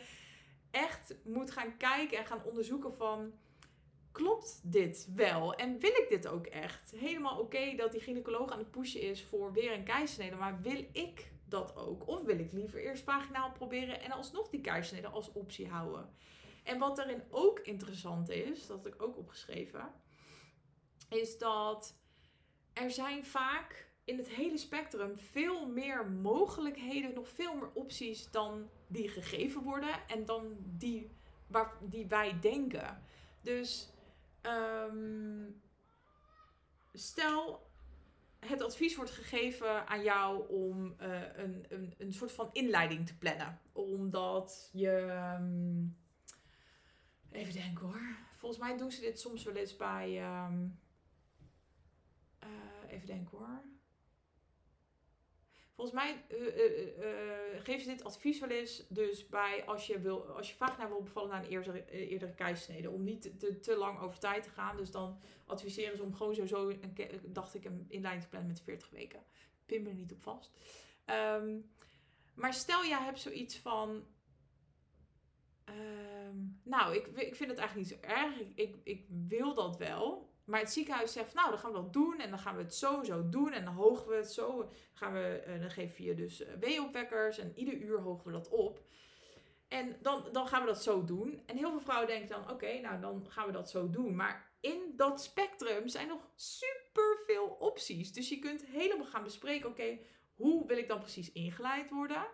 echt 0.71 1.15
moet 1.25 1.51
gaan 1.51 1.77
kijken 1.77 2.19
en 2.19 2.27
gaan 2.27 2.45
onderzoeken 2.45 2.95
van 2.95 3.33
klopt 4.13 4.73
dit 4.73 5.09
wel? 5.15 5.55
En 5.55 5.79
wil 5.79 5.91
ik 5.91 6.07
dit 6.09 6.27
ook 6.27 6.47
echt? 6.47 6.91
Helemaal 6.91 7.39
oké 7.39 7.75
dat 7.77 7.93
die 7.93 8.01
gynaecoloog 8.01 8.51
aan 8.51 8.59
het 8.59 8.71
pushen 8.71 9.01
is 9.01 9.25
voor 9.25 9.53
weer 9.53 9.73
een 9.73 9.85
keizersnede, 9.85 10.37
maar 10.37 10.61
wil 10.61 10.87
ik 10.93 11.33
dat 11.45 11.77
ook? 11.77 12.09
Of 12.09 12.23
wil 12.23 12.39
ik 12.39 12.53
liever 12.53 12.81
eerst 12.81 13.05
vaginaal 13.05 13.53
proberen 13.53 14.01
en 14.01 14.11
alsnog 14.11 14.49
die 14.49 14.61
keizersnede 14.61 15.09
als 15.09 15.33
optie 15.33 15.69
houden? 15.69 16.15
En 16.65 16.79
wat 16.79 16.97
daarin 16.97 17.23
ook 17.31 17.59
interessant 17.59 18.29
is, 18.29 18.67
dat 18.67 18.87
ik 18.87 19.03
ook 19.03 19.19
opgeschreven, 19.19 19.93
is 21.09 21.39
dat 21.39 21.99
er 22.73 22.91
zijn 22.91 23.25
vaak 23.25 23.90
in 24.11 24.19
het 24.19 24.29
hele 24.29 24.57
spectrum 24.59 25.19
veel 25.19 25.67
meer 25.67 26.11
mogelijkheden, 26.11 27.15
nog 27.15 27.29
veel 27.29 27.55
meer 27.55 27.73
opties 27.73 28.31
dan 28.31 28.69
die 28.87 29.09
gegeven 29.09 29.63
worden 29.63 30.09
en 30.09 30.25
dan 30.25 30.57
die, 30.59 31.11
waar, 31.47 31.73
die 31.81 32.07
wij 32.07 32.41
denken. 32.41 33.03
Dus 33.41 33.93
Um, 34.47 35.63
stel, 36.93 37.71
het 38.39 38.63
advies 38.63 38.97
wordt 38.97 39.11
gegeven 39.11 39.87
aan 39.87 40.03
jou 40.03 40.49
om 40.49 40.97
uh, 41.01 41.37
een, 41.37 41.65
een, 41.69 41.95
een 41.99 42.13
soort 42.13 42.33
van 42.33 42.49
inleiding 42.53 43.07
te 43.07 43.19
plannen. 43.19 43.61
Omdat 43.73 44.71
je. 44.73 44.91
Um, 45.39 45.97
even 47.31 47.53
denken 47.53 47.87
hoor. 47.87 48.17
Volgens 48.35 48.61
mij 48.61 48.77
doen 48.77 48.91
ze 48.91 49.01
dit 49.01 49.21
soms 49.21 49.45
wel 49.45 49.55
eens 49.55 49.77
bij. 49.77 50.35
Um, 50.45 50.79
uh, 52.45 52.93
even 52.93 53.07
denken 53.07 53.39
hoor. 53.39 53.63
Volgens 55.81 56.03
mij 56.03 56.25
uh, 56.39 57.61
geven 57.63 57.81
ze 57.81 57.89
dit 57.89 58.05
advies 58.05 58.41
wel 58.41 58.49
eens 58.49 58.87
dus 58.89 59.29
bij 59.29 59.65
als 59.67 59.87
je, 59.87 60.01
wil, 60.01 60.27
als 60.27 60.49
je 60.49 60.55
vagina 60.55 60.89
wil 60.89 61.03
bevallen 61.03 61.31
na 61.31 61.39
een 61.39 61.49
eerdere, 61.49 61.91
eerdere 61.91 62.35
keissnede. 62.35 62.91
Om 62.91 63.05
niet 63.05 63.39
te, 63.39 63.59
te, 63.61 63.77
lang 63.77 64.01
over 64.01 64.19
tijd 64.19 64.43
te 64.43 64.51
gaan. 64.51 64.77
Dus 64.77 64.91
dan 64.91 65.21
adviseren 65.47 65.97
ze 65.97 66.03
om 66.03 66.15
gewoon 66.15 66.35
sowieso, 66.35 66.69
een, 66.69 66.95
dacht 67.27 67.55
ik, 67.55 67.65
een 67.65 67.87
inleiding 67.89 68.25
te 68.25 68.31
plannen 68.31 68.51
met 68.51 68.61
40 68.61 68.91
weken. 68.91 69.23
Pin 69.67 69.83
me 69.83 69.89
er 69.89 69.95
niet 69.95 70.13
op 70.13 70.23
vast. 70.23 70.51
Um, 71.07 71.71
maar 72.35 72.55
stel 72.55 72.85
jij 72.85 73.03
hebt 73.03 73.21
zoiets 73.21 73.59
van... 73.59 74.07
Um, 75.69 76.61
nou, 76.65 76.95
ik, 76.95 77.07
ik 77.07 77.35
vind 77.35 77.51
het 77.51 77.59
eigenlijk 77.59 77.75
niet 77.75 78.01
zo 78.01 78.09
erg. 78.09 78.41
Ik, 78.55 78.77
ik 78.83 79.07
wil 79.09 79.55
dat 79.55 79.77
wel. 79.77 80.30
Maar 80.51 80.61
het 80.61 80.73
ziekenhuis 80.73 81.13
zegt, 81.13 81.35
nou, 81.35 81.51
dan 81.51 81.59
gaan 81.59 81.73
we 81.73 81.77
dat 81.77 81.93
doen 81.93 82.21
en 82.21 82.31
dan 82.31 82.39
gaan 82.39 82.57
we 82.57 82.63
het 82.63 82.75
sowieso 82.75 83.29
doen 83.29 83.53
en 83.53 83.65
dan 83.65 83.75
hogen 83.75 84.09
we 84.09 84.15
het 84.15 84.33
zo. 84.33 84.71
Gaan 84.93 85.13
we, 85.13 85.45
uh, 85.47 85.61
dan 85.61 85.71
geven 85.71 86.05
je 86.05 86.15
dus 86.15 86.41
uh, 86.41 86.49
weeopwekkers 86.61 87.39
en 87.39 87.53
ieder 87.55 87.75
uur 87.75 88.01
hogen 88.01 88.27
we 88.27 88.33
dat 88.33 88.49
op. 88.49 88.83
En 89.69 89.97
dan, 90.03 90.29
dan 90.33 90.47
gaan 90.47 90.61
we 90.61 90.67
dat 90.67 90.83
zo 90.83 91.05
doen. 91.05 91.43
En 91.47 91.57
heel 91.57 91.71
veel 91.71 91.81
vrouwen 91.81 92.09
denken 92.09 92.29
dan, 92.29 92.51
oké, 92.51 92.81
nou 92.81 93.01
dan 93.01 93.27
gaan 93.29 93.47
we 93.47 93.53
dat 93.53 93.71
zo 93.71 93.91
doen. 93.91 94.17
Maar 94.17 94.51
in 94.61 94.93
dat 94.97 95.23
spectrum 95.23 95.89
zijn 95.89 96.09
nog 96.09 96.31
super 96.35 97.23
veel 97.27 97.47
opties. 97.47 98.13
Dus 98.13 98.29
je 98.29 98.39
kunt 98.39 98.67
helemaal 98.67 99.07
gaan 99.07 99.25
bespreken, 99.25 99.69
oké, 99.69 99.99
hoe 100.35 100.67
wil 100.67 100.77
ik 100.77 100.89
dan 100.89 101.01
precies 101.01 101.33
ingeleid 101.33 101.91
worden? 101.91 102.27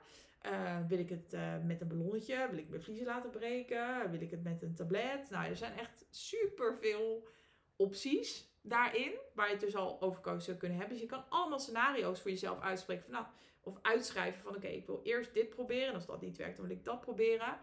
Uh, 0.43 0.79
wil 0.89 0.99
ik 0.99 1.09
het 1.09 1.37
met 1.64 1.81
een 1.81 1.89
ballonnetje? 1.89 2.49
Wil 2.51 2.59
ik 2.59 2.69
mijn 2.69 2.83
vliezen 2.83 3.07
laten 3.07 3.31
breken? 3.31 4.11
Wil 4.11 4.21
ik 4.21 4.31
het 4.31 4.43
met 4.43 4.62
een 4.62 4.75
tablet? 4.75 5.31
Nou, 5.31 5.49
er 5.49 5.57
zijn 5.57 5.79
echt 5.79 6.07
super 6.11 6.77
veel 6.81 7.29
opties 7.77 8.49
daarin, 8.61 9.12
waar 9.35 9.47
je 9.47 9.53
het 9.53 9.61
dus 9.61 9.77
al 9.77 10.01
over 10.01 10.41
zou 10.41 10.57
kunnen 10.57 10.79
hebben. 10.79 10.95
Dus 10.95 11.05
je 11.05 11.11
kan 11.11 11.24
allemaal 11.29 11.59
scenario's 11.59 12.20
voor 12.20 12.31
jezelf 12.31 12.61
uitspreken 12.61 13.05
van, 13.05 13.12
nou, 13.12 13.27
of 13.61 13.79
uitschrijven 13.83 14.43
van, 14.43 14.57
oké, 14.57 14.66
ik 14.66 14.87
wil 14.87 15.01
eerst 15.03 15.35
dit 15.35 15.49
proberen. 15.49 15.89
En 15.89 15.95
als 15.95 16.07
dat 16.07 16.20
niet 16.20 16.37
werkt, 16.37 16.57
dan 16.57 16.66
wil 16.66 16.77
ik 16.77 16.85
dat 16.85 17.01
proberen. 17.01 17.59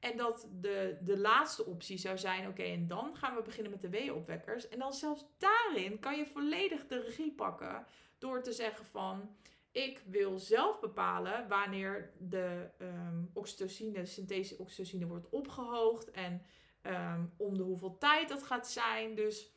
En 0.00 0.16
dat 0.16 0.48
de, 0.60 0.98
de 1.00 1.18
laatste 1.18 1.64
optie 1.64 1.98
zou 1.98 2.18
zijn: 2.18 2.48
oké, 2.48 2.62
en 2.62 2.86
dan 2.86 3.16
gaan 3.16 3.36
we 3.36 3.42
beginnen 3.42 3.72
met 3.72 3.82
de 3.82 3.88
weeopwekkers. 3.88 4.68
En 4.68 4.78
dan 4.78 4.92
zelfs 4.92 5.26
daarin 5.38 5.98
kan 5.98 6.16
je 6.16 6.26
volledig 6.26 6.86
de 6.86 7.00
regie 7.00 7.32
pakken 7.32 7.86
door 8.18 8.42
te 8.42 8.52
zeggen 8.52 8.84
van. 8.84 9.36
Ik 9.72 10.02
wil 10.06 10.38
zelf 10.38 10.80
bepalen 10.80 11.48
wanneer 11.48 12.12
de 12.18 12.68
um, 12.78 13.30
oxytocine, 13.34 14.06
synthese 14.06 14.58
oxytocine 14.58 15.06
wordt 15.06 15.28
opgehoogd 15.28 16.10
en 16.10 16.42
ehm, 16.82 17.24
om 17.36 17.56
de 17.56 17.62
hoeveel 17.62 17.98
tijd 17.98 18.28
dat 18.28 18.42
gaat 18.42 18.68
zijn. 18.68 19.14
Dus 19.14 19.52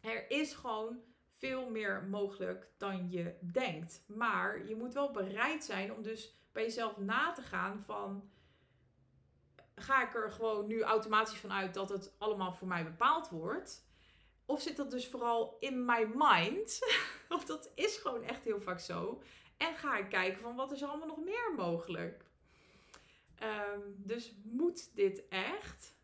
er 0.00 0.30
is 0.30 0.54
gewoon 0.54 0.98
veel 1.30 1.70
meer 1.70 2.04
mogelijk 2.10 2.68
dan 2.78 3.10
je 3.10 3.34
denkt. 3.40 4.04
Maar 4.06 4.66
je 4.66 4.76
moet 4.76 4.94
wel 4.94 5.10
bereid 5.10 5.64
zijn 5.64 5.92
om 5.92 6.02
dus 6.02 6.38
bij 6.52 6.62
jezelf 6.62 6.96
na 6.96 7.32
te 7.32 7.42
gaan 7.42 7.80
van 7.80 8.30
ga 9.74 10.02
ik 10.02 10.14
er 10.14 10.30
gewoon 10.30 10.66
nu 10.66 10.82
automatisch 10.82 11.38
van 11.38 11.52
uit 11.52 11.74
dat 11.74 11.88
het 11.88 12.14
allemaal 12.18 12.52
voor 12.52 12.68
mij 12.68 12.84
bepaald 12.84 13.28
wordt? 13.28 13.84
Of 14.44 14.62
zit 14.62 14.76
dat 14.76 14.90
dus 14.90 15.08
vooral 15.08 15.56
in 15.60 15.84
my 15.84 16.10
mind? 16.14 16.78
Want 17.28 17.46
dat 17.46 17.70
is 17.74 17.96
gewoon 17.96 18.22
echt 18.22 18.44
heel 18.44 18.60
vaak 18.60 18.80
zo. 18.80 19.22
En 19.56 19.76
ga 19.76 19.96
ik 19.96 20.08
kijken 20.08 20.40
van 20.40 20.56
wat 20.56 20.72
is 20.72 20.82
er 20.82 20.88
allemaal 20.88 21.06
nog 21.06 21.24
meer 21.24 21.52
mogelijk? 21.56 22.24
Um, 23.42 23.94
dus 23.96 24.34
moet 24.42 24.94
dit 24.94 25.28
echt? 25.28 25.95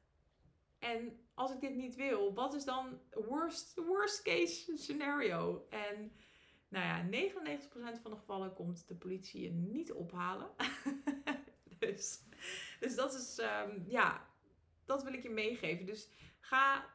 En 0.83 1.19
als 1.35 1.53
ik 1.53 1.61
dit 1.61 1.75
niet 1.75 1.95
wil, 1.95 2.35
wat 2.35 2.55
is 2.55 2.65
dan 2.65 3.01
worst, 3.11 3.75
worst 3.75 4.23
case 4.23 4.77
scenario? 4.77 5.67
En 5.71 6.13
nou 6.69 6.85
ja, 6.85 7.29
99% 7.31 8.03
van 8.03 8.11
de 8.11 8.17
gevallen 8.17 8.55
komt 8.55 8.89
de 8.89 8.95
politie 8.95 9.43
je 9.43 9.51
niet 9.51 9.93
ophalen. 9.93 10.51
dus, 11.79 12.23
dus 12.81 12.95
dat 12.95 13.15
is, 13.15 13.39
um, 13.39 13.85
ja, 13.87 14.29
dat 14.85 15.03
wil 15.03 15.13
ik 15.13 15.23
je 15.23 15.31
meegeven. 15.31 15.87
Dus 15.87 16.09
ga, 16.41 16.95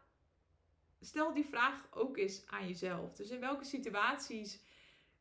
stel 0.99 1.33
die 1.33 1.45
vraag 1.45 1.87
ook 1.91 2.17
eens 2.17 2.47
aan 2.47 2.67
jezelf. 2.67 3.15
Dus 3.15 3.29
in 3.29 3.39
welke 3.39 3.65
situaties 3.65 4.63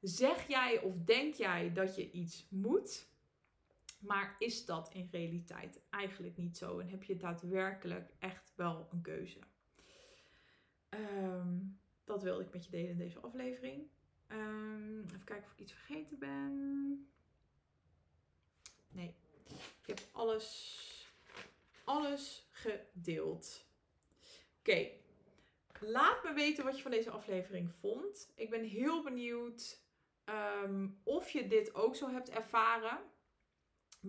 zeg 0.01 0.49
jij 0.49 0.81
of 0.81 0.95
denk 0.97 1.35
jij 1.35 1.73
dat 1.73 1.97
je 1.97 2.11
iets 2.11 2.47
moet? 2.51 3.07
Maar 3.99 4.37
is 4.39 4.65
dat 4.65 4.91
in 4.93 5.09
realiteit 5.11 5.81
eigenlijk 5.91 6.37
niet 6.37 6.57
zo? 6.57 6.79
En 6.79 6.89
heb 6.89 7.03
je 7.03 7.17
daadwerkelijk 7.17 8.11
echt 8.19 8.53
wel 8.57 8.89
een 8.93 9.03
keuze? 9.03 9.39
Um, 10.91 11.81
dat 12.05 12.23
wilde 12.23 12.45
ik 12.45 12.53
met 12.53 12.65
je 12.65 12.71
delen 12.71 12.91
in 12.91 12.99
deze 12.99 13.21
aflevering. 13.21 13.89
Um, 14.29 15.05
even 15.05 15.25
kijken 15.25 15.47
of 15.47 15.53
ik 15.53 15.61
iets 15.61 15.73
vergeten 15.73 16.19
ben. 16.19 17.09
Nee, 18.89 19.15
ik 19.81 19.87
heb 19.87 20.01
alles, 20.13 21.11
alles 21.85 22.47
gedeeld. 22.51 23.65
Oké, 24.59 24.91
laat 25.81 26.25
me 26.25 26.33
weten 26.33 26.65
wat 26.65 26.77
je 26.77 26.83
van 26.83 26.91
deze 26.91 27.11
aflevering 27.11 27.71
vond. 27.73 28.33
Ik 28.35 28.51
ben 28.51 28.65
heel 28.65 29.03
benieuwd 29.03 29.81
um, 30.65 31.01
of 31.03 31.31
je 31.31 31.47
dit 31.47 31.75
ook 31.75 31.97
zo 31.97 32.11
hebt 32.11 32.31
ervaren. 32.31 32.99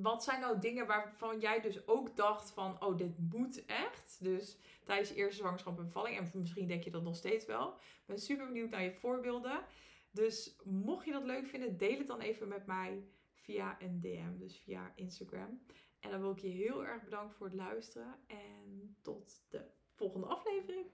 Wat 0.02 0.24
zijn 0.24 0.40
nou 0.40 0.60
dingen 0.60 0.88
waarvan 0.88 1.40
jij 1.40 1.62
dus 1.62 1.88
ook 1.88 2.16
dacht 2.16 2.52
van, 2.52 2.84
oh, 2.84 2.98
dit 2.98 3.18
moet 3.18 3.66
echt? 3.66 4.18
Dus 4.20 4.58
tijdens 4.84 5.10
je 5.10 5.16
eerste 5.16 5.38
zwangerschap 5.38 5.78
en 5.78 5.84
bevalling. 5.84 6.18
En 6.18 6.30
misschien 6.34 6.68
denk 6.68 6.84
je 6.84 6.92
dat 6.92 7.04
nog 7.04 7.16
steeds 7.16 7.46
wel. 7.46 7.74
Ik 7.74 8.06
ben 8.06 8.20
super 8.20 8.46
benieuwd 8.46 8.70
naar 8.70 8.84
je 8.84 8.94
voorbeelden. 8.94 9.66
Dus 10.12 10.56
mocht 10.64 11.06
je 11.06 11.12
dat 11.12 11.24
leuk 11.24 11.48
vinden, 11.48 11.78
deel 11.78 11.98
het 11.98 12.08
dan 12.08 12.20
even 12.20 12.48
met 12.48 12.66
mij 12.66 13.08
via 13.34 13.82
een 13.82 14.00
DM, 14.00 14.38
dus 14.38 14.60
via 14.60 14.92
Instagram. 14.96 15.62
En 16.00 16.12
dan 16.12 16.22
wil 16.22 16.32
ik 16.32 16.40
je 16.40 16.48
heel 16.48 16.86
erg 16.86 17.04
bedanken 17.04 17.36
voor 17.36 17.46
het 17.46 17.56
luisteren. 17.56 18.16
En 18.28 18.98
tot 19.02 19.46
de 19.50 19.66
volgende 19.94 20.28
aflevering. 20.28 20.86